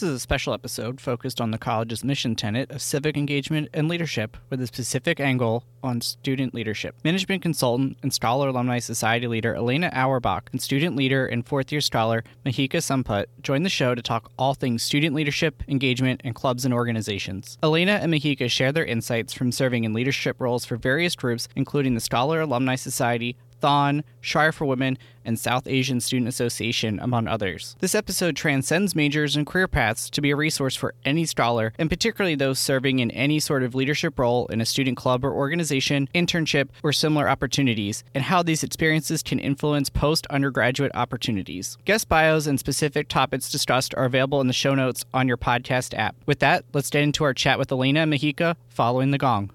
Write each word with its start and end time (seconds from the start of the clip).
This 0.00 0.08
is 0.08 0.16
a 0.16 0.20
special 0.20 0.54
episode 0.54 0.98
focused 0.98 1.42
on 1.42 1.50
the 1.50 1.58
college's 1.58 2.02
mission 2.02 2.34
tenet 2.34 2.70
of 2.70 2.80
civic 2.80 3.18
engagement 3.18 3.68
and 3.74 3.86
leadership 3.86 4.38
with 4.48 4.62
a 4.62 4.66
specific 4.66 5.20
angle 5.20 5.62
on 5.82 6.00
student 6.00 6.54
leadership. 6.54 6.94
Management 7.04 7.42
consultant 7.42 7.98
and 8.02 8.10
Scholar 8.10 8.48
Alumni 8.48 8.78
Society 8.78 9.26
leader 9.26 9.54
Elena 9.54 9.90
Auerbach 9.92 10.48
and 10.52 10.62
student 10.62 10.96
leader 10.96 11.26
and 11.26 11.46
fourth 11.46 11.70
year 11.70 11.82
scholar 11.82 12.24
Mahika 12.46 12.78
Samput 12.80 13.26
joined 13.42 13.66
the 13.66 13.68
show 13.68 13.94
to 13.94 14.00
talk 14.00 14.30
all 14.38 14.54
things 14.54 14.82
student 14.82 15.14
leadership, 15.14 15.62
engagement, 15.68 16.22
and 16.24 16.34
clubs 16.34 16.64
and 16.64 16.72
organizations. 16.72 17.58
Elena 17.62 17.98
and 18.00 18.10
Mahika 18.10 18.50
share 18.50 18.72
their 18.72 18.86
insights 18.86 19.34
from 19.34 19.52
serving 19.52 19.84
in 19.84 19.92
leadership 19.92 20.40
roles 20.40 20.64
for 20.64 20.78
various 20.78 21.14
groups, 21.14 21.46
including 21.56 21.92
the 21.92 22.00
Scholar 22.00 22.40
Alumni 22.40 22.74
Society, 22.74 23.36
Thon, 23.60 24.04
Schreyer 24.22 24.52
for 24.52 24.64
Women, 24.64 24.98
and 25.24 25.38
South 25.38 25.66
Asian 25.66 26.00
Student 26.00 26.28
Association, 26.28 26.98
among 27.00 27.28
others. 27.28 27.76
This 27.80 27.94
episode 27.94 28.36
transcends 28.36 28.96
majors 28.96 29.36
and 29.36 29.46
career 29.46 29.68
paths 29.68 30.10
to 30.10 30.20
be 30.20 30.30
a 30.30 30.36
resource 30.36 30.74
for 30.74 30.94
any 31.04 31.24
scholar, 31.24 31.72
and 31.78 31.90
particularly 31.90 32.34
those 32.34 32.58
serving 32.58 32.98
in 32.98 33.10
any 33.10 33.38
sort 33.38 33.62
of 33.62 33.74
leadership 33.74 34.18
role 34.18 34.46
in 34.46 34.60
a 34.60 34.66
student 34.66 34.96
club 34.96 35.24
or 35.24 35.32
organization, 35.32 36.08
internship, 36.14 36.68
or 36.82 36.92
similar 36.92 37.28
opportunities, 37.28 38.02
and 38.14 38.24
how 38.24 38.42
these 38.42 38.64
experiences 38.64 39.22
can 39.22 39.38
influence 39.38 39.90
post 39.90 40.26
undergraduate 40.28 40.92
opportunities. 40.94 41.76
Guest 41.84 42.08
bios 42.08 42.46
and 42.46 42.58
specific 42.58 43.08
topics 43.08 43.50
discussed 43.50 43.94
are 43.94 44.04
available 44.04 44.40
in 44.40 44.46
the 44.46 44.52
show 44.52 44.74
notes 44.74 45.04
on 45.12 45.28
your 45.28 45.36
podcast 45.36 45.96
app. 45.96 46.16
With 46.26 46.40
that, 46.40 46.64
let's 46.72 46.90
get 46.90 47.02
into 47.02 47.24
our 47.24 47.34
chat 47.34 47.58
with 47.58 47.70
Elena 47.70 48.06
Mahika 48.06 48.56
following 48.68 49.10
the 49.10 49.18
gong. 49.18 49.50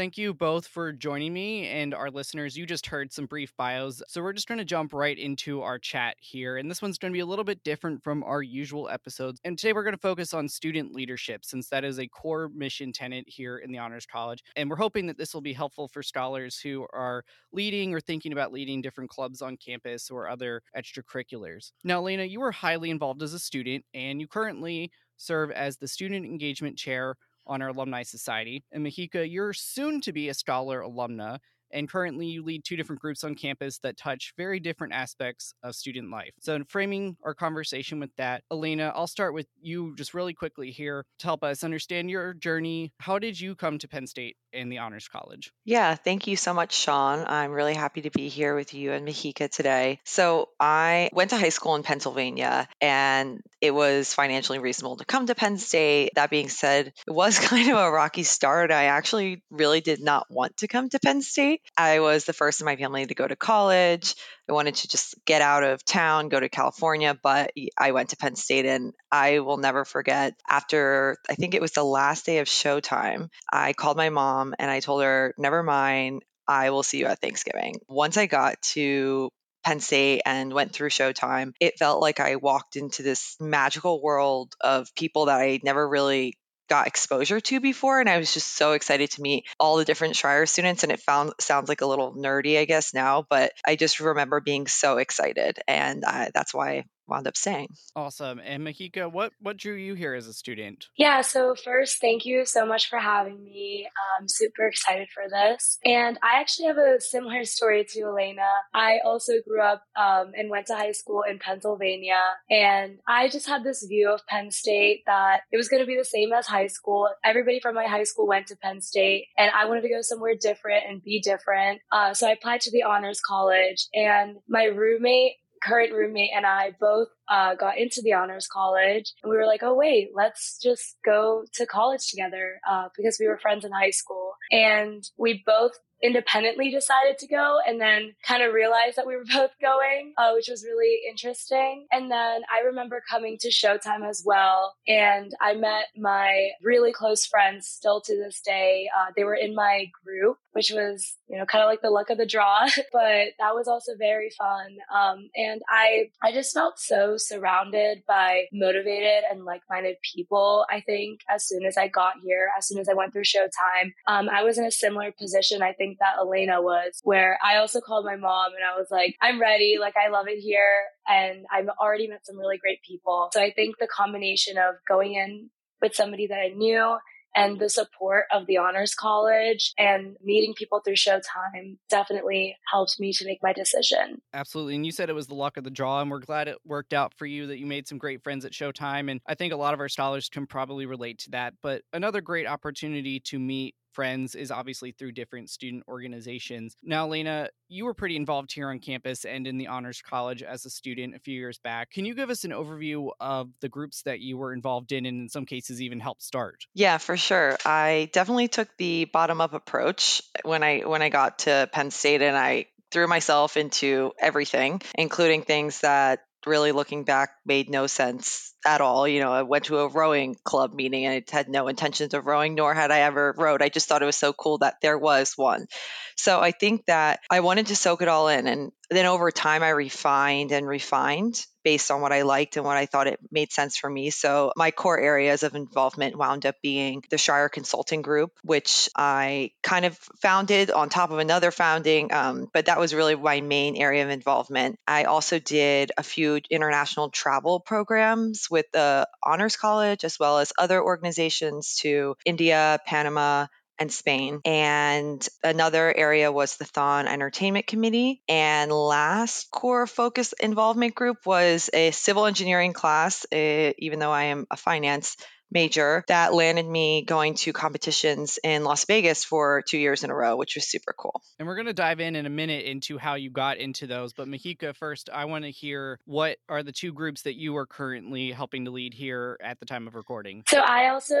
Thank 0.00 0.16
you 0.16 0.32
both 0.32 0.66
for 0.66 0.94
joining 0.94 1.34
me 1.34 1.68
and 1.68 1.92
our 1.92 2.10
listeners. 2.10 2.56
You 2.56 2.64
just 2.64 2.86
heard 2.86 3.12
some 3.12 3.26
brief 3.26 3.54
bios. 3.58 4.02
So 4.08 4.22
we're 4.22 4.32
just 4.32 4.48
going 4.48 4.56
to 4.56 4.64
jump 4.64 4.94
right 4.94 5.18
into 5.18 5.60
our 5.60 5.78
chat 5.78 6.16
here. 6.18 6.56
And 6.56 6.70
this 6.70 6.80
one's 6.80 6.96
going 6.96 7.12
to 7.12 7.14
be 7.14 7.20
a 7.20 7.26
little 7.26 7.44
bit 7.44 7.62
different 7.64 8.02
from 8.02 8.24
our 8.24 8.42
usual 8.42 8.88
episodes. 8.88 9.42
And 9.44 9.58
today 9.58 9.74
we're 9.74 9.82
going 9.82 9.92
to 9.92 10.00
focus 10.00 10.32
on 10.32 10.48
student 10.48 10.94
leadership 10.94 11.44
since 11.44 11.68
that 11.68 11.84
is 11.84 11.98
a 11.98 12.08
core 12.08 12.48
mission 12.54 12.94
tenant 12.94 13.28
here 13.28 13.58
in 13.58 13.72
the 13.72 13.78
Honors 13.78 14.06
College. 14.06 14.42
And 14.56 14.70
we're 14.70 14.76
hoping 14.76 15.06
that 15.06 15.18
this 15.18 15.34
will 15.34 15.42
be 15.42 15.52
helpful 15.52 15.86
for 15.86 16.02
scholars 16.02 16.58
who 16.58 16.86
are 16.94 17.22
leading 17.52 17.92
or 17.92 18.00
thinking 18.00 18.32
about 18.32 18.54
leading 18.54 18.80
different 18.80 19.10
clubs 19.10 19.42
on 19.42 19.58
campus 19.58 20.10
or 20.10 20.30
other 20.30 20.62
extracurriculars. 20.74 21.72
Now, 21.84 22.00
Lena, 22.00 22.24
you 22.24 22.40
were 22.40 22.52
highly 22.52 22.88
involved 22.88 23.22
as 23.22 23.34
a 23.34 23.38
student 23.38 23.84
and 23.92 24.18
you 24.18 24.26
currently 24.26 24.92
serve 25.18 25.50
as 25.50 25.76
the 25.76 25.86
student 25.86 26.24
engagement 26.24 26.78
chair 26.78 27.16
on 27.46 27.62
our 27.62 27.68
Alumni 27.68 28.02
Society. 28.02 28.64
And 28.72 28.84
Mahika, 28.84 29.30
you're 29.30 29.52
soon 29.52 30.00
to 30.02 30.12
be 30.12 30.28
a 30.28 30.34
Scholar 30.34 30.80
alumna, 30.80 31.38
and 31.72 31.88
currently 31.88 32.26
you 32.26 32.42
lead 32.42 32.64
two 32.64 32.76
different 32.76 33.00
groups 33.00 33.24
on 33.24 33.34
campus 33.34 33.78
that 33.78 33.96
touch 33.96 34.32
very 34.36 34.60
different 34.60 34.92
aspects 34.92 35.54
of 35.62 35.74
student 35.74 36.10
life. 36.10 36.32
So, 36.40 36.54
in 36.54 36.64
framing 36.64 37.16
our 37.22 37.34
conversation 37.34 38.00
with 38.00 38.10
that, 38.16 38.42
Elena, 38.50 38.92
I'll 38.94 39.06
start 39.06 39.34
with 39.34 39.46
you 39.60 39.94
just 39.96 40.14
really 40.14 40.34
quickly 40.34 40.70
here 40.70 41.04
to 41.18 41.26
help 41.26 41.44
us 41.44 41.64
understand 41.64 42.10
your 42.10 42.34
journey. 42.34 42.92
How 42.98 43.18
did 43.18 43.40
you 43.40 43.54
come 43.54 43.78
to 43.78 43.88
Penn 43.88 44.06
State 44.06 44.36
and 44.52 44.70
the 44.70 44.78
Honors 44.78 45.08
College? 45.08 45.52
Yeah, 45.64 45.94
thank 45.94 46.26
you 46.26 46.36
so 46.36 46.54
much, 46.54 46.74
Sean. 46.74 47.24
I'm 47.26 47.52
really 47.52 47.74
happy 47.74 48.02
to 48.02 48.10
be 48.10 48.28
here 48.28 48.54
with 48.54 48.74
you 48.74 48.92
and 48.92 49.06
Mahika 49.06 49.50
today. 49.50 50.00
So, 50.04 50.48
I 50.58 51.10
went 51.12 51.30
to 51.30 51.38
high 51.38 51.50
school 51.50 51.74
in 51.74 51.82
Pennsylvania 51.82 52.68
and 52.80 53.40
it 53.60 53.72
was 53.72 54.12
financially 54.14 54.58
reasonable 54.58 54.96
to 54.96 55.04
come 55.04 55.26
to 55.26 55.34
Penn 55.34 55.58
State. 55.58 56.12
That 56.14 56.30
being 56.30 56.48
said, 56.48 56.92
it 57.06 57.10
was 57.10 57.38
kind 57.48 57.70
of 57.70 57.78
a 57.78 57.90
rocky 57.90 58.22
start. 58.22 58.70
I 58.70 58.84
actually 58.84 59.42
really 59.50 59.80
did 59.80 60.00
not 60.00 60.26
want 60.30 60.58
to 60.58 60.68
come 60.68 60.88
to 60.90 60.98
Penn 60.98 61.22
State. 61.22 61.59
I 61.76 62.00
was 62.00 62.24
the 62.24 62.32
first 62.32 62.60
in 62.60 62.66
my 62.66 62.76
family 62.76 63.06
to 63.06 63.14
go 63.14 63.26
to 63.26 63.36
college. 63.36 64.14
I 64.48 64.52
wanted 64.52 64.74
to 64.76 64.88
just 64.88 65.14
get 65.24 65.42
out 65.42 65.62
of 65.62 65.84
town, 65.84 66.28
go 66.28 66.40
to 66.40 66.48
California, 66.48 67.16
but 67.22 67.52
I 67.78 67.92
went 67.92 68.10
to 68.10 68.16
Penn 68.16 68.36
State 68.36 68.66
and 68.66 68.92
I 69.10 69.38
will 69.38 69.56
never 69.56 69.84
forget 69.84 70.34
after 70.48 71.16
I 71.28 71.34
think 71.34 71.54
it 71.54 71.62
was 71.62 71.72
the 71.72 71.84
last 71.84 72.26
day 72.26 72.38
of 72.38 72.48
showtime, 72.48 73.28
I 73.50 73.72
called 73.72 73.96
my 73.96 74.10
mom 74.10 74.54
and 74.58 74.70
I 74.70 74.80
told 74.80 75.02
her, 75.02 75.34
never 75.38 75.62
mind, 75.62 76.22
I 76.46 76.70
will 76.70 76.82
see 76.82 76.98
you 76.98 77.06
at 77.06 77.20
Thanksgiving. 77.20 77.76
Once 77.88 78.16
I 78.16 78.26
got 78.26 78.60
to 78.74 79.30
Penn 79.64 79.80
State 79.80 80.22
and 80.26 80.52
went 80.52 80.72
through 80.72 80.88
Showtime, 80.88 81.52
it 81.60 81.78
felt 81.78 82.00
like 82.00 82.18
I 82.18 82.36
walked 82.36 82.76
into 82.76 83.02
this 83.02 83.36
magical 83.38 84.02
world 84.02 84.54
of 84.60 84.94
people 84.94 85.26
that 85.26 85.40
I 85.40 85.60
never 85.62 85.86
really 85.88 86.36
got 86.70 86.86
exposure 86.86 87.40
to 87.40 87.60
before 87.60 88.00
and 88.00 88.08
I 88.08 88.18
was 88.18 88.32
just 88.32 88.56
so 88.56 88.72
excited 88.72 89.10
to 89.10 89.22
meet 89.22 89.44
all 89.58 89.76
the 89.76 89.84
different 89.84 90.14
Schreyer 90.14 90.48
students 90.48 90.84
and 90.84 90.92
it 90.92 91.00
found 91.00 91.32
sounds 91.40 91.68
like 91.68 91.80
a 91.80 91.86
little 91.86 92.14
nerdy 92.14 92.58
I 92.58 92.64
guess 92.64 92.94
now 92.94 93.26
but 93.28 93.52
I 93.66 93.76
just 93.76 93.98
remember 94.00 94.40
being 94.40 94.68
so 94.68 94.98
excited 94.98 95.58
and 95.66 96.04
I, 96.04 96.30
that's 96.32 96.54
why 96.54 96.84
wound 97.10 97.26
up 97.26 97.36
staying. 97.36 97.68
Awesome. 97.94 98.40
And 98.44 98.66
Mahika, 98.66 99.10
what 99.10 99.32
what 99.40 99.56
drew 99.56 99.74
you 99.74 99.94
here 99.94 100.14
as 100.14 100.26
a 100.26 100.32
student? 100.32 100.86
Yeah, 100.96 101.20
so 101.20 101.54
first, 101.54 102.00
thank 102.00 102.24
you 102.24 102.46
so 102.46 102.64
much 102.64 102.88
for 102.88 102.98
having 102.98 103.42
me. 103.44 103.88
I'm 104.18 104.28
super 104.28 104.66
excited 104.66 105.08
for 105.12 105.24
this. 105.28 105.78
And 105.84 106.18
I 106.22 106.40
actually 106.40 106.68
have 106.68 106.78
a 106.78 107.00
similar 107.00 107.44
story 107.44 107.84
to 107.90 108.00
Elena. 108.02 108.48
I 108.72 108.98
also 109.04 109.32
grew 109.46 109.60
up 109.60 109.82
um, 109.96 110.32
and 110.36 110.50
went 110.50 110.66
to 110.66 110.74
high 110.74 110.92
school 110.92 111.22
in 111.28 111.38
Pennsylvania. 111.38 112.20
And 112.48 112.98
I 113.06 113.28
just 113.28 113.48
had 113.48 113.64
this 113.64 113.84
view 113.86 114.10
of 114.10 114.26
Penn 114.26 114.50
State 114.50 115.02
that 115.06 115.40
it 115.50 115.56
was 115.56 115.68
going 115.68 115.82
to 115.82 115.86
be 115.86 115.96
the 115.96 116.04
same 116.04 116.32
as 116.32 116.46
high 116.46 116.68
school. 116.68 117.08
Everybody 117.24 117.60
from 117.60 117.74
my 117.74 117.86
high 117.86 118.04
school 118.04 118.26
went 118.26 118.46
to 118.48 118.56
Penn 118.56 118.80
State, 118.80 119.26
and 119.36 119.50
I 119.50 119.66
wanted 119.66 119.82
to 119.82 119.88
go 119.88 120.00
somewhere 120.00 120.34
different 120.40 120.84
and 120.88 121.02
be 121.02 121.20
different. 121.20 121.80
Uh, 121.90 122.14
so 122.14 122.28
I 122.28 122.32
applied 122.32 122.60
to 122.62 122.70
the 122.70 122.84
Honors 122.84 123.20
College, 123.20 123.86
and 123.94 124.36
my 124.48 124.64
roommate 124.64 125.34
current 125.62 125.92
roommate 125.92 126.30
and 126.34 126.46
I 126.46 126.74
both 126.78 127.08
uh, 127.28 127.54
got 127.54 127.78
into 127.78 128.00
the 128.02 128.14
honors 128.14 128.46
college 128.46 129.12
and 129.22 129.30
we 129.30 129.36
were 129.36 129.46
like, 129.46 129.62
oh, 129.62 129.74
wait, 129.74 130.10
let's 130.14 130.58
just 130.62 130.96
go 131.04 131.44
to 131.54 131.66
college 131.66 132.08
together 132.08 132.60
uh, 132.68 132.88
because 132.96 133.18
we 133.20 133.26
were 133.26 133.38
friends 133.38 133.64
in 133.64 133.72
high 133.72 133.90
school. 133.90 134.32
And 134.50 135.04
we 135.16 135.42
both 135.44 135.72
independently 136.02 136.70
decided 136.70 137.18
to 137.18 137.26
go 137.26 137.58
and 137.66 137.80
then 137.80 138.14
kind 138.26 138.42
of 138.42 138.52
realized 138.52 138.96
that 138.96 139.06
we 139.06 139.16
were 139.16 139.24
both 139.32 139.50
going, 139.60 140.12
uh, 140.16 140.32
which 140.32 140.48
was 140.48 140.64
really 140.64 141.00
interesting. 141.08 141.86
And 141.92 142.10
then 142.10 142.42
I 142.52 142.64
remember 142.66 143.02
coming 143.08 143.36
to 143.40 143.48
Showtime 143.48 144.08
as 144.08 144.22
well. 144.24 144.74
And 144.86 145.32
I 145.40 145.54
met 145.54 145.86
my 145.96 146.50
really 146.62 146.92
close 146.92 147.26
friends 147.26 147.66
still 147.68 148.00
to 148.02 148.16
this 148.16 148.40
day. 148.40 148.88
Uh, 148.96 149.12
they 149.16 149.24
were 149.24 149.34
in 149.34 149.54
my 149.54 149.86
group, 150.04 150.38
which 150.52 150.70
was, 150.70 151.16
you 151.28 151.36
know, 151.36 151.46
kind 151.46 151.62
of 151.62 151.68
like 151.68 151.82
the 151.82 151.90
luck 151.90 152.10
of 152.10 152.18
the 152.18 152.26
draw, 152.26 152.66
but 152.92 153.28
that 153.38 153.54
was 153.54 153.68
also 153.68 153.92
very 153.98 154.30
fun. 154.36 154.76
Um, 154.94 155.30
and 155.36 155.60
I, 155.68 156.10
I 156.22 156.32
just 156.32 156.54
felt 156.54 156.78
so 156.78 157.14
surrounded 157.16 158.02
by 158.06 158.44
motivated 158.52 159.24
and 159.30 159.44
like-minded 159.44 159.96
people. 160.14 160.66
I 160.70 160.80
think 160.80 161.20
as 161.28 161.46
soon 161.46 161.64
as 161.64 161.76
I 161.76 161.88
got 161.88 162.14
here, 162.22 162.48
as 162.58 162.66
soon 162.66 162.78
as 162.78 162.88
I 162.88 162.94
went 162.94 163.12
through 163.12 163.24
Showtime, 163.24 163.92
um, 164.06 164.28
I 164.28 164.42
was 164.42 164.58
in 164.58 164.64
a 164.64 164.70
similar 164.70 165.12
position. 165.12 165.62
I 165.62 165.72
think 165.72 165.89
that 165.98 166.18
Elena 166.20 166.62
was, 166.62 167.00
where 167.02 167.38
I 167.44 167.56
also 167.56 167.80
called 167.80 168.04
my 168.04 168.16
mom 168.16 168.52
and 168.54 168.64
I 168.64 168.78
was 168.78 168.88
like, 168.90 169.16
I'm 169.20 169.40
ready. 169.40 169.76
Like, 169.80 169.94
I 169.96 170.10
love 170.10 170.26
it 170.28 170.38
here. 170.38 170.84
And 171.08 171.44
I've 171.52 171.68
already 171.80 172.08
met 172.08 172.24
some 172.24 172.38
really 172.38 172.58
great 172.58 172.82
people. 172.86 173.30
So 173.32 173.40
I 173.40 173.52
think 173.52 173.76
the 173.78 173.88
combination 173.88 174.58
of 174.58 174.76
going 174.88 175.14
in 175.14 175.50
with 175.82 175.94
somebody 175.94 176.26
that 176.28 176.38
I 176.38 176.48
knew 176.54 176.96
and 177.34 177.60
the 177.60 177.68
support 177.68 178.24
of 178.32 178.46
the 178.46 178.58
Honors 178.58 178.94
College 178.94 179.72
and 179.78 180.16
meeting 180.22 180.52
people 180.52 180.80
through 180.84 180.96
Showtime 180.96 181.78
definitely 181.88 182.56
helped 182.70 182.98
me 182.98 183.12
to 183.12 183.24
make 183.24 183.38
my 183.40 183.52
decision. 183.52 184.20
Absolutely. 184.34 184.74
And 184.74 184.84
you 184.84 184.90
said 184.90 185.08
it 185.08 185.14
was 185.14 185.28
the 185.28 185.34
luck 185.34 185.56
of 185.56 185.62
the 185.62 185.70
draw, 185.70 186.00
and 186.00 186.10
we're 186.10 186.18
glad 186.18 186.48
it 186.48 186.58
worked 186.66 186.92
out 186.92 187.14
for 187.14 187.26
you 187.26 187.46
that 187.46 187.58
you 187.58 187.66
made 187.66 187.86
some 187.86 187.98
great 187.98 188.24
friends 188.24 188.44
at 188.44 188.52
Showtime. 188.52 189.08
And 189.10 189.20
I 189.28 189.36
think 189.36 189.52
a 189.52 189.56
lot 189.56 189.74
of 189.74 189.80
our 189.80 189.88
scholars 189.88 190.28
can 190.28 190.46
probably 190.46 190.86
relate 190.86 191.18
to 191.20 191.30
that. 191.30 191.54
But 191.62 191.82
another 191.92 192.20
great 192.20 192.48
opportunity 192.48 193.20
to 193.20 193.38
meet 193.38 193.76
friends 193.92 194.34
is 194.34 194.50
obviously 194.50 194.92
through 194.92 195.12
different 195.12 195.50
student 195.50 195.84
organizations. 195.88 196.76
Now, 196.82 197.08
Lena, 197.08 197.48
you 197.68 197.84
were 197.84 197.94
pretty 197.94 198.16
involved 198.16 198.52
here 198.52 198.70
on 198.70 198.78
campus 198.78 199.24
and 199.24 199.46
in 199.46 199.58
the 199.58 199.68
Honors 199.68 200.02
College 200.02 200.42
as 200.42 200.64
a 200.66 200.70
student 200.70 201.14
a 201.14 201.18
few 201.18 201.34
years 201.34 201.58
back. 201.58 201.90
Can 201.90 202.04
you 202.04 202.14
give 202.14 202.30
us 202.30 202.44
an 202.44 202.50
overview 202.50 203.10
of 203.20 203.50
the 203.60 203.68
groups 203.68 204.02
that 204.02 204.20
you 204.20 204.36
were 204.36 204.52
involved 204.52 204.92
in 204.92 205.06
and 205.06 205.20
in 205.22 205.28
some 205.28 205.46
cases 205.46 205.80
even 205.80 206.00
helped 206.00 206.22
start? 206.22 206.66
Yeah, 206.74 206.98
for 206.98 207.16
sure. 207.16 207.56
I 207.64 208.10
definitely 208.12 208.48
took 208.48 208.68
the 208.76 209.04
bottom 209.06 209.40
up 209.40 209.54
approach 209.54 210.22
when 210.44 210.62
I 210.62 210.80
when 210.80 211.02
I 211.02 211.08
got 211.08 211.40
to 211.40 211.68
Penn 211.72 211.90
State 211.90 212.22
and 212.22 212.36
I 212.36 212.66
threw 212.90 213.06
myself 213.06 213.56
into 213.56 214.12
everything, 214.18 214.82
including 214.94 215.42
things 215.42 215.80
that 215.80 216.20
really 216.46 216.72
looking 216.72 217.04
back 217.04 217.30
made 217.50 217.68
no 217.68 217.88
sense 217.88 218.54
at 218.64 218.80
all. 218.80 219.08
You 219.08 219.18
know, 219.18 219.32
I 219.32 219.42
went 219.42 219.64
to 219.64 219.78
a 219.78 219.88
rowing 219.88 220.36
club 220.44 220.72
meeting 220.72 221.04
and 221.04 221.16
it 221.16 221.30
had 221.30 221.48
no 221.48 221.66
intentions 221.66 222.14
of 222.14 222.24
rowing, 222.24 222.54
nor 222.54 222.74
had 222.74 222.92
I 222.92 223.00
ever 223.00 223.34
rowed. 223.36 223.60
I 223.60 223.70
just 223.70 223.88
thought 223.88 224.02
it 224.02 224.06
was 224.06 224.14
so 224.14 224.32
cool 224.32 224.58
that 224.58 224.76
there 224.80 224.96
was 224.96 225.32
one. 225.36 225.66
So 226.14 226.38
I 226.40 226.52
think 226.52 226.86
that 226.86 227.20
I 227.28 227.40
wanted 227.40 227.66
to 227.68 227.76
soak 227.76 228.02
it 228.02 228.08
all 228.08 228.28
in. 228.28 228.46
And 228.46 228.72
then 228.90 229.06
over 229.06 229.30
time, 229.30 229.62
I 229.62 229.70
refined 229.70 230.52
and 230.52 230.66
refined 230.66 231.44
based 231.64 231.90
on 231.90 232.00
what 232.00 232.12
I 232.12 232.22
liked 232.22 232.56
and 232.56 232.64
what 232.64 232.76
I 232.76 232.86
thought 232.86 233.06
it 233.06 233.20
made 233.30 233.52
sense 233.52 233.76
for 233.76 233.88
me. 233.88 234.10
So 234.10 234.52
my 234.56 234.70
core 234.70 234.98
areas 234.98 235.42
of 235.42 235.54
involvement 235.54 236.16
wound 236.16 236.44
up 236.46 236.56
being 236.62 237.02
the 237.10 237.16
Schreyer 237.16 237.50
Consulting 237.50 238.02
Group, 238.02 238.32
which 238.42 238.88
I 238.94 239.52
kind 239.62 239.84
of 239.84 239.96
founded 240.20 240.70
on 240.70 240.88
top 240.88 241.10
of 241.10 241.18
another 241.18 241.50
founding, 241.50 242.12
um, 242.12 242.48
but 242.52 242.66
that 242.66 242.80
was 242.80 242.94
really 242.94 243.14
my 243.14 243.40
main 243.40 243.76
area 243.76 244.04
of 244.04 244.10
involvement. 244.10 244.78
I 244.86 245.04
also 245.04 245.38
did 245.38 245.92
a 245.96 246.02
few 246.02 246.40
international 246.50 247.10
travel 247.10 247.39
programs 247.64 248.48
with 248.50 248.66
the 248.72 249.08
Honors 249.24 249.56
College 249.56 250.04
as 250.04 250.18
well 250.18 250.38
as 250.38 250.52
other 250.58 250.82
organizations 250.82 251.76
to 251.80 252.16
India, 252.24 252.78
Panama, 252.86 253.46
and 253.80 253.90
Spain. 253.90 254.40
And 254.44 255.26
another 255.42 255.92
area 255.96 256.30
was 256.30 256.56
the 256.58 256.66
Thon 256.66 257.08
Entertainment 257.08 257.66
Committee. 257.66 258.22
And 258.28 258.70
last 258.70 259.50
core 259.50 259.86
focus 259.86 260.34
involvement 260.38 260.94
group 260.94 261.24
was 261.24 261.70
a 261.72 261.90
civil 261.90 262.26
engineering 262.26 262.74
class, 262.74 263.24
uh, 263.32 263.72
even 263.78 263.98
though 263.98 264.12
I 264.12 264.24
am 264.24 264.46
a 264.50 264.56
finance 264.56 265.16
major 265.50 266.04
that 266.08 266.34
landed 266.34 266.66
me 266.66 267.04
going 267.04 267.34
to 267.34 267.52
competitions 267.52 268.38
in 268.42 268.64
Las 268.64 268.84
Vegas 268.84 269.24
for 269.24 269.62
two 269.68 269.78
years 269.78 270.04
in 270.04 270.10
a 270.10 270.14
row, 270.14 270.36
which 270.36 270.54
was 270.54 270.68
super 270.68 270.94
cool. 270.96 271.22
And 271.38 271.48
we're 271.48 271.56
going 271.56 271.66
to 271.66 271.72
dive 271.72 272.00
in 272.00 272.16
in 272.16 272.26
a 272.26 272.30
minute 272.30 272.64
into 272.64 272.98
how 272.98 273.14
you 273.14 273.30
got 273.30 273.58
into 273.58 273.86
those. 273.86 274.12
But 274.12 274.28
Mahika, 274.28 274.76
first, 274.76 275.10
I 275.12 275.24
want 275.26 275.44
to 275.44 275.50
hear 275.50 275.98
what 276.04 276.38
are 276.48 276.62
the 276.62 276.72
two 276.72 276.92
groups 276.92 277.22
that 277.22 277.36
you 277.36 277.56
are 277.56 277.66
currently 277.66 278.32
helping 278.32 278.64
to 278.66 278.70
lead 278.70 278.94
here 278.94 279.38
at 279.42 279.60
the 279.60 279.66
time 279.66 279.86
of 279.86 279.94
recording? 279.94 280.44
So 280.48 280.58
I 280.58 280.88
also 280.88 281.14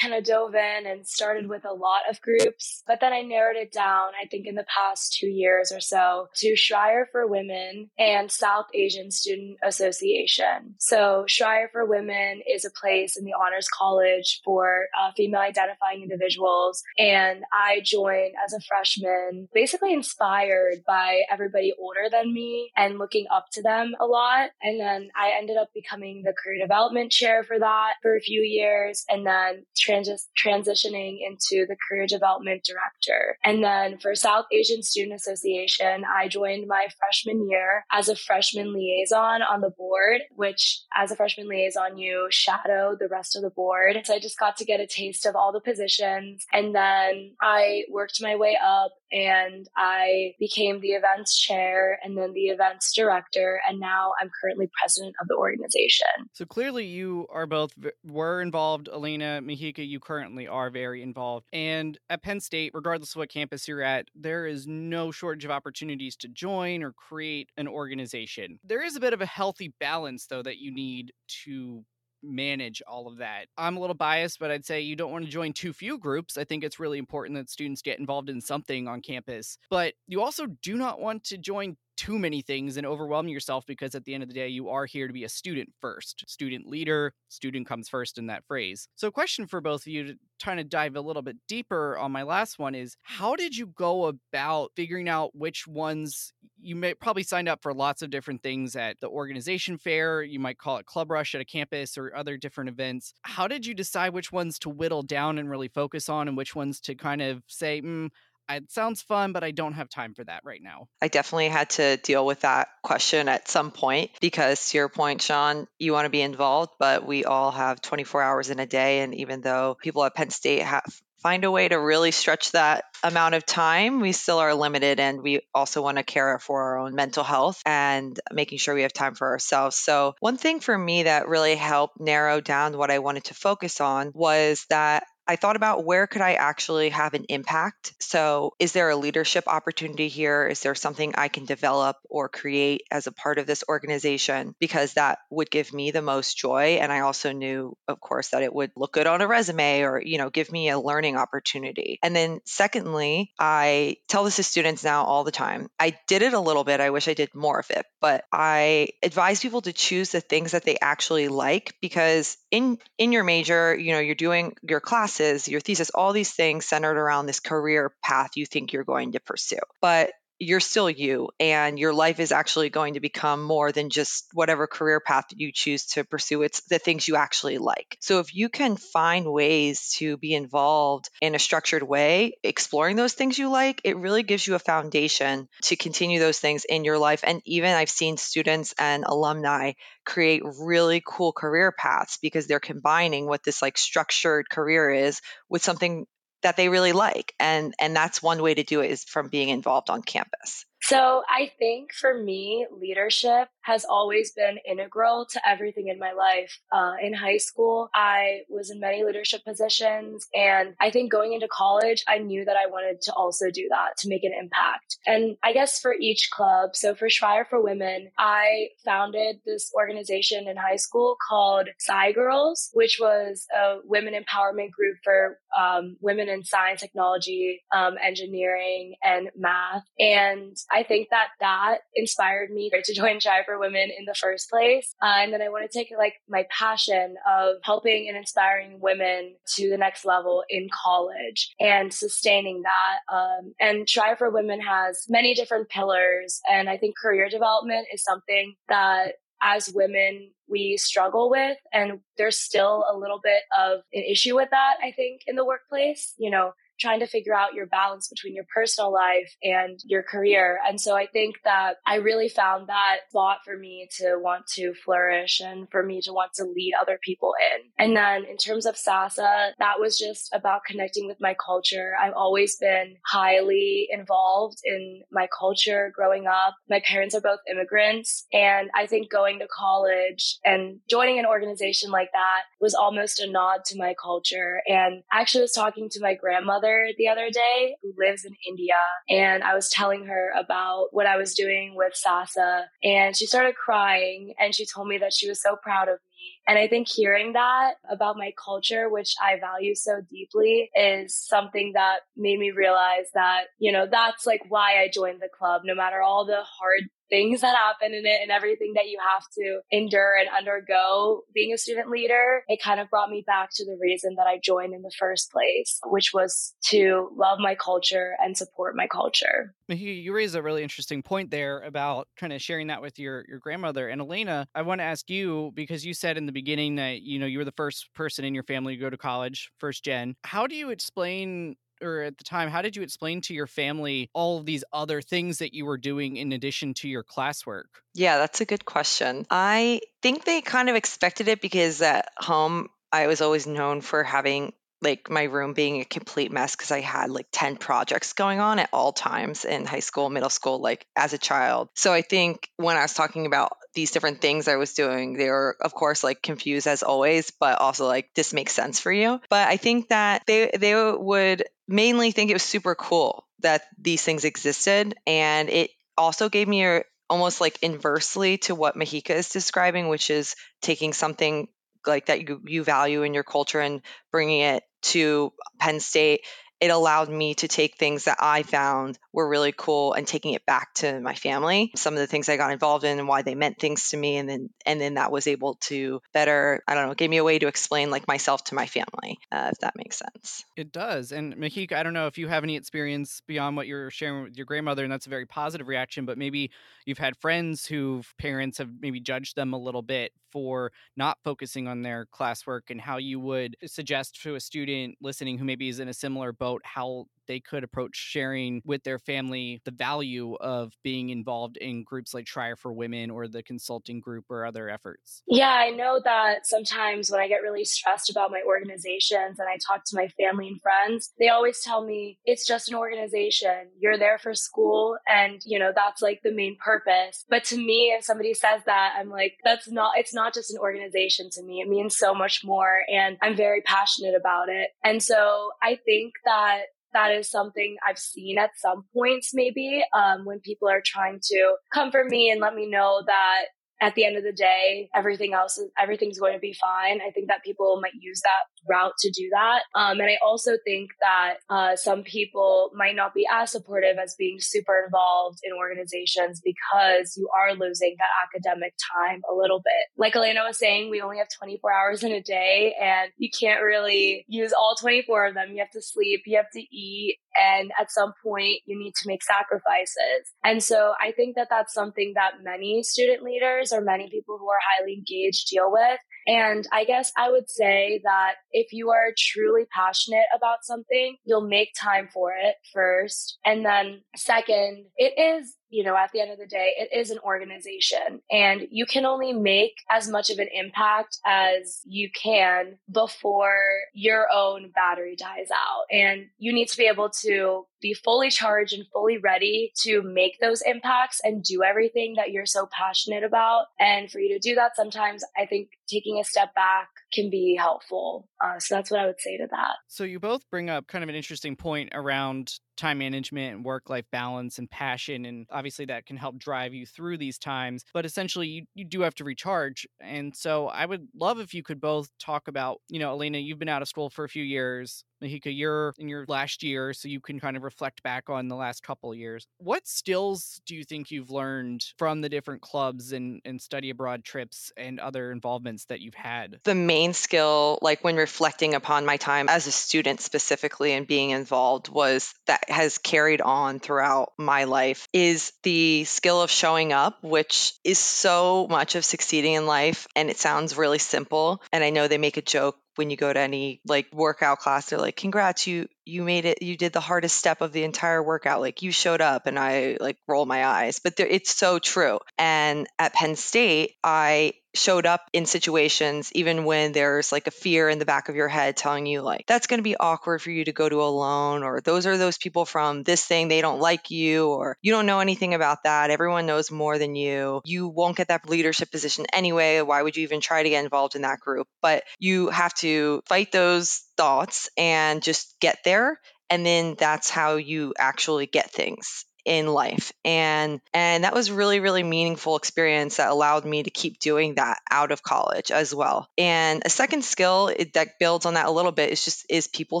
kind 0.00 0.14
of 0.14 0.24
dove 0.24 0.54
in 0.54 0.86
and 0.86 1.06
started 1.06 1.48
with 1.48 1.64
a 1.64 1.72
lot 1.72 2.02
of 2.08 2.20
groups, 2.20 2.82
but 2.86 3.00
then 3.00 3.12
I 3.12 3.22
narrowed 3.22 3.56
it 3.56 3.72
down, 3.72 4.10
I 4.20 4.26
think, 4.26 4.46
in 4.46 4.54
the 4.54 4.64
past 4.64 5.12
two 5.12 5.28
years 5.28 5.72
or 5.72 5.80
so 5.80 6.28
to 6.36 6.52
Schreyer 6.52 7.04
for 7.10 7.26
Women 7.26 7.90
and 7.98 8.30
South 8.30 8.66
Asian 8.74 9.10
Student 9.10 9.58
Association. 9.62 10.74
So 10.78 11.24
Schreyer 11.28 11.70
for 11.70 11.84
Women 11.84 12.42
is 12.48 12.64
a 12.64 12.70
place 12.70 13.16
in 13.16 13.24
the 13.24 13.34
honors 13.34 13.68
college 13.72 14.40
for 14.44 14.86
uh, 14.98 15.10
female 15.16 15.40
identifying 15.40 16.02
individuals. 16.02 16.82
And 16.98 17.44
I 17.52 17.80
joined 17.84 18.34
as 18.44 18.52
a 18.52 18.60
freshman, 18.60 19.48
basically 19.52 19.92
inspired 19.92 20.82
by 20.86 21.22
everybody 21.30 21.72
older 21.80 22.08
than 22.10 22.32
me 22.32 22.70
and 22.76 22.98
looking 22.98 23.26
up 23.32 23.46
to 23.52 23.62
them 23.62 23.94
a 24.00 24.06
lot. 24.06 24.50
And 24.62 24.80
then 24.80 25.10
I 25.16 25.32
ended 25.36 25.56
up 25.56 25.70
becoming 25.74 26.22
the 26.24 26.32
career 26.32 26.60
development 26.60 27.10
chair 27.12 27.42
for 27.42 27.58
that 27.58 27.94
for 28.02 28.16
a 28.16 28.20
few 28.20 28.42
years 28.42 29.04
and 29.08 29.26
then 29.26 29.64
trans- 29.76 30.28
transitioning 30.42 31.18
into 31.26 31.66
the 31.66 31.76
career 31.88 32.06
development 32.06 32.64
director. 32.64 33.38
And 33.44 33.62
then 33.62 33.98
for 33.98 34.14
South 34.14 34.46
Asian 34.52 34.82
Student 34.82 35.14
Association, 35.14 36.04
I 36.04 36.28
joined 36.28 36.66
my 36.68 36.88
freshman 36.98 37.48
year 37.48 37.84
as 37.92 38.08
a 38.08 38.16
freshman 38.16 38.74
liaison 38.74 39.42
on 39.42 39.60
the 39.60 39.70
board, 39.70 40.22
which 40.34 40.82
as 40.96 41.10
a 41.10 41.16
freshman 41.16 41.48
liaison, 41.48 41.98
you 41.98 42.28
shadow 42.30 42.96
the 42.98 43.08
rest 43.08 43.36
of 43.36 43.42
the 43.42 43.50
board 43.50 43.61
board. 43.62 43.96
So 44.04 44.14
I 44.14 44.18
just 44.18 44.38
got 44.38 44.56
to 44.56 44.64
get 44.64 44.80
a 44.80 44.86
taste 44.86 45.24
of 45.24 45.36
all 45.36 45.52
the 45.52 45.60
positions. 45.60 46.44
And 46.52 46.74
then 46.74 47.32
I 47.40 47.84
worked 47.90 48.20
my 48.20 48.34
way 48.34 48.58
up 48.62 48.92
and 49.12 49.68
I 49.76 50.34
became 50.40 50.80
the 50.80 50.92
events 50.92 51.38
chair 51.38 51.98
and 52.02 52.16
then 52.16 52.32
the 52.32 52.46
events 52.46 52.92
director. 52.94 53.60
And 53.68 53.78
now 53.78 54.12
I'm 54.20 54.30
currently 54.40 54.68
president 54.80 55.14
of 55.20 55.28
the 55.28 55.36
organization. 55.36 56.06
So 56.32 56.44
clearly 56.44 56.86
you 56.86 57.26
are 57.30 57.46
both 57.46 57.72
were 58.04 58.42
involved, 58.42 58.88
Elena, 58.92 59.40
Mahika, 59.42 59.86
you 59.86 60.00
currently 60.00 60.48
are 60.48 60.70
very 60.70 61.02
involved. 61.02 61.46
And 61.52 61.98
at 62.10 62.22
Penn 62.22 62.40
State, 62.40 62.72
regardless 62.74 63.10
of 63.10 63.16
what 63.16 63.30
campus 63.30 63.68
you're 63.68 63.82
at, 63.82 64.08
there 64.14 64.46
is 64.46 64.66
no 64.66 65.12
shortage 65.12 65.44
of 65.44 65.50
opportunities 65.50 66.16
to 66.16 66.28
join 66.28 66.82
or 66.82 66.92
create 66.92 67.50
an 67.56 67.68
organization. 67.68 68.58
There 68.64 68.82
is 68.84 68.96
a 68.96 69.00
bit 69.00 69.12
of 69.12 69.20
a 69.20 69.26
healthy 69.26 69.72
balance 69.78 70.26
though 70.26 70.42
that 70.42 70.58
you 70.58 70.72
need 70.72 71.12
to 71.44 71.84
manage 72.22 72.82
all 72.86 73.08
of 73.08 73.18
that. 73.18 73.46
I'm 73.56 73.76
a 73.76 73.80
little 73.80 73.94
biased, 73.94 74.38
but 74.38 74.50
I'd 74.50 74.64
say 74.64 74.80
you 74.80 74.96
don't 74.96 75.12
want 75.12 75.24
to 75.24 75.30
join 75.30 75.52
too 75.52 75.72
few 75.72 75.98
groups. 75.98 76.36
I 76.36 76.44
think 76.44 76.64
it's 76.64 76.80
really 76.80 76.98
important 76.98 77.36
that 77.36 77.50
students 77.50 77.82
get 77.82 77.98
involved 77.98 78.30
in 78.30 78.40
something 78.40 78.88
on 78.88 79.00
campus, 79.00 79.58
but 79.70 79.94
you 80.06 80.22
also 80.22 80.46
do 80.62 80.76
not 80.76 81.00
want 81.00 81.24
to 81.24 81.38
join 81.38 81.76
too 81.96 82.18
many 82.18 82.42
things 82.42 82.76
and 82.76 82.86
overwhelm 82.86 83.28
yourself 83.28 83.64
because 83.66 83.94
at 83.94 84.04
the 84.04 84.14
end 84.14 84.22
of 84.22 84.28
the 84.28 84.34
day, 84.34 84.48
you 84.48 84.68
are 84.68 84.86
here 84.86 85.06
to 85.06 85.12
be 85.12 85.24
a 85.24 85.28
student 85.28 85.70
first. 85.80 86.24
Student 86.26 86.66
leader, 86.66 87.14
student 87.28 87.66
comes 87.66 87.88
first 87.88 88.18
in 88.18 88.26
that 88.26 88.44
phrase. 88.46 88.88
So, 88.94 89.10
question 89.10 89.46
for 89.46 89.60
both 89.60 89.82
of 89.82 89.88
you 89.88 90.04
to 90.04 90.14
kind 90.42 90.60
of 90.60 90.68
dive 90.68 90.96
a 90.96 91.00
little 91.00 91.22
bit 91.22 91.36
deeper 91.48 91.96
on 91.98 92.12
my 92.12 92.22
last 92.22 92.58
one 92.58 92.74
is 92.74 92.96
how 93.02 93.36
did 93.36 93.56
you 93.56 93.66
go 93.66 94.06
about 94.06 94.72
figuring 94.74 95.08
out 95.08 95.34
which 95.34 95.66
ones 95.66 96.32
you 96.60 96.76
may 96.76 96.94
probably 96.94 97.22
signed 97.22 97.48
up 97.48 97.62
for 97.62 97.74
lots 97.74 98.02
of 98.02 98.10
different 98.10 98.42
things 98.42 98.76
at 98.76 99.00
the 99.00 99.08
organization 99.08 99.76
fair, 99.76 100.22
you 100.22 100.38
might 100.38 100.58
call 100.58 100.78
it 100.78 100.86
club 100.86 101.10
rush 101.10 101.34
at 101.34 101.40
a 101.40 101.44
campus 101.44 101.98
or 101.98 102.14
other 102.14 102.36
different 102.36 102.70
events. 102.70 103.12
How 103.22 103.48
did 103.48 103.66
you 103.66 103.74
decide 103.74 104.12
which 104.12 104.32
ones 104.32 104.58
to 104.60 104.70
whittle 104.70 105.02
down 105.02 105.38
and 105.38 105.50
really 105.50 105.68
focus 105.68 106.08
on 106.08 106.28
and 106.28 106.36
which 106.36 106.54
ones 106.54 106.80
to 106.82 106.94
kind 106.94 107.20
of 107.20 107.42
say, 107.48 107.82
mm, 107.82 108.10
it 108.56 108.70
sounds 108.70 109.02
fun, 109.02 109.32
but 109.32 109.44
I 109.44 109.50
don't 109.50 109.74
have 109.74 109.88
time 109.88 110.14
for 110.14 110.24
that 110.24 110.42
right 110.44 110.60
now. 110.62 110.88
I 111.00 111.08
definitely 111.08 111.48
had 111.48 111.70
to 111.70 111.96
deal 111.98 112.24
with 112.24 112.40
that 112.40 112.68
question 112.82 113.28
at 113.28 113.48
some 113.48 113.70
point 113.70 114.10
because, 114.20 114.70
to 114.70 114.78
your 114.78 114.88
point, 114.88 115.22
Sean, 115.22 115.66
you 115.78 115.92
want 115.92 116.06
to 116.06 116.10
be 116.10 116.22
involved, 116.22 116.72
but 116.78 117.06
we 117.06 117.24
all 117.24 117.50
have 117.50 117.80
24 117.80 118.22
hours 118.22 118.50
in 118.50 118.58
a 118.58 118.66
day. 118.66 119.00
And 119.00 119.14
even 119.14 119.40
though 119.40 119.76
people 119.80 120.04
at 120.04 120.14
Penn 120.14 120.30
State 120.30 120.62
have 120.62 120.84
find 121.22 121.44
a 121.44 121.50
way 121.50 121.68
to 121.68 121.76
really 121.76 122.10
stretch 122.10 122.50
that 122.50 122.84
amount 123.04 123.34
of 123.34 123.46
time, 123.46 124.00
we 124.00 124.12
still 124.12 124.38
are 124.38 124.54
limited. 124.54 124.98
And 124.98 125.22
we 125.22 125.40
also 125.54 125.80
want 125.80 125.98
to 125.98 126.02
care 126.02 126.38
for 126.38 126.62
our 126.62 126.78
own 126.78 126.94
mental 126.94 127.22
health 127.24 127.62
and 127.64 128.18
making 128.32 128.58
sure 128.58 128.74
we 128.74 128.82
have 128.82 128.92
time 128.92 129.14
for 129.14 129.28
ourselves. 129.28 129.76
So, 129.76 130.14
one 130.20 130.36
thing 130.36 130.60
for 130.60 130.76
me 130.76 131.04
that 131.04 131.28
really 131.28 131.54
helped 131.54 132.00
narrow 132.00 132.40
down 132.40 132.76
what 132.76 132.90
I 132.90 132.98
wanted 132.98 133.24
to 133.24 133.34
focus 133.34 133.80
on 133.80 134.10
was 134.14 134.66
that 134.68 135.04
I 135.26 135.36
thought 135.36 135.56
about 135.56 135.84
where 135.84 136.06
could 136.06 136.20
I 136.20 136.34
actually 136.34 136.90
have 136.90 137.14
an 137.14 137.26
impact. 137.28 137.94
So, 138.00 138.54
is 138.58 138.72
there 138.72 138.90
a 138.90 138.96
leadership 138.96 139.44
opportunity 139.46 140.08
here? 140.08 140.46
Is 140.46 140.60
there 140.60 140.74
something 140.74 141.14
I 141.16 141.28
can 141.28 141.44
develop 141.44 141.96
or 142.10 142.28
create 142.28 142.82
as 142.90 143.06
a 143.06 143.12
part 143.12 143.38
of 143.38 143.46
this 143.46 143.64
organization? 143.68 144.54
Because 144.58 144.94
that 144.94 145.18
would 145.30 145.50
give 145.50 145.72
me 145.72 145.90
the 145.90 146.02
most 146.02 146.36
joy. 146.36 146.78
And 146.80 146.92
I 146.92 147.00
also 147.00 147.32
knew, 147.32 147.76
of 147.88 148.00
course, 148.00 148.30
that 148.30 148.42
it 148.42 148.52
would 148.52 148.72
look 148.76 148.92
good 148.92 149.06
on 149.06 149.20
a 149.20 149.28
resume 149.28 149.82
or, 149.82 150.02
you 150.02 150.18
know, 150.18 150.30
give 150.30 150.50
me 150.50 150.70
a 150.70 150.78
learning 150.78 151.16
opportunity. 151.16 151.98
And 152.02 152.14
then, 152.16 152.40
secondly, 152.44 153.32
I 153.38 153.96
tell 154.08 154.24
this 154.24 154.36
to 154.36 154.42
students 154.42 154.82
now 154.82 155.04
all 155.04 155.24
the 155.24 155.30
time. 155.30 155.68
I 155.78 155.96
did 156.08 156.22
it 156.22 156.34
a 156.34 156.40
little 156.40 156.64
bit. 156.64 156.80
I 156.80 156.90
wish 156.90 157.08
I 157.08 157.14
did 157.14 157.34
more 157.34 157.60
of 157.60 157.70
it, 157.70 157.86
but 158.00 158.24
I 158.32 158.88
advise 159.02 159.40
people 159.40 159.62
to 159.62 159.72
choose 159.72 160.10
the 160.10 160.20
things 160.20 160.52
that 160.52 160.64
they 160.64 160.78
actually 160.80 161.28
like 161.28 161.74
because 161.80 162.36
in 162.50 162.78
in 162.98 163.12
your 163.12 163.24
major, 163.24 163.74
you 163.74 163.92
know, 163.92 164.00
you're 164.00 164.14
doing 164.14 164.54
your 164.62 164.80
class 164.80 165.11
classes, 165.12 165.48
your 165.48 165.60
thesis, 165.60 165.90
all 165.90 166.12
these 166.12 166.32
things 166.32 166.66
centered 166.66 166.96
around 166.96 167.26
this 167.26 167.40
career 167.40 167.92
path 168.02 168.30
you 168.36 168.46
think 168.46 168.72
you're 168.72 168.84
going 168.84 169.12
to 169.12 169.20
pursue. 169.20 169.56
But 169.80 170.12
you're 170.38 170.60
still 170.60 170.90
you 170.90 171.28
and 171.38 171.78
your 171.78 171.92
life 171.94 172.18
is 172.18 172.32
actually 172.32 172.68
going 172.68 172.94
to 172.94 173.00
become 173.00 173.42
more 173.42 173.70
than 173.70 173.90
just 173.90 174.26
whatever 174.32 174.66
career 174.66 175.00
path 175.00 175.26
you 175.30 175.52
choose 175.52 175.86
to 175.86 176.04
pursue 176.04 176.42
it's 176.42 176.62
the 176.62 176.78
things 176.78 177.06
you 177.06 177.16
actually 177.16 177.58
like. 177.58 177.96
So 178.00 178.18
if 178.18 178.34
you 178.34 178.48
can 178.48 178.76
find 178.76 179.32
ways 179.32 179.94
to 179.98 180.16
be 180.16 180.34
involved 180.34 181.10
in 181.20 181.34
a 181.34 181.38
structured 181.38 181.82
way 181.82 182.38
exploring 182.42 182.96
those 182.96 183.12
things 183.12 183.38
you 183.38 183.50
like 183.50 183.80
it 183.84 183.96
really 183.96 184.22
gives 184.22 184.46
you 184.46 184.54
a 184.54 184.58
foundation 184.58 185.48
to 185.62 185.76
continue 185.76 186.18
those 186.18 186.38
things 186.38 186.64
in 186.64 186.84
your 186.84 186.98
life. 186.98 187.20
And 187.24 187.40
even 187.44 187.70
i've 187.70 187.90
seen 187.90 188.16
students 188.16 188.74
and 188.78 189.04
alumni 189.04 189.72
create 190.04 190.42
really 190.60 191.02
cool 191.06 191.32
career 191.32 191.72
paths 191.72 192.18
because 192.20 192.46
they're 192.46 192.60
combining 192.60 193.26
what 193.26 193.44
this 193.44 193.62
like 193.62 193.78
structured 193.78 194.48
career 194.50 194.90
is 194.90 195.20
with 195.48 195.62
something 195.62 196.06
that 196.42 196.56
they 196.56 196.68
really 196.68 196.92
like. 196.92 197.34
And 197.40 197.74
and 197.80 197.94
that's 197.94 198.22
one 198.22 198.42
way 198.42 198.54
to 198.54 198.62
do 198.62 198.80
it 198.80 198.90
is 198.90 199.04
from 199.04 199.28
being 199.28 199.48
involved 199.48 199.90
on 199.90 200.02
campus 200.02 200.64
so 200.82 201.22
I 201.28 201.52
think 201.58 201.92
for 201.92 202.22
me, 202.22 202.66
leadership 202.70 203.48
has 203.62 203.84
always 203.84 204.32
been 204.32 204.58
integral 204.68 205.26
to 205.30 205.48
everything 205.48 205.88
in 205.88 205.98
my 205.98 206.12
life. 206.12 206.58
Uh, 206.72 206.94
in 207.00 207.14
high 207.14 207.36
school, 207.36 207.88
I 207.94 208.40
was 208.48 208.70
in 208.70 208.80
many 208.80 209.04
leadership 209.04 209.44
positions. 209.44 210.26
And 210.34 210.74
I 210.80 210.90
think 210.90 211.12
going 211.12 211.32
into 211.32 211.48
college, 211.48 212.04
I 212.08 212.18
knew 212.18 212.44
that 212.44 212.56
I 212.56 212.66
wanted 212.66 213.00
to 213.02 213.12
also 213.14 213.50
do 213.50 213.68
that 213.70 213.96
to 213.98 214.08
make 214.08 214.24
an 214.24 214.32
impact. 214.38 214.98
And 215.06 215.36
I 215.44 215.52
guess 215.52 215.78
for 215.78 215.94
each 215.94 216.30
club, 216.30 216.74
so 216.74 216.94
for 216.94 217.06
Schreyer 217.06 217.46
for 217.48 217.62
Women, 217.62 218.10
I 218.18 218.68
founded 218.84 219.36
this 219.46 219.70
organization 219.76 220.48
in 220.48 220.56
high 220.56 220.76
school 220.76 221.16
called 221.28 221.68
Sci 221.78 222.12
Girls, 222.12 222.70
which 222.72 222.98
was 223.00 223.46
a 223.56 223.76
women 223.84 224.14
empowerment 224.14 224.72
group 224.72 224.96
for 225.04 225.38
um, 225.56 225.96
women 226.00 226.28
in 226.28 226.42
science, 226.42 226.80
technology, 226.80 227.62
um, 227.72 227.94
engineering, 228.02 228.96
and 229.04 229.30
math. 229.36 229.84
And 230.00 230.56
I 230.72 230.82
think 230.82 231.08
that 231.10 231.28
that 231.40 231.78
inspired 231.94 232.50
me 232.50 232.70
to 232.70 232.94
join 232.94 233.18
Schreyer 233.18 233.44
for 233.44 233.58
Women 233.58 233.90
in 233.96 234.04
the 234.06 234.14
first 234.14 234.50
place. 234.50 234.94
Uh, 235.02 235.14
and 235.18 235.32
then 235.32 235.42
I 235.42 235.48
want 235.48 235.70
to 235.70 235.78
take 235.78 235.92
like 235.96 236.14
my 236.28 236.46
passion 236.56 237.16
of 237.28 237.56
helping 237.62 238.08
and 238.08 238.16
inspiring 238.16 238.80
women 238.80 239.34
to 239.54 239.68
the 239.68 239.76
next 239.76 240.04
level 240.04 240.44
in 240.48 240.68
college 240.84 241.54
and 241.60 241.92
sustaining 241.92 242.62
that. 242.62 243.14
Um, 243.14 243.52
and 243.60 243.86
Schreyer 243.86 244.16
for 244.16 244.30
Women 244.30 244.60
has 244.60 245.06
many 245.08 245.34
different 245.34 245.68
pillars. 245.68 246.40
And 246.50 246.68
I 246.68 246.76
think 246.76 246.96
career 246.96 247.28
development 247.28 247.86
is 247.92 248.02
something 248.02 248.54
that 248.68 249.14
as 249.42 249.72
women 249.74 250.30
we 250.48 250.76
struggle 250.76 251.28
with 251.28 251.56
and 251.72 251.98
there's 252.16 252.38
still 252.38 252.84
a 252.90 252.96
little 252.96 253.20
bit 253.22 253.42
of 253.58 253.80
an 253.92 254.04
issue 254.08 254.36
with 254.36 254.48
that 254.50 254.74
i 254.82 254.92
think 254.92 255.22
in 255.26 255.34
the 255.34 255.44
workplace 255.44 256.14
you 256.16 256.30
know 256.30 256.52
trying 256.80 257.00
to 257.00 257.06
figure 257.06 257.34
out 257.34 257.54
your 257.54 257.66
balance 257.66 258.08
between 258.08 258.34
your 258.34 258.46
personal 258.54 258.92
life 258.92 259.34
and 259.42 259.78
your 259.84 260.02
career. 260.02 260.58
And 260.66 260.80
so 260.80 260.96
I 260.96 261.06
think 261.06 261.36
that 261.44 261.76
I 261.86 261.96
really 261.96 262.28
found 262.28 262.68
that 262.68 262.96
spot 263.08 263.38
for 263.44 263.56
me 263.56 263.88
to 263.98 264.16
want 264.18 264.46
to 264.54 264.74
flourish 264.84 265.40
and 265.40 265.68
for 265.70 265.82
me 265.82 266.00
to 266.02 266.12
want 266.12 266.32
to 266.34 266.44
lead 266.44 266.74
other 266.80 266.98
people 267.02 267.34
in. 267.54 267.70
And 267.78 267.96
then 267.96 268.24
in 268.24 268.36
terms 268.36 268.66
of 268.66 268.76
SASA, 268.76 269.52
that 269.58 269.78
was 269.78 269.98
just 269.98 270.30
about 270.34 270.64
connecting 270.66 271.06
with 271.06 271.18
my 271.20 271.34
culture. 271.44 271.92
I've 272.00 272.14
always 272.14 272.56
been 272.56 272.96
highly 273.06 273.88
involved 273.90 274.58
in 274.64 275.02
my 275.10 275.28
culture 275.38 275.92
growing 275.94 276.26
up. 276.26 276.56
My 276.68 276.80
parents 276.86 277.14
are 277.14 277.20
both 277.20 277.40
immigrants. 277.50 278.26
And 278.32 278.70
I 278.74 278.86
think 278.86 279.10
going 279.10 279.38
to 279.38 279.48
college 279.48 280.38
and 280.44 280.80
joining 280.88 281.18
an 281.18 281.26
organization 281.26 281.90
like 281.90 282.10
that 282.12 282.42
was 282.60 282.74
almost 282.74 283.20
a 283.20 283.30
nod 283.30 283.64
to 283.66 283.78
my 283.78 283.94
culture. 284.02 284.62
And 284.66 285.02
I 285.12 285.20
actually 285.20 285.42
was 285.42 285.52
talking 285.52 285.88
to 285.90 286.00
my 286.00 286.14
grandmother 286.14 286.71
the 286.98 287.08
other 287.08 287.30
day 287.30 287.76
who 287.82 287.92
lives 287.96 288.24
in 288.24 288.32
India. 288.48 288.74
And 289.08 289.42
I 289.42 289.54
was 289.54 289.68
telling 289.68 290.06
her 290.06 290.30
about 290.38 290.88
what 290.92 291.06
I 291.06 291.16
was 291.16 291.34
doing 291.34 291.74
with 291.76 291.94
Sasa. 291.94 292.66
And 292.82 293.16
she 293.16 293.26
started 293.26 293.54
crying 293.54 294.34
and 294.38 294.54
she 294.54 294.66
told 294.66 294.88
me 294.88 294.98
that 294.98 295.12
she 295.12 295.28
was 295.28 295.42
so 295.42 295.56
proud 295.62 295.88
of 295.88 295.94
me. 295.94 296.32
And 296.46 296.58
I 296.58 296.68
think 296.68 296.88
hearing 296.88 297.34
that 297.34 297.74
about 297.90 298.16
my 298.16 298.32
culture, 298.42 298.88
which 298.88 299.14
I 299.22 299.38
value 299.38 299.74
so 299.74 300.00
deeply, 300.10 300.70
is 300.74 301.16
something 301.16 301.72
that 301.74 302.00
made 302.16 302.38
me 302.38 302.50
realize 302.50 303.06
that, 303.14 303.44
you 303.58 303.72
know, 303.72 303.86
that's 303.90 304.26
like 304.26 304.42
why 304.48 304.82
I 304.82 304.90
joined 304.92 305.20
the 305.20 305.28
club, 305.36 305.62
no 305.64 305.74
matter 305.74 306.00
all 306.00 306.26
the 306.26 306.42
hard 306.42 306.88
things 307.12 307.42
that 307.42 307.54
happen 307.54 307.92
in 307.92 308.06
it 308.06 308.20
and 308.22 308.30
everything 308.30 308.72
that 308.74 308.88
you 308.88 308.98
have 309.12 309.22
to 309.34 309.60
endure 309.70 310.16
and 310.18 310.30
undergo 310.34 311.20
being 311.34 311.52
a 311.52 311.58
student 311.58 311.90
leader, 311.90 312.42
it 312.48 312.58
kind 312.62 312.80
of 312.80 312.88
brought 312.88 313.10
me 313.10 313.22
back 313.26 313.50
to 313.52 313.66
the 313.66 313.76
reason 313.78 314.14
that 314.16 314.26
I 314.26 314.40
joined 314.42 314.72
in 314.72 314.80
the 314.80 314.90
first 314.98 315.30
place, 315.30 315.78
which 315.84 316.12
was 316.14 316.54
to 316.68 317.10
love 317.14 317.38
my 317.38 317.54
culture 317.54 318.14
and 318.18 318.34
support 318.34 318.74
my 318.74 318.86
culture. 318.86 319.54
You 319.68 320.14
raise 320.14 320.34
a 320.34 320.42
really 320.42 320.62
interesting 320.62 321.02
point 321.02 321.30
there 321.30 321.60
about 321.60 322.08
kind 322.16 322.32
of 322.32 322.40
sharing 322.40 322.68
that 322.68 322.80
with 322.80 322.98
your, 322.98 323.26
your 323.28 323.38
grandmother. 323.38 323.88
And 323.88 324.00
Elena, 324.00 324.48
I 324.54 324.62
want 324.62 324.80
to 324.80 324.84
ask 324.84 325.10
you 325.10 325.52
because 325.54 325.84
you 325.84 325.92
said 325.92 326.16
in 326.16 326.24
the 326.24 326.32
beginning 326.32 326.76
that, 326.76 327.02
you 327.02 327.18
know, 327.18 327.26
you 327.26 327.38
were 327.38 327.44
the 327.44 327.52
first 327.52 327.92
person 327.94 328.24
in 328.24 328.34
your 328.34 328.44
family 328.44 328.76
to 328.76 328.80
go 328.80 328.88
to 328.88 328.96
college, 328.96 329.50
first 329.58 329.84
gen. 329.84 330.16
How 330.24 330.46
do 330.46 330.54
you 330.54 330.70
explain 330.70 331.56
or 331.82 332.02
at 332.02 332.18
the 332.18 332.24
time, 332.24 332.48
how 332.48 332.62
did 332.62 332.76
you 332.76 332.82
explain 332.82 333.20
to 333.22 333.34
your 333.34 333.46
family 333.46 334.10
all 334.12 334.38
of 334.38 334.46
these 334.46 334.64
other 334.72 335.02
things 335.02 335.38
that 335.38 335.54
you 335.54 335.66
were 335.66 335.78
doing 335.78 336.16
in 336.16 336.32
addition 336.32 336.74
to 336.74 336.88
your 336.88 337.04
classwork? 337.04 337.64
Yeah, 337.94 338.18
that's 338.18 338.40
a 338.40 338.44
good 338.44 338.64
question. 338.64 339.26
I 339.30 339.80
think 340.02 340.24
they 340.24 340.40
kind 340.40 340.68
of 340.68 340.76
expected 340.76 341.28
it 341.28 341.40
because 341.40 341.82
at 341.82 342.08
home, 342.16 342.68
I 342.90 343.06
was 343.06 343.20
always 343.20 343.46
known 343.46 343.80
for 343.80 344.02
having 344.02 344.52
like 344.82 345.08
my 345.08 345.22
room 345.22 345.54
being 345.54 345.80
a 345.80 345.84
complete 345.84 346.32
mess 346.32 346.56
because 346.56 346.72
I 346.72 346.80
had 346.80 347.10
like 347.10 347.26
10 347.32 347.56
projects 347.56 348.12
going 348.12 348.40
on 348.40 348.58
at 348.58 348.68
all 348.72 348.92
times 348.92 349.44
in 349.44 349.64
high 349.64 349.80
school, 349.80 350.10
middle 350.10 350.28
school, 350.28 350.60
like 350.60 350.86
as 350.96 351.12
a 351.12 351.18
child. 351.18 351.68
So 351.74 351.92
I 351.92 352.02
think 352.02 352.50
when 352.56 352.76
I 352.76 352.82
was 352.82 352.92
talking 352.92 353.26
about 353.26 353.56
these 353.74 353.90
different 353.90 354.20
things 354.20 354.48
I 354.48 354.56
was 354.56 354.74
doing, 354.74 355.14
they 355.14 355.28
were, 355.28 355.56
of 355.60 355.74
course, 355.74 356.04
like 356.04 356.22
confused 356.22 356.66
as 356.66 356.82
always, 356.82 357.30
but 357.30 357.58
also 357.58 357.86
like, 357.86 358.10
this 358.14 358.32
makes 358.32 358.52
sense 358.52 358.78
for 358.80 358.92
you. 358.92 359.20
But 359.30 359.48
I 359.48 359.56
think 359.56 359.88
that 359.88 360.22
they, 360.26 360.50
they 360.58 360.74
would 360.92 361.44
mainly 361.66 362.10
think 362.10 362.30
it 362.30 362.34
was 362.34 362.42
super 362.42 362.74
cool 362.74 363.26
that 363.40 363.62
these 363.78 364.02
things 364.02 364.24
existed. 364.24 364.94
And 365.06 365.48
it 365.48 365.70
also 365.96 366.28
gave 366.28 366.48
me 366.48 366.64
a, 366.64 366.84
almost 367.08 367.40
like 367.40 367.58
inversely 367.62 368.38
to 368.38 368.54
what 368.54 368.76
Mahika 368.76 369.10
is 369.10 369.28
describing, 369.28 369.88
which 369.88 370.10
is 370.10 370.34
taking 370.60 370.92
something 370.92 371.48
like 371.86 372.06
that 372.06 372.28
you, 372.28 372.40
you 372.46 372.64
value 372.64 373.02
in 373.02 373.14
your 373.14 373.24
culture 373.24 373.60
and 373.60 373.82
bringing 374.10 374.40
it 374.40 374.62
to 374.82 375.32
Penn 375.58 375.80
State 375.80 376.22
it 376.62 376.70
allowed 376.70 377.08
me 377.08 377.34
to 377.34 377.48
take 377.48 377.74
things 377.74 378.04
that 378.04 378.18
I 378.20 378.44
found 378.44 378.96
were 379.12 379.28
really 379.28 379.52
cool 379.54 379.94
and 379.94 380.06
taking 380.06 380.34
it 380.34 380.46
back 380.46 380.72
to 380.74 381.00
my 381.00 381.16
family. 381.16 381.72
Some 381.74 381.94
of 381.94 381.98
the 381.98 382.06
things 382.06 382.28
I 382.28 382.36
got 382.36 382.52
involved 382.52 382.84
in 382.84 383.00
and 383.00 383.08
why 383.08 383.22
they 383.22 383.34
meant 383.34 383.58
things 383.58 383.90
to 383.90 383.96
me, 383.96 384.16
and 384.16 384.28
then 384.28 384.50
and 384.64 384.80
then 384.80 384.94
that 384.94 385.10
was 385.10 385.26
able 385.26 385.54
to 385.62 386.00
better, 386.14 386.62
I 386.68 386.74
don't 386.74 386.86
know, 386.86 386.94
gave 386.94 387.10
me 387.10 387.16
a 387.16 387.24
way 387.24 387.40
to 387.40 387.48
explain 387.48 387.90
like 387.90 388.06
myself 388.06 388.44
to 388.44 388.54
my 388.54 388.66
family, 388.66 389.18
uh, 389.32 389.50
if 389.52 389.58
that 389.58 389.74
makes 389.74 389.98
sense. 389.98 390.44
It 390.56 390.70
does. 390.70 391.10
And 391.10 391.34
Mahika, 391.36 391.72
I 391.72 391.82
don't 391.82 391.94
know 391.94 392.06
if 392.06 392.16
you 392.16 392.28
have 392.28 392.44
any 392.44 392.54
experience 392.54 393.22
beyond 393.26 393.56
what 393.56 393.66
you're 393.66 393.90
sharing 393.90 394.22
with 394.22 394.36
your 394.36 394.46
grandmother, 394.46 394.84
and 394.84 394.92
that's 394.92 395.06
a 395.06 395.10
very 395.10 395.26
positive 395.26 395.66
reaction, 395.66 396.06
but 396.06 396.16
maybe 396.16 396.52
you've 396.86 396.98
had 396.98 397.16
friends 397.16 397.66
whose 397.66 398.06
parents 398.18 398.58
have 398.58 398.70
maybe 398.80 399.00
judged 399.00 399.34
them 399.34 399.52
a 399.52 399.58
little 399.58 399.82
bit 399.82 400.12
for 400.30 400.72
not 400.96 401.18
focusing 401.22 401.68
on 401.68 401.82
their 401.82 402.06
classwork 402.06 402.62
and 402.70 402.80
how 402.80 402.96
you 402.96 403.20
would 403.20 403.56
suggest 403.66 404.20
to 404.22 404.34
a 404.34 404.40
student 404.40 404.96
listening 405.00 405.38
who 405.38 405.44
maybe 405.44 405.68
is 405.68 405.78
in 405.78 405.88
a 405.88 405.94
similar 405.94 406.32
boat 406.32 406.51
how 406.64 407.06
they 407.26 407.40
could 407.40 407.64
approach 407.64 407.96
sharing 407.96 408.62
with 408.64 408.82
their 408.84 408.98
family 408.98 409.60
the 409.64 409.70
value 409.70 410.34
of 410.36 410.72
being 410.82 411.10
involved 411.10 411.56
in 411.56 411.84
groups 411.84 412.14
like 412.14 412.26
Schreyer 412.26 412.58
for 412.58 412.72
Women 412.72 413.10
or 413.10 413.28
the 413.28 413.42
consulting 413.42 414.00
group 414.00 414.24
or 414.30 414.44
other 414.44 414.68
efforts? 414.68 415.22
Yeah, 415.26 415.50
I 415.50 415.70
know 415.70 416.00
that 416.04 416.46
sometimes 416.46 417.10
when 417.10 417.20
I 417.20 417.28
get 417.28 417.42
really 417.42 417.64
stressed 417.64 418.10
about 418.10 418.30
my 418.30 418.42
organizations 418.46 419.38
and 419.38 419.48
I 419.48 419.56
talk 419.66 419.84
to 419.86 419.96
my 419.96 420.08
family 420.08 420.48
and 420.48 420.60
friends, 420.60 421.12
they 421.18 421.28
always 421.28 421.60
tell 421.60 421.84
me 421.84 422.18
it's 422.24 422.46
just 422.46 422.68
an 422.68 422.74
organization. 422.74 423.68
You're 423.78 423.98
there 423.98 424.18
for 424.18 424.34
school 424.34 424.96
and, 425.08 425.40
you 425.44 425.58
know, 425.58 425.72
that's 425.74 426.02
like 426.02 426.20
the 426.22 426.32
main 426.32 426.56
purpose. 426.62 427.24
But 427.28 427.44
to 427.44 427.56
me, 427.56 427.94
if 427.96 428.04
somebody 428.04 428.34
says 428.34 428.62
that, 428.66 428.94
I'm 428.98 429.08
like, 429.08 429.34
that's 429.44 429.70
not, 429.70 429.92
it's 429.96 430.14
not 430.14 430.34
just 430.34 430.50
an 430.50 430.58
organization 430.58 431.28
to 431.32 431.42
me. 431.42 431.60
It 431.60 431.68
means 431.68 431.96
so 431.96 432.14
much 432.14 432.42
more. 432.44 432.80
And 432.92 433.16
I'm 433.22 433.36
very 433.36 433.62
passionate 433.62 434.14
about 434.14 434.48
it. 434.48 434.70
And 434.84 435.02
so 435.02 435.50
I 435.62 435.78
think 435.84 436.14
that 436.24 436.62
that 436.92 437.12
is 437.12 437.30
something 437.30 437.76
I've 437.86 437.98
seen 437.98 438.38
at 438.38 438.50
some 438.56 438.84
points, 438.94 439.32
maybe 439.34 439.82
um, 439.94 440.24
when 440.24 440.40
people 440.40 440.68
are 440.68 440.82
trying 440.84 441.20
to 441.22 441.54
comfort 441.72 442.08
me 442.08 442.30
and 442.30 442.40
let 442.40 442.54
me 442.54 442.68
know 442.68 443.02
that 443.06 443.42
at 443.82 443.96
the 443.96 444.04
end 444.04 444.16
of 444.16 444.22
the 444.22 444.32
day, 444.32 444.88
everything 444.94 445.34
else 445.34 445.58
is 445.58 445.68
everything's 445.78 446.18
going 446.18 446.34
to 446.34 446.38
be 446.38 446.54
fine. 446.54 447.00
I 447.06 447.10
think 447.10 447.26
that 447.28 447.42
people 447.44 447.80
might 447.82 447.94
use 447.98 448.20
that 448.22 448.72
route 448.72 448.92
to 449.00 449.10
do 449.10 449.28
that. 449.32 449.62
Um, 449.74 449.98
and 449.98 450.08
I 450.08 450.18
also 450.24 450.52
think 450.64 450.90
that 451.00 451.34
uh, 451.50 451.74
some 451.74 452.04
people 452.04 452.70
might 452.74 452.94
not 452.94 453.12
be 453.12 453.26
as 453.30 453.50
supportive 453.50 453.96
as 453.98 454.14
being 454.16 454.38
super 454.40 454.84
involved 454.86 455.40
in 455.42 455.52
organizations 455.52 456.40
because 456.40 457.16
you 457.16 457.28
are 457.36 457.54
losing 457.54 457.96
that 457.98 458.08
academic 458.24 458.72
time 458.96 459.20
a 459.28 459.34
little 459.34 459.58
bit. 459.58 459.88
Like 459.96 460.14
Elena 460.14 460.44
was 460.46 460.58
saying, 460.58 460.88
we 460.88 461.02
only 461.02 461.18
have 461.18 461.28
24 461.36 461.72
hours 461.72 462.04
in 462.04 462.12
a 462.12 462.22
day 462.22 462.76
and 462.80 463.10
you 463.16 463.30
can't 463.36 463.62
really 463.62 464.24
use 464.28 464.52
all 464.52 464.76
24 464.80 465.26
of 465.26 465.34
them. 465.34 465.50
You 465.50 465.58
have 465.58 465.70
to 465.70 465.82
sleep, 465.82 466.22
you 466.24 466.36
have 466.36 466.50
to 466.52 466.60
eat, 466.60 467.18
And 467.40 467.70
at 467.80 467.90
some 467.90 468.12
point, 468.24 468.60
you 468.66 468.78
need 468.78 468.94
to 469.02 469.08
make 469.08 469.22
sacrifices. 469.22 470.32
And 470.44 470.62
so 470.62 470.92
I 471.00 471.12
think 471.12 471.36
that 471.36 471.48
that's 471.50 471.74
something 471.74 472.12
that 472.14 472.42
many 472.42 472.82
student 472.82 473.22
leaders 473.22 473.72
or 473.72 473.80
many 473.80 474.10
people 474.10 474.38
who 474.38 474.48
are 474.48 474.58
highly 474.78 474.94
engaged 474.94 475.48
deal 475.48 475.70
with. 475.70 475.98
And 476.26 476.66
I 476.72 476.84
guess 476.84 477.12
I 477.16 477.30
would 477.30 477.50
say 477.50 478.00
that 478.04 478.34
if 478.52 478.72
you 478.72 478.90
are 478.90 479.12
truly 479.16 479.64
passionate 479.74 480.26
about 480.36 480.58
something, 480.62 481.16
you'll 481.24 481.48
make 481.48 481.70
time 481.80 482.08
for 482.12 482.32
it 482.32 482.56
first. 482.72 483.38
And 483.44 483.64
then 483.64 484.02
second, 484.16 484.86
it 484.96 485.18
is 485.18 485.56
you 485.72 485.82
know, 485.82 485.96
at 485.96 486.10
the 486.12 486.20
end 486.20 486.30
of 486.30 486.38
the 486.38 486.46
day, 486.46 486.74
it 486.76 486.94
is 486.94 487.10
an 487.10 487.18
organization 487.20 488.20
and 488.30 488.68
you 488.70 488.84
can 488.84 489.06
only 489.06 489.32
make 489.32 489.72
as 489.90 490.06
much 490.06 490.28
of 490.28 490.38
an 490.38 490.48
impact 490.52 491.18
as 491.24 491.80
you 491.84 492.10
can 492.10 492.78
before 492.90 493.56
your 493.94 494.26
own 494.30 494.70
battery 494.74 495.16
dies 495.16 495.48
out. 495.50 495.84
And 495.90 496.26
you 496.36 496.52
need 496.52 496.68
to 496.68 496.76
be 496.76 496.84
able 496.84 497.08
to 497.22 497.64
be 497.80 497.94
fully 497.94 498.30
charged 498.30 498.74
and 498.74 498.86
fully 498.92 499.16
ready 499.16 499.72
to 499.82 500.02
make 500.02 500.38
those 500.40 500.62
impacts 500.62 501.20
and 501.24 501.42
do 501.42 501.62
everything 501.62 502.14
that 502.16 502.30
you're 502.32 502.46
so 502.46 502.68
passionate 502.70 503.24
about. 503.24 503.66
And 503.80 504.10
for 504.10 504.20
you 504.20 504.28
to 504.34 504.38
do 504.38 504.54
that, 504.56 504.76
sometimes 504.76 505.24
I 505.36 505.46
think 505.46 505.70
taking 505.88 506.18
a 506.18 506.24
step 506.24 506.54
back 506.54 506.88
can 507.12 507.30
be 507.30 507.56
helpful. 507.58 508.28
Uh, 508.42 508.58
so 508.58 508.74
that's 508.76 508.90
what 508.90 509.00
I 509.00 509.06
would 509.06 509.20
say 509.20 509.38
to 509.38 509.46
that. 509.50 509.76
So 509.88 510.04
you 510.04 510.20
both 510.20 510.48
bring 510.50 510.68
up 510.68 510.86
kind 510.86 511.02
of 511.02 511.08
an 511.08 511.16
interesting 511.16 511.56
point 511.56 511.90
around 511.92 512.58
time 512.76 512.98
management 512.98 513.54
and 513.54 513.64
work 513.64 513.90
life 513.90 514.06
balance 514.10 514.58
and 514.58 514.70
passion. 514.70 515.24
And 515.24 515.46
obviously, 515.50 515.84
that 515.86 516.06
can 516.06 516.16
help 516.16 516.38
drive 516.38 516.74
you 516.74 516.86
through 516.86 517.18
these 517.18 517.38
times. 517.38 517.84
But 517.92 518.04
essentially, 518.06 518.48
you, 518.48 518.62
you 518.74 518.84
do 518.84 519.00
have 519.02 519.14
to 519.16 519.24
recharge. 519.24 519.86
And 520.00 520.34
so, 520.34 520.68
I 520.68 520.86
would 520.86 521.08
love 521.14 521.40
if 521.40 521.54
you 521.54 521.62
could 521.62 521.80
both 521.80 522.10
talk 522.18 522.48
about, 522.48 522.78
you 522.88 522.98
know, 522.98 523.10
Elena, 523.10 523.38
you've 523.38 523.58
been 523.58 523.68
out 523.68 523.82
of 523.82 523.88
school 523.88 524.10
for 524.10 524.24
a 524.24 524.28
few 524.28 524.44
years. 524.44 525.04
Mahika, 525.22 525.56
you're 525.56 525.94
in 525.98 526.08
your 526.08 526.24
last 526.28 526.62
year, 526.62 526.92
so 526.92 527.08
you 527.08 527.20
can 527.20 527.38
kind 527.38 527.56
of 527.56 527.62
reflect 527.62 528.02
back 528.02 528.28
on 528.28 528.48
the 528.48 528.56
last 528.56 528.82
couple 528.82 529.14
years. 529.14 529.46
What 529.58 529.86
skills 529.86 530.60
do 530.66 530.74
you 530.74 530.84
think 530.84 531.10
you've 531.10 531.30
learned 531.30 531.84
from 531.96 532.20
the 532.20 532.28
different 532.28 532.62
clubs 532.62 533.12
and, 533.12 533.40
and 533.44 533.60
study 533.60 533.90
abroad 533.90 534.24
trips 534.24 534.72
and 534.76 534.98
other 534.98 535.30
involvements 535.30 535.84
that 535.86 536.00
you've 536.00 536.14
had? 536.14 536.58
The 536.64 536.74
main 536.74 537.12
skill, 537.12 537.78
like 537.82 538.02
when 538.02 538.16
reflecting 538.16 538.74
upon 538.74 539.06
my 539.06 539.16
time 539.16 539.48
as 539.48 539.66
a 539.66 539.72
student 539.72 540.20
specifically 540.20 540.92
and 540.92 541.06
being 541.06 541.30
involved, 541.30 541.88
was 541.88 542.34
that 542.46 542.68
has 542.68 542.98
carried 542.98 543.40
on 543.40 543.78
throughout 543.78 544.32
my 544.38 544.64
life 544.64 545.08
is 545.12 545.52
the 545.62 546.04
skill 546.04 546.42
of 546.42 546.50
showing 546.50 546.92
up, 546.92 547.22
which 547.22 547.74
is 547.84 547.98
so 547.98 548.66
much 548.68 548.96
of 548.96 549.04
succeeding 549.04 549.54
in 549.54 549.66
life. 549.66 550.06
And 550.16 550.30
it 550.30 550.38
sounds 550.38 550.76
really 550.76 550.98
simple. 550.98 551.62
And 551.72 551.84
I 551.84 551.90
know 551.90 552.08
they 552.08 552.18
make 552.18 552.36
a 552.36 552.42
joke 552.42 552.76
when 552.96 553.10
you 553.10 553.16
go 553.16 553.32
to 553.32 553.40
any 553.40 553.80
like 553.86 554.06
workout 554.12 554.58
class 554.58 554.86
they're 554.86 554.98
like 554.98 555.16
congrats 555.16 555.66
you 555.66 555.88
you 556.04 556.22
made 556.22 556.44
it 556.44 556.62
you 556.62 556.76
did 556.76 556.92
the 556.92 557.00
hardest 557.00 557.36
step 557.36 557.60
of 557.60 557.72
the 557.72 557.84
entire 557.84 558.22
workout 558.22 558.60
like 558.60 558.82
you 558.82 558.90
showed 558.92 559.20
up. 559.20 559.46
And 559.46 559.58
i 559.58 559.96
like 560.00 560.18
roll 560.26 560.46
my 560.46 560.64
eyes. 560.64 560.98
But 560.98 561.14
it's 561.18 561.54
so 561.54 561.78
true. 561.78 562.20
And 562.38 562.86
at 562.98 563.12
penn 563.12 563.36
state 563.36 563.94
i 564.02 564.54
showed 564.74 565.06
up 565.06 565.22
in 565.32 565.46
situations 565.46 566.32
even 566.34 566.64
when 566.64 566.92
there's 566.92 567.32
like 567.32 567.46
a 567.46 567.50
fear 567.50 567.88
in 567.88 567.98
the 567.98 568.04
back 568.04 568.28
of 568.28 568.36
your 568.36 568.48
head 568.48 568.76
telling 568.76 569.06
you 569.06 569.20
like 569.20 569.44
that's 569.46 569.66
going 569.66 569.78
to 569.78 569.84
be 569.84 569.96
awkward 569.96 570.40
for 570.40 570.50
you 570.50 570.64
to 570.64 570.72
go 570.72 570.88
to 570.88 571.02
alone 571.02 571.62
or 571.62 571.80
those 571.80 572.06
are 572.06 572.16
those 572.16 572.38
people 572.38 572.64
from 572.64 573.02
this 573.02 573.24
thing 573.24 573.48
they 573.48 573.60
don't 573.60 573.80
like 573.80 574.10
you 574.10 574.48
or 574.48 574.76
you 574.80 574.92
don't 574.92 575.06
know 575.06 575.20
anything 575.20 575.54
about 575.54 575.82
that 575.84 576.10
everyone 576.10 576.46
knows 576.46 576.70
more 576.70 576.98
than 576.98 577.14
you. 577.14 577.60
You 577.64 577.88
won't 577.88 578.16
get 578.16 578.28
that 578.28 578.48
leadership 578.48 578.90
position 578.90 579.26
anyway 579.32 579.80
why 579.82 580.02
would 580.02 580.16
you 580.16 580.22
even 580.22 580.40
try 580.40 580.62
to 580.62 580.68
get 580.70 580.84
involved 580.84 581.16
in 581.16 581.22
that 581.22 581.40
group? 581.40 581.66
But 581.80 582.04
you 582.18 582.48
have 582.48 582.74
to 582.74 583.22
fight 583.26 583.52
those 583.52 584.02
thoughts 584.16 584.70
and 584.76 585.22
just 585.22 585.54
get 585.60 585.78
there 585.84 586.18
and 586.50 586.64
then 586.64 586.96
that's 586.98 587.30
how 587.30 587.56
you 587.56 587.94
actually 587.98 588.46
get 588.46 588.70
things 588.70 589.24
in 589.44 589.66
life 589.66 590.12
and 590.24 590.80
and 590.94 591.24
that 591.24 591.34
was 591.34 591.50
really 591.50 591.80
really 591.80 592.02
meaningful 592.02 592.56
experience 592.56 593.16
that 593.16 593.30
allowed 593.30 593.64
me 593.64 593.82
to 593.82 593.90
keep 593.90 594.18
doing 594.18 594.54
that 594.54 594.78
out 594.90 595.10
of 595.12 595.22
college 595.22 595.70
as 595.70 595.94
well. 595.94 596.28
And 596.38 596.82
a 596.84 596.90
second 596.90 597.24
skill 597.24 597.72
that 597.94 598.18
builds 598.18 598.46
on 598.46 598.54
that 598.54 598.66
a 598.66 598.70
little 598.70 598.92
bit 598.92 599.10
is 599.10 599.24
just 599.24 599.46
is 599.48 599.66
people 599.66 600.00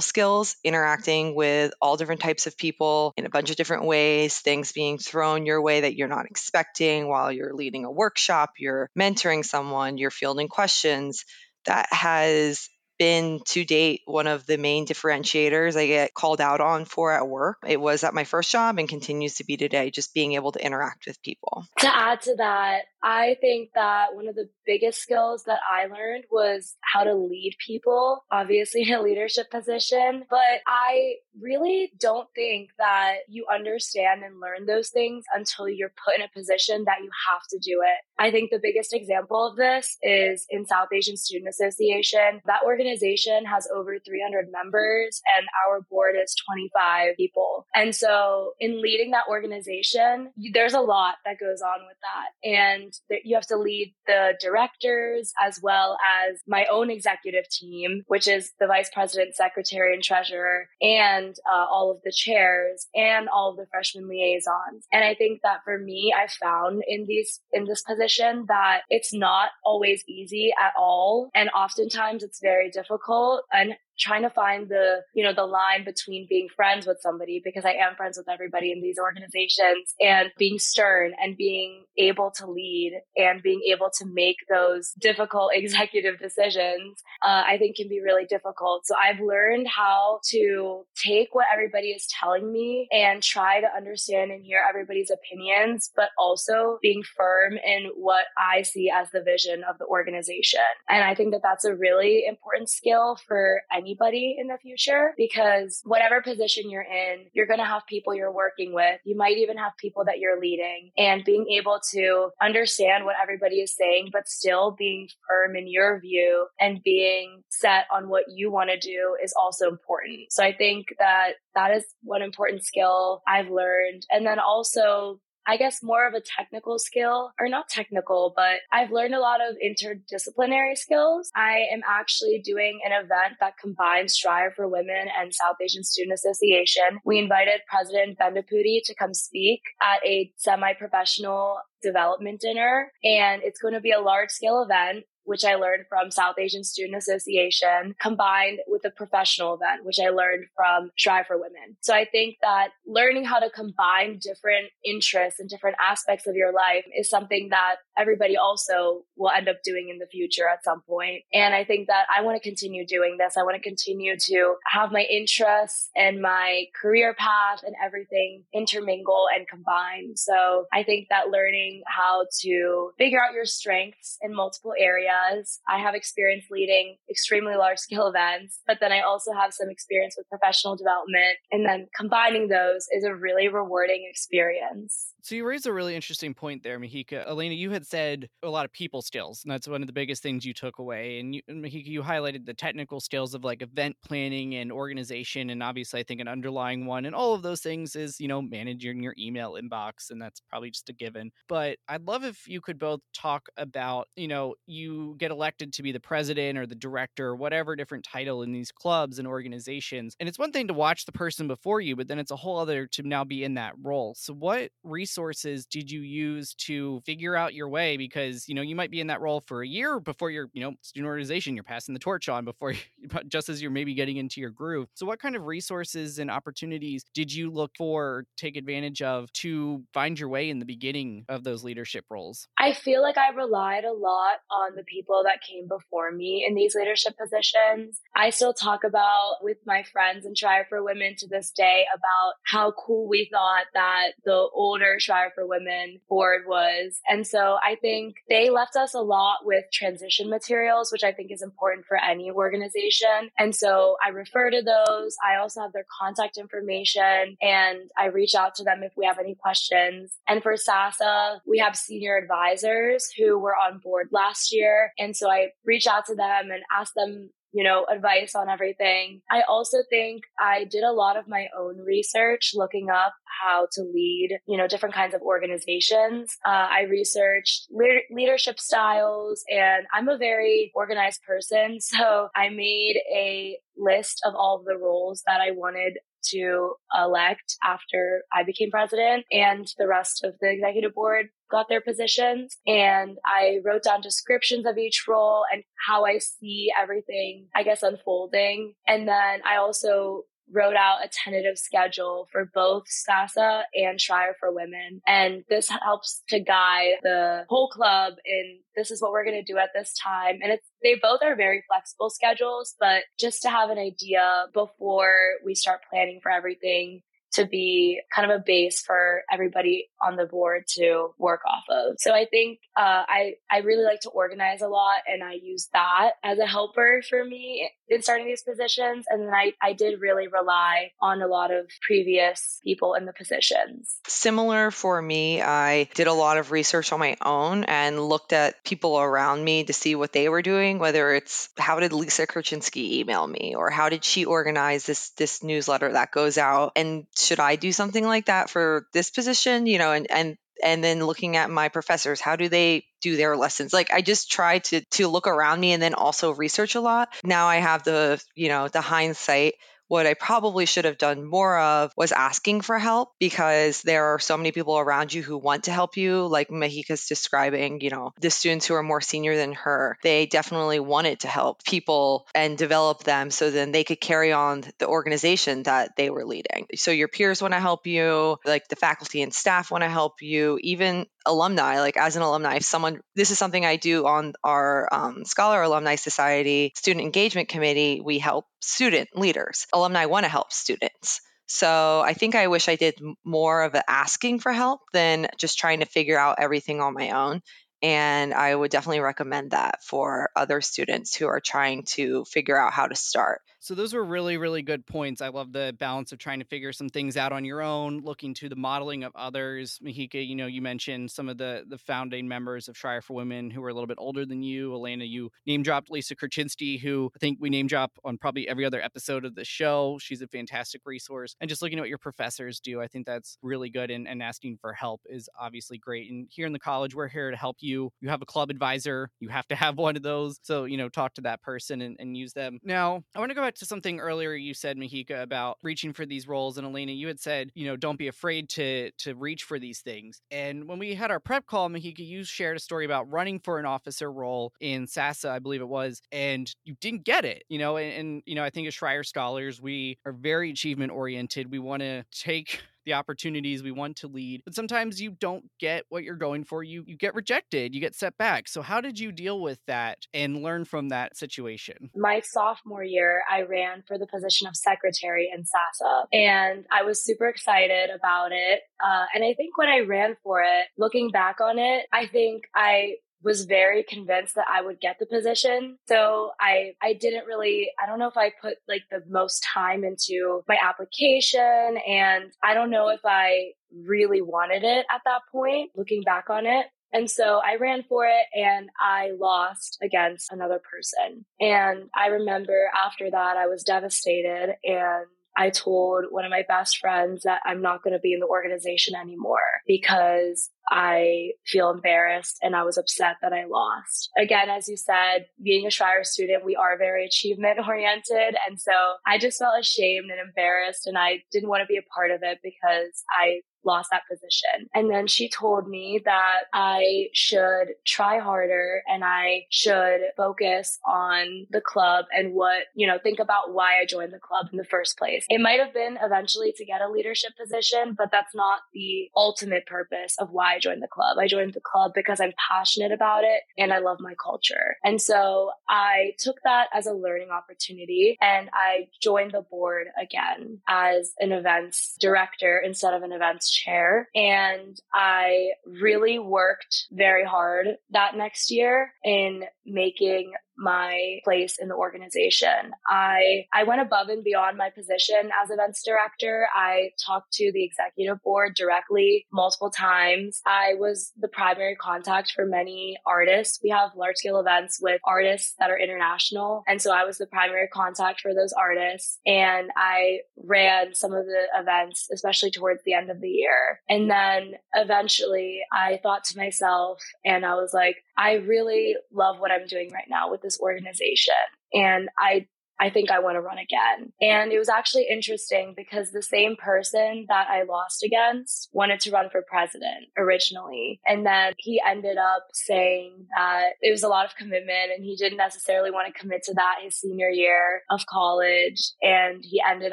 skills 0.00 0.56
interacting 0.62 1.34
with 1.34 1.72
all 1.80 1.96
different 1.96 2.20
types 2.20 2.46
of 2.46 2.56
people 2.56 3.12
in 3.16 3.26
a 3.26 3.30
bunch 3.30 3.50
of 3.50 3.56
different 3.56 3.84
ways 3.84 4.38
things 4.38 4.72
being 4.72 4.98
thrown 4.98 5.46
your 5.46 5.60
way 5.60 5.80
that 5.80 5.96
you're 5.96 6.08
not 6.08 6.26
expecting 6.26 7.08
while 7.08 7.32
you're 7.32 7.54
leading 7.54 7.84
a 7.84 7.90
workshop 7.90 8.54
you're 8.58 8.88
mentoring 8.98 9.44
someone 9.44 9.98
you're 9.98 10.10
fielding 10.10 10.48
questions. 10.48 11.24
That 11.66 11.86
has 11.92 12.68
been 13.02 13.40
to 13.44 13.64
date 13.64 14.02
one 14.04 14.28
of 14.28 14.46
the 14.46 14.56
main 14.56 14.86
differentiators 14.86 15.74
I 15.74 15.88
get 15.88 16.14
called 16.14 16.40
out 16.40 16.60
on 16.60 16.84
for 16.84 17.12
at 17.12 17.26
work. 17.26 17.58
It 17.66 17.80
was 17.80 18.04
at 18.04 18.14
my 18.14 18.22
first 18.22 18.52
job 18.52 18.78
and 18.78 18.88
continues 18.88 19.34
to 19.38 19.44
be 19.44 19.56
today, 19.56 19.90
just 19.90 20.14
being 20.14 20.34
able 20.34 20.52
to 20.52 20.64
interact 20.64 21.06
with 21.08 21.20
people. 21.20 21.66
To 21.80 21.88
add 21.92 22.20
to 22.22 22.36
that, 22.36 22.82
I 23.02 23.36
think 23.40 23.70
that 23.74 24.14
one 24.14 24.28
of 24.28 24.36
the 24.36 24.48
biggest 24.64 25.00
skills 25.00 25.42
that 25.46 25.58
I 25.68 25.86
learned 25.86 26.26
was 26.30 26.76
how 26.80 27.02
to 27.02 27.16
lead 27.16 27.56
people, 27.66 28.24
obviously 28.30 28.82
in 28.82 28.94
a 28.94 29.02
leadership 29.02 29.50
position. 29.50 30.22
But 30.30 30.62
I 30.68 31.14
really 31.40 31.90
don't 31.98 32.28
think 32.36 32.70
that 32.78 33.14
you 33.28 33.46
understand 33.52 34.22
and 34.22 34.38
learn 34.38 34.66
those 34.66 34.90
things 34.90 35.24
until 35.34 35.68
you're 35.68 35.92
put 36.04 36.14
in 36.14 36.22
a 36.22 36.28
position 36.28 36.84
that 36.84 37.02
you 37.02 37.10
have 37.32 37.42
to 37.50 37.58
do 37.58 37.82
it. 37.82 38.22
I 38.22 38.30
think 38.30 38.52
the 38.52 38.60
biggest 38.62 38.94
example 38.94 39.44
of 39.44 39.56
this 39.56 39.96
is 40.02 40.46
in 40.48 40.66
South 40.66 40.88
Asian 40.94 41.16
Student 41.16 41.48
Association. 41.48 42.40
That 42.46 42.62
organization 42.64 42.91
has 43.00 43.68
over 43.74 43.98
300 43.98 44.48
members 44.50 45.20
and 45.36 45.46
our 45.66 45.80
board 45.82 46.14
is 46.22 46.34
25 46.46 47.16
people. 47.16 47.66
And 47.74 47.94
so 47.94 48.52
in 48.60 48.80
leading 48.82 49.12
that 49.12 49.24
organization, 49.28 50.32
there's 50.52 50.74
a 50.74 50.80
lot 50.80 51.16
that 51.24 51.38
goes 51.38 51.62
on 51.62 51.80
with 51.86 51.96
that. 52.02 52.48
And 52.48 52.92
you 53.24 53.34
have 53.36 53.46
to 53.48 53.56
lead 53.56 53.94
the 54.06 54.34
directors 54.40 55.32
as 55.44 55.60
well 55.62 55.96
as 56.26 56.40
my 56.46 56.66
own 56.70 56.90
executive 56.90 57.48
team, 57.48 58.02
which 58.06 58.28
is 58.28 58.52
the 58.60 58.66
vice 58.66 58.90
president, 58.92 59.34
secretary, 59.34 59.94
and 59.94 60.02
treasurer, 60.02 60.68
and 60.80 61.34
uh, 61.50 61.66
all 61.70 61.90
of 61.90 61.98
the 62.04 62.12
chairs 62.12 62.86
and 62.94 63.28
all 63.28 63.50
of 63.50 63.56
the 63.56 63.66
freshman 63.70 64.08
liaisons. 64.08 64.86
And 64.92 65.04
I 65.04 65.14
think 65.14 65.40
that 65.42 65.60
for 65.64 65.78
me, 65.78 66.14
I 66.16 66.26
found 66.42 66.82
in 66.86 67.06
these 67.06 67.40
in 67.52 67.64
this 67.64 67.82
position 67.82 68.46
that 68.48 68.80
it's 68.88 69.12
not 69.12 69.50
always 69.64 70.04
easy 70.08 70.52
at 70.60 70.72
all, 70.76 71.30
and 71.34 71.50
oftentimes 71.50 72.22
it's 72.22 72.40
very 72.40 72.70
difficult. 72.70 72.81
Difficult 72.82 73.42
and 73.52 73.74
trying 73.98 74.22
to 74.22 74.30
find 74.30 74.68
the, 74.68 75.00
you 75.14 75.22
know, 75.22 75.32
the 75.32 75.46
line 75.46 75.84
between 75.84 76.26
being 76.28 76.48
friends 76.54 76.86
with 76.86 76.98
somebody 77.00 77.40
because 77.44 77.64
I 77.64 77.72
am 77.72 77.94
friends 77.96 78.16
with 78.16 78.28
everybody 78.28 78.72
in 78.72 78.80
these 78.80 78.98
organizations 78.98 79.94
and 80.00 80.30
being 80.38 80.58
stern 80.58 81.12
and 81.22 81.36
being 81.36 81.84
able 81.98 82.30
to 82.36 82.50
lead 82.50 83.00
and 83.16 83.42
being 83.42 83.60
able 83.70 83.90
to 83.98 84.06
make 84.06 84.36
those 84.48 84.92
difficult 85.00 85.52
executive 85.54 86.18
decisions, 86.18 87.02
uh, 87.22 87.42
I 87.46 87.56
think 87.58 87.76
can 87.76 87.88
be 87.88 88.00
really 88.00 88.24
difficult. 88.24 88.86
So 88.86 88.94
I've 88.96 89.20
learned 89.20 89.68
how 89.68 90.20
to 90.30 90.84
take 90.96 91.28
what 91.32 91.46
everybody 91.52 91.88
is 91.88 92.06
telling 92.20 92.50
me 92.50 92.88
and 92.90 93.22
try 93.22 93.60
to 93.60 93.66
understand 93.76 94.30
and 94.30 94.44
hear 94.44 94.62
everybody's 94.68 95.10
opinions, 95.10 95.90
but 95.94 96.10
also 96.18 96.78
being 96.82 97.02
firm 97.16 97.54
in 97.64 97.90
what 97.96 98.26
I 98.38 98.62
see 98.62 98.90
as 98.90 99.10
the 99.10 99.22
vision 99.22 99.62
of 99.68 99.78
the 99.78 99.86
organization. 99.86 100.60
And 100.88 101.04
I 101.04 101.14
think 101.14 101.32
that 101.32 101.42
that's 101.42 101.64
a 101.64 101.74
really 101.74 102.24
important 102.26 102.68
skill 102.68 103.18
for 103.26 103.62
anybody 103.82 104.36
in 104.38 104.46
the 104.46 104.58
future 104.62 105.12
because 105.16 105.80
whatever 105.84 106.22
position 106.22 106.70
you're 106.70 106.82
in, 106.82 107.26
you're 107.32 107.46
going 107.46 107.58
to 107.58 107.64
have 107.64 107.82
people 107.88 108.14
you're 108.14 108.32
working 108.32 108.72
with. 108.72 109.00
You 109.04 109.16
might 109.16 109.36
even 109.38 109.56
have 109.58 109.72
people 109.78 110.04
that 110.04 110.18
you're 110.18 110.40
leading 110.40 110.90
and 110.96 111.24
being 111.24 111.46
able 111.50 111.80
to 111.92 112.30
understand 112.40 113.04
what 113.04 113.16
everybody 113.20 113.56
is 113.56 113.74
saying, 113.74 114.10
but 114.12 114.28
still 114.28 114.70
being 114.78 115.08
firm 115.28 115.56
in 115.56 115.66
your 115.68 116.00
view 116.00 116.46
and 116.60 116.82
being 116.82 117.42
set 117.50 117.86
on 117.94 118.08
what 118.08 118.24
you 118.32 118.50
want 118.50 118.70
to 118.70 118.78
do 118.78 119.16
is 119.22 119.34
also 119.38 119.68
important. 119.68 120.30
So 120.30 120.44
I 120.44 120.54
think 120.54 120.86
that 120.98 121.32
that 121.54 121.72
is 121.72 121.84
one 122.02 122.22
important 122.22 122.64
skill 122.64 123.22
I've 123.26 123.50
learned. 123.50 124.06
And 124.10 124.26
then 124.26 124.38
also 124.38 125.20
I 125.46 125.56
guess 125.56 125.82
more 125.82 126.06
of 126.06 126.14
a 126.14 126.20
technical 126.20 126.78
skill 126.78 127.32
or 127.38 127.48
not 127.48 127.68
technical, 127.68 128.32
but 128.36 128.60
I've 128.72 128.92
learned 128.92 129.14
a 129.14 129.20
lot 129.20 129.40
of 129.40 129.56
interdisciplinary 129.56 130.76
skills. 130.76 131.30
I 131.34 131.66
am 131.72 131.80
actually 131.88 132.40
doing 132.44 132.80
an 132.84 132.92
event 132.92 133.34
that 133.40 133.58
combines 133.60 134.18
Schreyer 134.18 134.54
for 134.54 134.68
Women 134.68 135.06
and 135.18 135.34
South 135.34 135.56
Asian 135.62 135.84
Student 135.84 136.14
Association. 136.14 137.00
We 137.04 137.18
invited 137.18 137.60
President 137.68 138.18
Bendapudi 138.18 138.80
to 138.84 138.94
come 138.94 139.14
speak 139.14 139.62
at 139.82 140.04
a 140.06 140.32
semi-professional 140.36 141.58
development 141.82 142.40
dinner 142.40 142.92
and 143.02 143.42
it's 143.42 143.60
going 143.60 143.74
to 143.74 143.80
be 143.80 143.90
a 143.90 144.00
large 144.00 144.30
scale 144.30 144.62
event 144.62 145.04
which 145.24 145.44
I 145.44 145.54
learned 145.54 145.84
from 145.88 146.10
South 146.10 146.36
Asian 146.38 146.64
Student 146.64 146.96
Association, 146.96 147.94
combined 148.00 148.58
with 148.66 148.84
a 148.84 148.90
professional 148.90 149.54
event, 149.54 149.84
which 149.84 149.98
I 150.04 150.10
learned 150.10 150.46
from 150.56 150.90
Schreyer 150.98 151.26
for 151.26 151.36
Women. 151.36 151.76
So 151.80 151.94
I 151.94 152.04
think 152.04 152.36
that 152.42 152.68
learning 152.86 153.24
how 153.24 153.38
to 153.38 153.50
combine 153.50 154.18
different 154.20 154.70
interests 154.84 155.40
and 155.40 155.48
different 155.48 155.76
aspects 155.80 156.26
of 156.26 156.34
your 156.34 156.52
life 156.52 156.84
is 156.96 157.08
something 157.08 157.48
that 157.50 157.76
everybody 157.98 158.36
also 158.36 159.04
will 159.16 159.30
end 159.30 159.48
up 159.48 159.56
doing 159.64 159.88
in 159.90 159.98
the 159.98 160.06
future 160.06 160.48
at 160.48 160.64
some 160.64 160.82
point. 160.82 161.22
And 161.32 161.54
I 161.54 161.64
think 161.64 161.88
that 161.88 162.06
I 162.14 162.22
want 162.22 162.40
to 162.40 162.48
continue 162.48 162.86
doing 162.86 163.16
this. 163.18 163.36
I 163.36 163.42
want 163.42 163.56
to 163.56 163.62
continue 163.62 164.16
to 164.18 164.54
have 164.66 164.92
my 164.92 165.02
interests 165.02 165.90
and 165.96 166.20
my 166.20 166.64
career 166.80 167.14
path 167.14 167.62
and 167.64 167.74
everything 167.84 168.44
intermingle 168.52 169.26
and 169.34 169.46
combine. 169.48 170.16
So 170.16 170.66
I 170.72 170.82
think 170.82 171.08
that 171.10 171.30
learning 171.30 171.82
how 171.86 172.26
to 172.40 172.90
figure 172.98 173.20
out 173.22 173.34
your 173.34 173.44
strengths 173.44 174.18
in 174.22 174.34
multiple 174.34 174.74
areas. 174.78 175.60
I 175.68 175.78
have 175.78 175.94
experience 175.94 176.44
leading 176.50 176.96
extremely 177.10 177.54
large 177.56 177.78
scale 177.78 178.06
events, 178.14 178.60
but 178.66 178.78
then 178.80 178.92
I 178.92 179.00
also 179.00 179.32
have 179.32 179.52
some 179.52 179.68
experience 179.70 180.14
with 180.16 180.28
professional 180.28 180.76
development. 180.76 181.38
And 181.50 181.66
then 181.66 181.88
combining 181.96 182.48
those 182.48 182.86
is 182.92 183.04
a 183.04 183.14
really 183.14 183.48
rewarding 183.48 184.06
experience. 184.08 185.11
So 185.24 185.36
you 185.36 185.46
raise 185.46 185.66
a 185.66 185.72
really 185.72 185.94
interesting 185.94 186.34
point 186.34 186.64
there, 186.64 186.80
Mahika. 186.80 187.24
Elena, 187.28 187.54
you 187.54 187.70
had 187.70 187.86
said 187.86 188.28
a 188.42 188.50
lot 188.50 188.64
of 188.64 188.72
people 188.72 189.02
skills, 189.02 189.44
and 189.44 189.52
that's 189.52 189.68
one 189.68 189.80
of 189.80 189.86
the 189.86 189.92
biggest 189.92 190.20
things 190.20 190.44
you 190.44 190.52
took 190.52 190.80
away. 190.80 191.20
And 191.20 191.36
you, 191.36 191.42
Mahika, 191.48 191.86
you 191.86 192.02
highlighted 192.02 192.44
the 192.44 192.54
technical 192.54 192.98
skills 192.98 193.32
of 193.32 193.44
like 193.44 193.62
event 193.62 193.94
planning 194.04 194.56
and 194.56 194.72
organization, 194.72 195.50
and 195.50 195.62
obviously, 195.62 196.00
I 196.00 196.02
think 196.02 196.20
an 196.20 196.26
underlying 196.26 196.86
one, 196.86 197.04
and 197.04 197.14
all 197.14 197.34
of 197.34 197.42
those 197.42 197.60
things 197.60 197.94
is 197.94 198.18
you 198.18 198.26
know 198.26 198.42
managing 198.42 199.00
your 199.00 199.14
email 199.16 199.52
inbox, 199.52 200.10
and 200.10 200.20
that's 200.20 200.40
probably 200.40 200.72
just 200.72 200.88
a 200.88 200.92
given. 200.92 201.30
But 201.48 201.78
I'd 201.86 202.02
love 202.04 202.24
if 202.24 202.48
you 202.48 202.60
could 202.60 202.80
both 202.80 203.00
talk 203.14 203.48
about 203.56 204.08
you 204.16 204.26
know 204.26 204.56
you 204.66 205.14
get 205.18 205.30
elected 205.30 205.72
to 205.74 205.84
be 205.84 205.92
the 205.92 206.00
president 206.00 206.58
or 206.58 206.66
the 206.66 206.74
director 206.74 207.28
or 207.28 207.36
whatever 207.36 207.76
different 207.76 208.04
title 208.04 208.42
in 208.42 208.50
these 208.50 208.72
clubs 208.72 209.20
and 209.20 209.28
organizations, 209.28 210.16
and 210.18 210.28
it's 210.28 210.38
one 210.38 210.50
thing 210.50 210.66
to 210.66 210.74
watch 210.74 211.04
the 211.04 211.12
person 211.12 211.46
before 211.46 211.80
you, 211.80 211.94
but 211.94 212.08
then 212.08 212.18
it's 212.18 212.32
a 212.32 212.36
whole 212.36 212.58
other 212.58 212.88
to 212.88 213.02
now 213.04 213.22
be 213.22 213.44
in 213.44 213.54
that 213.54 213.74
role. 213.80 214.16
So 214.18 214.34
what 214.34 214.72
resources 215.12 215.66
did 215.66 215.90
you 215.90 216.00
use 216.00 216.54
to 216.54 217.02
figure 217.04 217.36
out 217.36 217.52
your 217.52 217.68
way? 217.68 217.98
Because, 217.98 218.48
you 218.48 218.54
know, 218.54 218.62
you 218.62 218.74
might 218.74 218.90
be 218.90 219.00
in 219.00 219.08
that 219.08 219.20
role 219.20 219.42
for 219.46 219.62
a 219.62 219.66
year 219.66 220.00
before 220.00 220.30
your, 220.30 220.48
you 220.54 220.62
know, 220.62 220.72
student 220.80 221.06
organization, 221.06 221.54
you're 221.54 221.64
passing 221.64 221.92
the 221.92 221.98
torch 221.98 222.30
on 222.30 222.46
before, 222.46 222.72
you, 222.72 222.78
just 223.28 223.50
as 223.50 223.60
you're 223.60 223.70
maybe 223.70 223.92
getting 223.92 224.16
into 224.16 224.40
your 224.40 224.48
groove. 224.48 224.88
So, 224.94 225.04
what 225.04 225.20
kind 225.20 225.36
of 225.36 225.44
resources 225.44 226.18
and 226.18 226.30
opportunities 226.30 227.04
did 227.12 227.32
you 227.32 227.50
look 227.50 227.72
for, 227.76 228.24
take 228.38 228.56
advantage 228.56 229.02
of 229.02 229.30
to 229.34 229.82
find 229.92 230.18
your 230.18 230.30
way 230.30 230.48
in 230.48 230.60
the 230.60 230.64
beginning 230.64 231.26
of 231.28 231.44
those 231.44 231.62
leadership 231.62 232.06
roles? 232.10 232.48
I 232.58 232.72
feel 232.72 233.02
like 233.02 233.18
I 233.18 233.34
relied 233.34 233.84
a 233.84 233.92
lot 233.92 234.36
on 234.50 234.76
the 234.76 234.84
people 234.84 235.22
that 235.24 235.40
came 235.46 235.68
before 235.68 236.10
me 236.10 236.46
in 236.48 236.54
these 236.54 236.74
leadership 236.74 237.14
positions. 237.18 238.00
I 238.16 238.30
still 238.30 238.54
talk 238.54 238.84
about 238.84 239.36
with 239.42 239.58
my 239.66 239.82
friends 239.92 240.24
and 240.24 240.34
Schreyer 240.34 240.66
for 240.68 240.82
Women 240.82 241.16
to 241.18 241.28
this 241.28 241.50
day 241.50 241.84
about 241.94 242.34
how 242.46 242.72
cool 242.72 243.08
we 243.08 243.28
thought 243.30 243.64
that 243.74 244.12
the 244.24 244.48
older 244.54 244.96
Schreyer 245.02 245.32
for 245.34 245.46
Women 245.46 246.00
board 246.08 246.42
was. 246.46 247.00
And 247.08 247.26
so 247.26 247.58
I 247.62 247.76
think 247.80 248.16
they 248.28 248.50
left 248.50 248.76
us 248.76 248.94
a 248.94 249.00
lot 249.00 249.38
with 249.44 249.64
transition 249.72 250.30
materials, 250.30 250.90
which 250.92 251.04
I 251.04 251.12
think 251.12 251.30
is 251.30 251.42
important 251.42 251.86
for 251.86 251.96
any 251.96 252.30
organization. 252.30 253.30
And 253.38 253.54
so 253.54 253.96
I 254.04 254.10
refer 254.10 254.50
to 254.50 254.62
those. 254.62 255.16
I 255.26 255.40
also 255.40 255.60
have 255.60 255.72
their 255.72 255.86
contact 256.00 256.36
information 256.36 257.36
and 257.40 257.90
I 257.98 258.06
reach 258.06 258.34
out 258.34 258.54
to 258.56 258.64
them 258.64 258.82
if 258.82 258.92
we 258.96 259.06
have 259.06 259.18
any 259.18 259.34
questions. 259.34 260.12
And 260.28 260.42
for 260.42 260.56
SASA, 260.56 261.40
we 261.46 261.58
have 261.58 261.76
senior 261.76 262.16
advisors 262.16 263.10
who 263.16 263.38
were 263.38 263.54
on 263.56 263.78
board 263.78 264.08
last 264.12 264.52
year. 264.52 264.92
And 264.98 265.16
so 265.16 265.30
I 265.30 265.48
reach 265.64 265.86
out 265.86 266.06
to 266.06 266.14
them 266.14 266.50
and 266.50 266.62
ask 266.72 266.94
them 266.94 267.30
you 267.52 267.64
know, 267.64 267.84
advice 267.90 268.34
on 268.34 268.48
everything. 268.48 269.20
I 269.30 269.42
also 269.48 269.78
think 269.90 270.24
I 270.38 270.64
did 270.64 270.82
a 270.82 270.92
lot 270.92 271.16
of 271.16 271.28
my 271.28 271.46
own 271.58 271.78
research 271.78 272.52
looking 272.54 272.88
up 272.90 273.14
how 273.42 273.66
to 273.72 273.82
lead, 273.82 274.38
you 274.46 274.56
know, 274.56 274.66
different 274.66 274.94
kinds 274.94 275.14
of 275.14 275.20
organizations. 275.20 276.36
Uh, 276.46 276.68
I 276.70 276.82
researched 276.82 277.66
le- 277.70 278.06
leadership 278.10 278.58
styles 278.58 279.44
and 279.50 279.86
I'm 279.92 280.08
a 280.08 280.18
very 280.18 280.72
organized 280.74 281.22
person. 281.22 281.78
So 281.92 282.28
I 282.34 282.48
made 282.48 282.96
a 283.14 283.58
list 283.76 284.22
of 284.24 284.34
all 284.34 284.58
of 284.58 284.64
the 284.64 284.78
roles 284.78 285.22
that 285.26 285.40
I 285.40 285.50
wanted 285.50 285.98
to 286.30 286.74
elect 286.96 287.56
after 287.64 288.22
I 288.34 288.42
became 288.42 288.70
president 288.70 289.24
and 289.30 289.66
the 289.78 289.86
rest 289.86 290.24
of 290.24 290.34
the 290.40 290.50
executive 290.50 290.94
board 290.94 291.26
got 291.50 291.68
their 291.68 291.80
positions. 291.80 292.56
And 292.66 293.18
I 293.26 293.58
wrote 293.64 293.84
down 293.84 294.00
descriptions 294.00 294.66
of 294.66 294.78
each 294.78 295.04
role 295.06 295.44
and 295.52 295.62
how 295.86 296.04
I 296.04 296.18
see 296.18 296.70
everything, 296.80 297.48
I 297.54 297.62
guess, 297.62 297.82
unfolding. 297.82 298.74
And 298.86 299.06
then 299.06 299.40
I 299.44 299.56
also 299.56 300.24
wrote 300.52 300.76
out 300.76 301.04
a 301.04 301.08
tentative 301.08 301.58
schedule 301.58 302.28
for 302.30 302.50
both 302.54 302.84
SASA 302.88 303.62
and 303.74 303.98
Schreyer 303.98 304.32
for 304.38 304.52
Women. 304.52 305.00
And 305.06 305.44
this 305.48 305.68
helps 305.68 306.22
to 306.28 306.40
guide 306.40 306.96
the 307.02 307.44
whole 307.48 307.68
club 307.68 308.14
in 308.24 308.58
this 308.76 308.90
is 308.90 309.02
what 309.02 309.12
we're 309.12 309.24
going 309.24 309.42
to 309.42 309.52
do 309.52 309.58
at 309.58 309.70
this 309.74 309.94
time. 310.02 310.38
And 310.42 310.52
it's, 310.52 310.66
they 310.82 310.96
both 311.00 311.20
are 311.22 311.36
very 311.36 311.62
flexible 311.68 312.10
schedules, 312.10 312.74
but 312.80 313.02
just 313.18 313.42
to 313.42 313.50
have 313.50 313.70
an 313.70 313.78
idea 313.78 314.46
before 314.54 315.14
we 315.44 315.54
start 315.54 315.80
planning 315.90 316.20
for 316.22 316.30
everything, 316.30 317.02
to 317.34 317.46
be 317.46 318.00
kind 318.14 318.30
of 318.30 318.40
a 318.40 318.42
base 318.44 318.80
for 318.80 319.22
everybody 319.32 319.88
on 320.02 320.16
the 320.16 320.26
board 320.26 320.64
to 320.68 321.14
work 321.18 321.40
off 321.46 321.64
of. 321.68 321.96
So 321.98 322.12
I 322.12 322.26
think 322.26 322.58
uh, 322.76 323.04
I 323.08 323.34
I 323.50 323.58
really 323.58 323.84
like 323.84 324.00
to 324.00 324.10
organize 324.10 324.62
a 324.62 324.68
lot, 324.68 325.02
and 325.06 325.22
I 325.22 325.34
use 325.34 325.68
that 325.72 326.12
as 326.22 326.38
a 326.38 326.46
helper 326.46 327.02
for 327.08 327.24
me 327.24 327.70
in 327.88 328.02
starting 328.02 328.26
these 328.26 328.42
positions. 328.42 329.06
And 329.08 329.22
then 329.22 329.34
I 329.34 329.52
I 329.62 329.72
did 329.72 330.00
really 330.00 330.28
rely 330.28 330.92
on 331.00 331.22
a 331.22 331.26
lot 331.26 331.50
of 331.50 331.66
previous 331.86 332.60
people 332.64 332.94
in 332.94 333.04
the 333.04 333.12
positions. 333.12 333.96
Similar 334.06 334.70
for 334.70 335.00
me, 335.00 335.42
I 335.42 335.88
did 335.94 336.06
a 336.06 336.12
lot 336.12 336.38
of 336.38 336.50
research 336.50 336.92
on 336.92 337.00
my 337.00 337.16
own 337.22 337.64
and 337.64 338.00
looked 338.00 338.32
at 338.32 338.64
people 338.64 338.98
around 338.98 339.44
me 339.44 339.64
to 339.64 339.72
see 339.72 339.94
what 339.94 340.12
they 340.12 340.28
were 340.28 340.42
doing. 340.42 340.78
Whether 340.78 341.12
it's 341.12 341.48
how 341.58 341.80
did 341.80 341.92
Lisa 341.92 342.26
Kerchinsky 342.26 343.00
email 343.00 343.26
me, 343.26 343.54
or 343.56 343.70
how 343.70 343.88
did 343.88 344.04
she 344.04 344.24
organize 344.24 344.84
this 344.84 345.10
this 345.10 345.42
newsletter 345.42 345.92
that 345.92 346.10
goes 346.12 346.38
out 346.38 346.72
and 346.76 347.06
should 347.24 347.40
I 347.40 347.56
do 347.56 347.72
something 347.72 348.04
like 348.04 348.26
that 348.26 348.50
for 348.50 348.86
this 348.92 349.10
position? 349.10 349.66
You 349.66 349.78
know, 349.78 349.92
and 349.92 350.10
and 350.10 350.36
and 350.62 350.82
then 350.84 351.04
looking 351.04 351.36
at 351.36 351.50
my 351.50 351.68
professors 351.68 352.20
how 352.20 352.36
do 352.36 352.48
they 352.48 352.84
do 353.00 353.16
their 353.16 353.36
lessons 353.36 353.72
like 353.72 353.90
i 353.92 354.00
just 354.00 354.30
try 354.30 354.58
to 354.58 354.80
to 354.90 355.08
look 355.08 355.26
around 355.26 355.58
me 355.58 355.72
and 355.72 355.82
then 355.82 355.94
also 355.94 356.32
research 356.34 356.74
a 356.74 356.80
lot 356.80 357.08
now 357.24 357.46
i 357.46 357.56
have 357.56 357.82
the 357.82 358.22
you 358.34 358.48
know 358.48 358.68
the 358.68 358.80
hindsight 358.80 359.54
what 359.92 360.06
I 360.06 360.14
probably 360.14 360.64
should 360.64 360.86
have 360.86 360.96
done 360.96 361.22
more 361.22 361.58
of 361.58 361.92
was 361.98 362.12
asking 362.12 362.62
for 362.62 362.78
help 362.78 363.12
because 363.20 363.82
there 363.82 364.14
are 364.14 364.18
so 364.18 364.38
many 364.38 364.50
people 364.50 364.78
around 364.78 365.12
you 365.12 365.22
who 365.22 365.36
want 365.36 365.64
to 365.64 365.70
help 365.70 365.98
you. 365.98 366.26
Like 366.26 366.48
Mahika's 366.48 367.06
describing, 367.06 367.82
you 367.82 367.90
know, 367.90 368.14
the 368.18 368.30
students 368.30 368.66
who 368.66 368.72
are 368.72 368.82
more 368.82 369.02
senior 369.02 369.36
than 369.36 369.52
her, 369.52 369.98
they 370.02 370.24
definitely 370.24 370.80
wanted 370.80 371.20
to 371.20 371.28
help 371.28 371.62
people 371.64 372.26
and 372.34 372.56
develop 372.56 373.04
them 373.04 373.30
so 373.30 373.50
then 373.50 373.70
they 373.70 373.84
could 373.84 374.00
carry 374.00 374.32
on 374.32 374.64
the 374.78 374.88
organization 374.88 375.64
that 375.64 375.94
they 375.94 376.08
were 376.08 376.24
leading. 376.24 376.68
So 376.74 376.90
your 376.90 377.08
peers 377.08 377.42
want 377.42 377.52
to 377.52 377.60
help 377.60 377.86
you, 377.86 378.38
like 378.46 378.68
the 378.68 378.76
faculty 378.76 379.20
and 379.20 379.34
staff 379.34 379.70
want 379.70 379.84
to 379.84 379.90
help 379.90 380.22
you, 380.22 380.58
even 380.62 381.04
alumni 381.26 381.80
like 381.80 381.96
as 381.96 382.16
an 382.16 382.22
alumni 382.22 382.56
if 382.56 382.64
someone 382.64 383.00
this 383.14 383.30
is 383.30 383.38
something 383.38 383.64
i 383.64 383.76
do 383.76 384.06
on 384.06 384.32
our 384.42 384.88
um, 384.92 385.24
scholar 385.24 385.62
alumni 385.62 385.94
society 385.96 386.72
student 386.76 387.04
engagement 387.04 387.48
committee 387.48 388.00
we 388.02 388.18
help 388.18 388.46
student 388.62 389.08
leaders. 389.14 389.66
Alumni 389.72 390.06
want 390.06 390.24
to 390.24 390.30
help 390.30 390.52
students. 390.52 391.20
So 391.46 392.00
i 392.00 392.14
think 392.14 392.34
i 392.34 392.46
wish 392.46 392.68
i 392.68 392.76
did 392.76 392.94
more 393.24 393.62
of 393.62 393.76
asking 393.88 394.38
for 394.38 394.52
help 394.52 394.80
than 394.92 395.28
just 395.38 395.58
trying 395.58 395.80
to 395.80 395.86
figure 395.86 396.18
out 396.18 396.36
everything 396.38 396.80
on 396.80 396.94
my 396.94 397.10
own. 397.10 397.42
And 397.82 398.32
i 398.32 398.54
would 398.54 398.70
definitely 398.70 399.00
recommend 399.00 399.50
that 399.50 399.82
for 399.82 400.30
other 400.36 400.60
students 400.60 401.14
who 401.14 401.26
are 401.26 401.40
trying 401.40 401.84
to 401.96 402.24
figure 402.24 402.58
out 402.58 402.72
how 402.72 402.86
to 402.86 402.94
start 402.94 403.42
so 403.62 403.76
those 403.76 403.94
were 403.94 404.04
really, 404.04 404.36
really 404.36 404.60
good 404.60 404.84
points. 404.86 405.20
I 405.20 405.28
love 405.28 405.52
the 405.52 405.72
balance 405.78 406.10
of 406.10 406.18
trying 406.18 406.40
to 406.40 406.44
figure 406.44 406.72
some 406.72 406.88
things 406.88 407.16
out 407.16 407.30
on 407.30 407.44
your 407.44 407.62
own, 407.62 408.00
looking 408.00 408.34
to 408.34 408.48
the 408.48 408.56
modeling 408.56 409.04
of 409.04 409.12
others. 409.14 409.78
Mahika, 409.84 410.26
you 410.26 410.34
know, 410.34 410.48
you 410.48 410.60
mentioned 410.60 411.12
some 411.12 411.28
of 411.28 411.38
the 411.38 411.62
the 411.68 411.78
founding 411.78 412.26
members 412.26 412.66
of 412.66 412.74
Schreyer 412.74 413.00
for 413.00 413.14
Women 413.14 413.52
who 413.52 413.60
were 413.60 413.68
a 413.68 413.72
little 413.72 413.86
bit 413.86 413.98
older 414.00 414.26
than 414.26 414.42
you. 414.42 414.74
Elena, 414.74 415.04
you 415.04 415.30
name 415.46 415.62
dropped 415.62 415.92
Lisa 415.92 416.16
Kerchinsky, 416.16 416.80
who 416.80 417.12
I 417.14 417.20
think 417.20 417.38
we 417.40 417.50
name 417.50 417.68
drop 417.68 417.92
on 418.04 418.18
probably 418.18 418.48
every 418.48 418.64
other 418.64 418.82
episode 418.82 419.24
of 419.24 419.36
the 419.36 419.44
show. 419.44 419.96
She's 420.00 420.22
a 420.22 420.26
fantastic 420.26 420.82
resource. 420.84 421.36
And 421.40 421.48
just 421.48 421.62
looking 421.62 421.78
at 421.78 421.82
what 421.82 421.88
your 421.88 421.98
professors 421.98 422.58
do, 422.58 422.80
I 422.80 422.88
think 422.88 423.06
that's 423.06 423.38
really 423.42 423.70
good. 423.70 423.92
And, 423.92 424.08
and 424.08 424.24
asking 424.24 424.58
for 424.60 424.72
help 424.72 425.02
is 425.06 425.28
obviously 425.40 425.78
great. 425.78 426.10
And 426.10 426.26
here 426.28 426.46
in 426.46 426.52
the 426.52 426.58
college, 426.58 426.96
we're 426.96 427.06
here 427.06 427.30
to 427.30 427.36
help 427.36 427.58
you. 427.60 427.90
You 428.00 428.08
have 428.08 428.22
a 428.22 428.26
club 428.26 428.50
advisor, 428.50 429.08
you 429.20 429.28
have 429.28 429.46
to 429.46 429.54
have 429.54 429.76
one 429.76 429.94
of 429.94 430.02
those. 430.02 430.40
So, 430.42 430.64
you 430.64 430.76
know, 430.76 430.88
talk 430.88 431.14
to 431.14 431.20
that 431.20 431.42
person 431.42 431.80
and, 431.80 431.96
and 432.00 432.16
use 432.16 432.32
them. 432.32 432.58
Now, 432.64 433.04
I 433.14 433.20
want 433.20 433.30
to 433.30 433.36
go 433.36 433.51
back 433.52 433.58
to 433.58 433.66
something 433.66 434.00
earlier 434.00 434.32
you 434.32 434.54
said, 434.54 434.78
Mahika, 434.78 435.22
about 435.22 435.58
reaching 435.62 435.92
for 435.92 436.06
these 436.06 436.26
roles. 436.26 436.56
And 436.56 436.66
Elena, 436.66 436.92
you 436.92 437.06
had 437.06 437.20
said, 437.20 437.50
you 437.54 437.66
know, 437.66 437.76
don't 437.76 437.98
be 437.98 438.08
afraid 438.08 438.48
to 438.50 438.90
to 438.92 439.14
reach 439.14 439.42
for 439.42 439.58
these 439.58 439.80
things. 439.80 440.22
And 440.30 440.66
when 440.66 440.78
we 440.78 440.94
had 440.94 441.10
our 441.10 441.20
prep 441.20 441.46
call, 441.46 441.68
Mahika, 441.68 441.98
you 441.98 442.24
shared 442.24 442.56
a 442.56 442.60
story 442.60 442.86
about 442.86 443.10
running 443.12 443.40
for 443.40 443.58
an 443.58 443.66
officer 443.66 444.10
role 444.10 444.54
in 444.60 444.86
SASA, 444.86 445.28
I 445.28 445.38
believe 445.38 445.60
it 445.60 445.68
was, 445.68 446.00
and 446.10 446.50
you 446.64 446.76
didn't 446.80 447.04
get 447.04 447.26
it. 447.26 447.44
You 447.50 447.58
know, 447.58 447.76
and, 447.76 447.92
and 447.92 448.22
you 448.24 448.34
know, 448.34 448.44
I 448.44 448.48
think 448.48 448.68
as 448.68 448.74
Schreyer 448.74 449.04
scholars, 449.04 449.60
we 449.60 449.98
are 450.06 450.12
very 450.12 450.50
achievement 450.50 450.92
oriented. 450.92 451.50
We 451.50 451.58
want 451.58 451.80
to 451.80 452.04
take 452.10 452.62
the 452.84 452.94
opportunities 452.94 453.62
we 453.62 453.72
want 453.72 453.96
to 453.96 454.08
lead, 454.08 454.42
but 454.44 454.54
sometimes 454.54 455.00
you 455.00 455.12
don't 455.12 455.44
get 455.58 455.84
what 455.88 456.04
you're 456.04 456.16
going 456.16 456.44
for. 456.44 456.62
You 456.62 456.84
you 456.86 456.96
get 456.96 457.14
rejected, 457.14 457.74
you 457.74 457.80
get 457.80 457.94
set 457.94 458.16
back. 458.18 458.48
So 458.48 458.62
how 458.62 458.80
did 458.80 458.98
you 458.98 459.12
deal 459.12 459.40
with 459.40 459.58
that 459.66 459.98
and 460.12 460.42
learn 460.42 460.64
from 460.64 460.88
that 460.88 461.16
situation? 461.16 461.90
My 461.94 462.20
sophomore 462.24 462.84
year, 462.84 463.22
I 463.30 463.42
ran 463.42 463.82
for 463.86 463.98
the 463.98 464.06
position 464.06 464.46
of 464.46 464.56
secretary 464.56 465.30
in 465.34 465.44
SASA, 465.44 466.04
and 466.12 466.64
I 466.70 466.82
was 466.82 467.04
super 467.04 467.28
excited 467.28 467.90
about 467.90 468.32
it. 468.32 468.60
Uh, 468.84 469.04
and 469.14 469.24
I 469.24 469.34
think 469.34 469.56
when 469.56 469.68
I 469.68 469.80
ran 469.80 470.16
for 470.22 470.42
it, 470.42 470.66
looking 470.76 471.10
back 471.10 471.36
on 471.40 471.58
it, 471.58 471.86
I 471.92 472.06
think 472.06 472.44
I 472.54 472.94
was 473.22 473.44
very 473.44 473.82
convinced 473.82 474.34
that 474.34 474.46
I 474.52 474.62
would 474.62 474.80
get 474.80 474.98
the 474.98 475.06
position. 475.06 475.78
So 475.86 476.32
I 476.40 476.74
I 476.82 476.94
didn't 476.94 477.26
really 477.26 477.70
I 477.82 477.86
don't 477.86 477.98
know 477.98 478.08
if 478.08 478.16
I 478.16 478.32
put 478.40 478.56
like 478.68 478.82
the 478.90 479.02
most 479.08 479.44
time 479.52 479.84
into 479.84 480.42
my 480.48 480.56
application 480.62 481.78
and 481.86 482.32
I 482.42 482.54
don't 482.54 482.70
know 482.70 482.88
if 482.88 483.00
I 483.04 483.52
really 483.84 484.20
wanted 484.20 484.64
it 484.64 484.86
at 484.92 485.00
that 485.04 485.22
point 485.30 485.70
looking 485.76 486.02
back 486.02 486.30
on 486.30 486.46
it. 486.46 486.66
And 486.92 487.10
so 487.10 487.40
I 487.42 487.56
ran 487.56 487.84
for 487.88 488.04
it 488.06 488.26
and 488.34 488.68
I 488.78 489.12
lost 489.18 489.78
against 489.82 490.30
another 490.30 490.60
person. 490.60 491.24
And 491.40 491.88
I 491.94 492.08
remember 492.08 492.70
after 492.76 493.10
that 493.10 493.36
I 493.36 493.46
was 493.46 493.62
devastated 493.62 494.56
and 494.62 495.06
I 495.36 495.50
told 495.50 496.04
one 496.10 496.24
of 496.24 496.30
my 496.30 496.44
best 496.46 496.78
friends 496.78 497.22
that 497.22 497.40
I'm 497.44 497.62
not 497.62 497.82
going 497.82 497.94
to 497.94 498.00
be 498.00 498.12
in 498.12 498.20
the 498.20 498.26
organization 498.26 498.94
anymore 498.94 499.38
because 499.66 500.50
I 500.70 501.30
feel 501.46 501.70
embarrassed 501.70 502.38
and 502.42 502.54
I 502.54 502.62
was 502.64 502.78
upset 502.78 503.16
that 503.22 503.32
I 503.32 503.44
lost. 503.44 504.10
Again, 504.18 504.50
as 504.50 504.68
you 504.68 504.76
said, 504.76 505.26
being 505.42 505.66
a 505.66 505.70
Schreyer 505.70 506.04
student, 506.04 506.44
we 506.44 506.56
are 506.56 506.78
very 506.78 507.06
achievement 507.06 507.58
oriented. 507.66 508.36
And 508.48 508.60
so 508.60 508.72
I 509.06 509.18
just 509.18 509.38
felt 509.38 509.58
ashamed 509.58 510.10
and 510.10 510.20
embarrassed 510.20 510.86
and 510.86 510.98
I 510.98 511.22
didn't 511.32 511.48
want 511.48 511.62
to 511.62 511.66
be 511.66 511.78
a 511.78 511.94
part 511.94 512.10
of 512.10 512.20
it 512.22 512.38
because 512.42 513.02
I 513.10 513.40
lost 513.64 513.90
that 513.90 514.02
position. 514.10 514.68
And 514.74 514.90
then 514.90 515.06
she 515.06 515.28
told 515.28 515.68
me 515.68 516.00
that 516.04 516.42
I 516.52 517.08
should 517.12 517.68
try 517.86 518.18
harder 518.18 518.82
and 518.88 519.04
I 519.04 519.46
should 519.50 520.00
focus 520.16 520.78
on 520.86 521.46
the 521.50 521.60
club 521.60 522.06
and 522.16 522.34
what, 522.34 522.64
you 522.74 522.86
know, 522.86 522.98
think 523.02 523.18
about 523.18 523.52
why 523.52 523.80
I 523.80 523.86
joined 523.86 524.12
the 524.12 524.18
club 524.18 524.46
in 524.52 524.58
the 524.58 524.64
first 524.64 524.98
place. 524.98 525.24
It 525.28 525.40
might 525.40 525.60
have 525.60 525.74
been 525.74 525.98
eventually 526.02 526.52
to 526.56 526.64
get 526.64 526.80
a 526.80 526.90
leadership 526.90 527.32
position, 527.40 527.94
but 527.96 528.10
that's 528.10 528.34
not 528.34 528.60
the 528.72 529.08
ultimate 529.16 529.66
purpose 529.66 530.16
of 530.18 530.30
why 530.30 530.54
I 530.54 530.58
joined 530.58 530.82
the 530.82 530.88
club. 530.88 531.18
I 531.18 531.26
joined 531.26 531.54
the 531.54 531.60
club 531.60 531.92
because 531.94 532.20
I'm 532.20 532.32
passionate 532.50 532.92
about 532.92 533.24
it 533.24 533.42
and 533.58 533.72
I 533.72 533.78
love 533.78 533.98
my 534.00 534.14
culture. 534.22 534.76
And 534.84 535.00
so 535.00 535.50
I 535.68 536.12
took 536.18 536.36
that 536.44 536.68
as 536.72 536.86
a 536.86 536.92
learning 536.92 537.30
opportunity 537.30 538.16
and 538.20 538.50
I 538.52 538.88
joined 539.00 539.32
the 539.32 539.42
board 539.42 539.88
again 540.00 540.60
as 540.68 541.12
an 541.18 541.32
events 541.32 541.96
director 542.00 542.62
instead 542.64 542.94
of 542.94 543.02
an 543.02 543.12
events 543.12 543.51
chair. 543.52 544.08
And 544.14 544.80
I 544.94 545.50
really 545.66 546.18
worked 546.18 546.86
very 546.90 547.24
hard 547.24 547.66
that 547.90 548.16
next 548.16 548.50
year 548.50 548.92
in 549.04 549.44
making 549.64 550.32
my 550.56 551.20
place 551.24 551.56
in 551.60 551.68
the 551.68 551.74
organization. 551.74 552.72
I 552.86 553.46
I 553.52 553.64
went 553.64 553.80
above 553.80 554.08
and 554.08 554.24
beyond 554.24 554.56
my 554.56 554.70
position 554.70 555.30
as 555.42 555.50
events 555.50 555.82
director. 555.84 556.46
I 556.54 556.90
talked 557.04 557.32
to 557.34 557.52
the 557.52 557.64
executive 557.64 558.22
board 558.22 558.54
directly 558.54 559.26
multiple 559.32 559.70
times. 559.70 560.40
I 560.46 560.74
was 560.78 561.12
the 561.18 561.28
primary 561.28 561.76
contact 561.76 562.32
for 562.32 562.46
many 562.46 562.98
artists. 563.06 563.60
We 563.62 563.70
have 563.70 563.90
large 563.96 564.16
scale 564.16 564.38
events 564.38 564.78
with 564.80 565.00
artists 565.04 565.54
that 565.58 565.70
are 565.70 565.78
international, 565.78 566.64
and 566.66 566.80
so 566.80 566.92
I 566.92 567.04
was 567.04 567.18
the 567.18 567.26
primary 567.26 567.68
contact 567.72 568.20
for 568.20 568.34
those 568.34 568.52
artists 568.52 569.18
and 569.26 569.70
I 569.76 570.20
ran 570.36 570.94
some 570.94 571.12
of 571.12 571.26
the 571.26 571.44
events 571.54 572.08
especially 572.12 572.50
towards 572.50 572.82
the 572.84 572.94
end 572.94 573.10
of 573.10 573.20
the 573.20 573.28
year. 573.28 573.80
And 573.88 574.10
then 574.10 574.54
eventually 574.74 575.60
I 575.72 576.00
thought 576.02 576.24
to 576.24 576.38
myself 576.38 577.00
and 577.24 577.44
I 577.44 577.54
was 577.54 577.72
like 577.72 577.96
I 578.16 578.34
really 578.34 578.96
love 579.12 579.40
what 579.40 579.50
I'm 579.50 579.66
doing 579.66 579.90
right 579.92 580.08
now 580.08 580.30
with 580.30 580.41
this 580.42 580.60
organization. 580.60 581.34
And 581.72 582.08
I 582.18 582.46
I 582.82 582.90
think 582.90 583.12
I 583.12 583.20
want 583.20 583.36
to 583.36 583.40
run 583.40 583.58
again. 583.58 584.12
And 584.20 584.50
it 584.50 584.58
was 584.58 584.68
actually 584.68 585.06
interesting 585.08 585.72
because 585.76 586.10
the 586.10 586.20
same 586.20 586.56
person 586.56 587.26
that 587.28 587.46
I 587.48 587.62
lost 587.62 588.02
against 588.02 588.70
wanted 588.72 588.98
to 589.00 589.12
run 589.12 589.30
for 589.30 589.40
president 589.48 590.06
originally. 590.18 591.00
And 591.06 591.24
then 591.24 591.52
he 591.58 591.80
ended 591.86 592.16
up 592.16 592.48
saying 592.52 593.26
that 593.36 593.74
it 593.80 593.92
was 593.92 594.02
a 594.02 594.08
lot 594.08 594.26
of 594.26 594.34
commitment 594.34 594.90
and 594.92 595.04
he 595.04 595.14
didn't 595.14 595.38
necessarily 595.38 595.92
want 595.92 596.12
to 596.12 596.20
commit 596.20 596.42
to 596.44 596.54
that 596.54 596.78
his 596.82 596.96
senior 596.96 597.28
year 597.28 597.82
of 597.88 598.04
college. 598.06 598.80
And 599.00 599.44
he 599.48 599.62
ended 599.70 599.92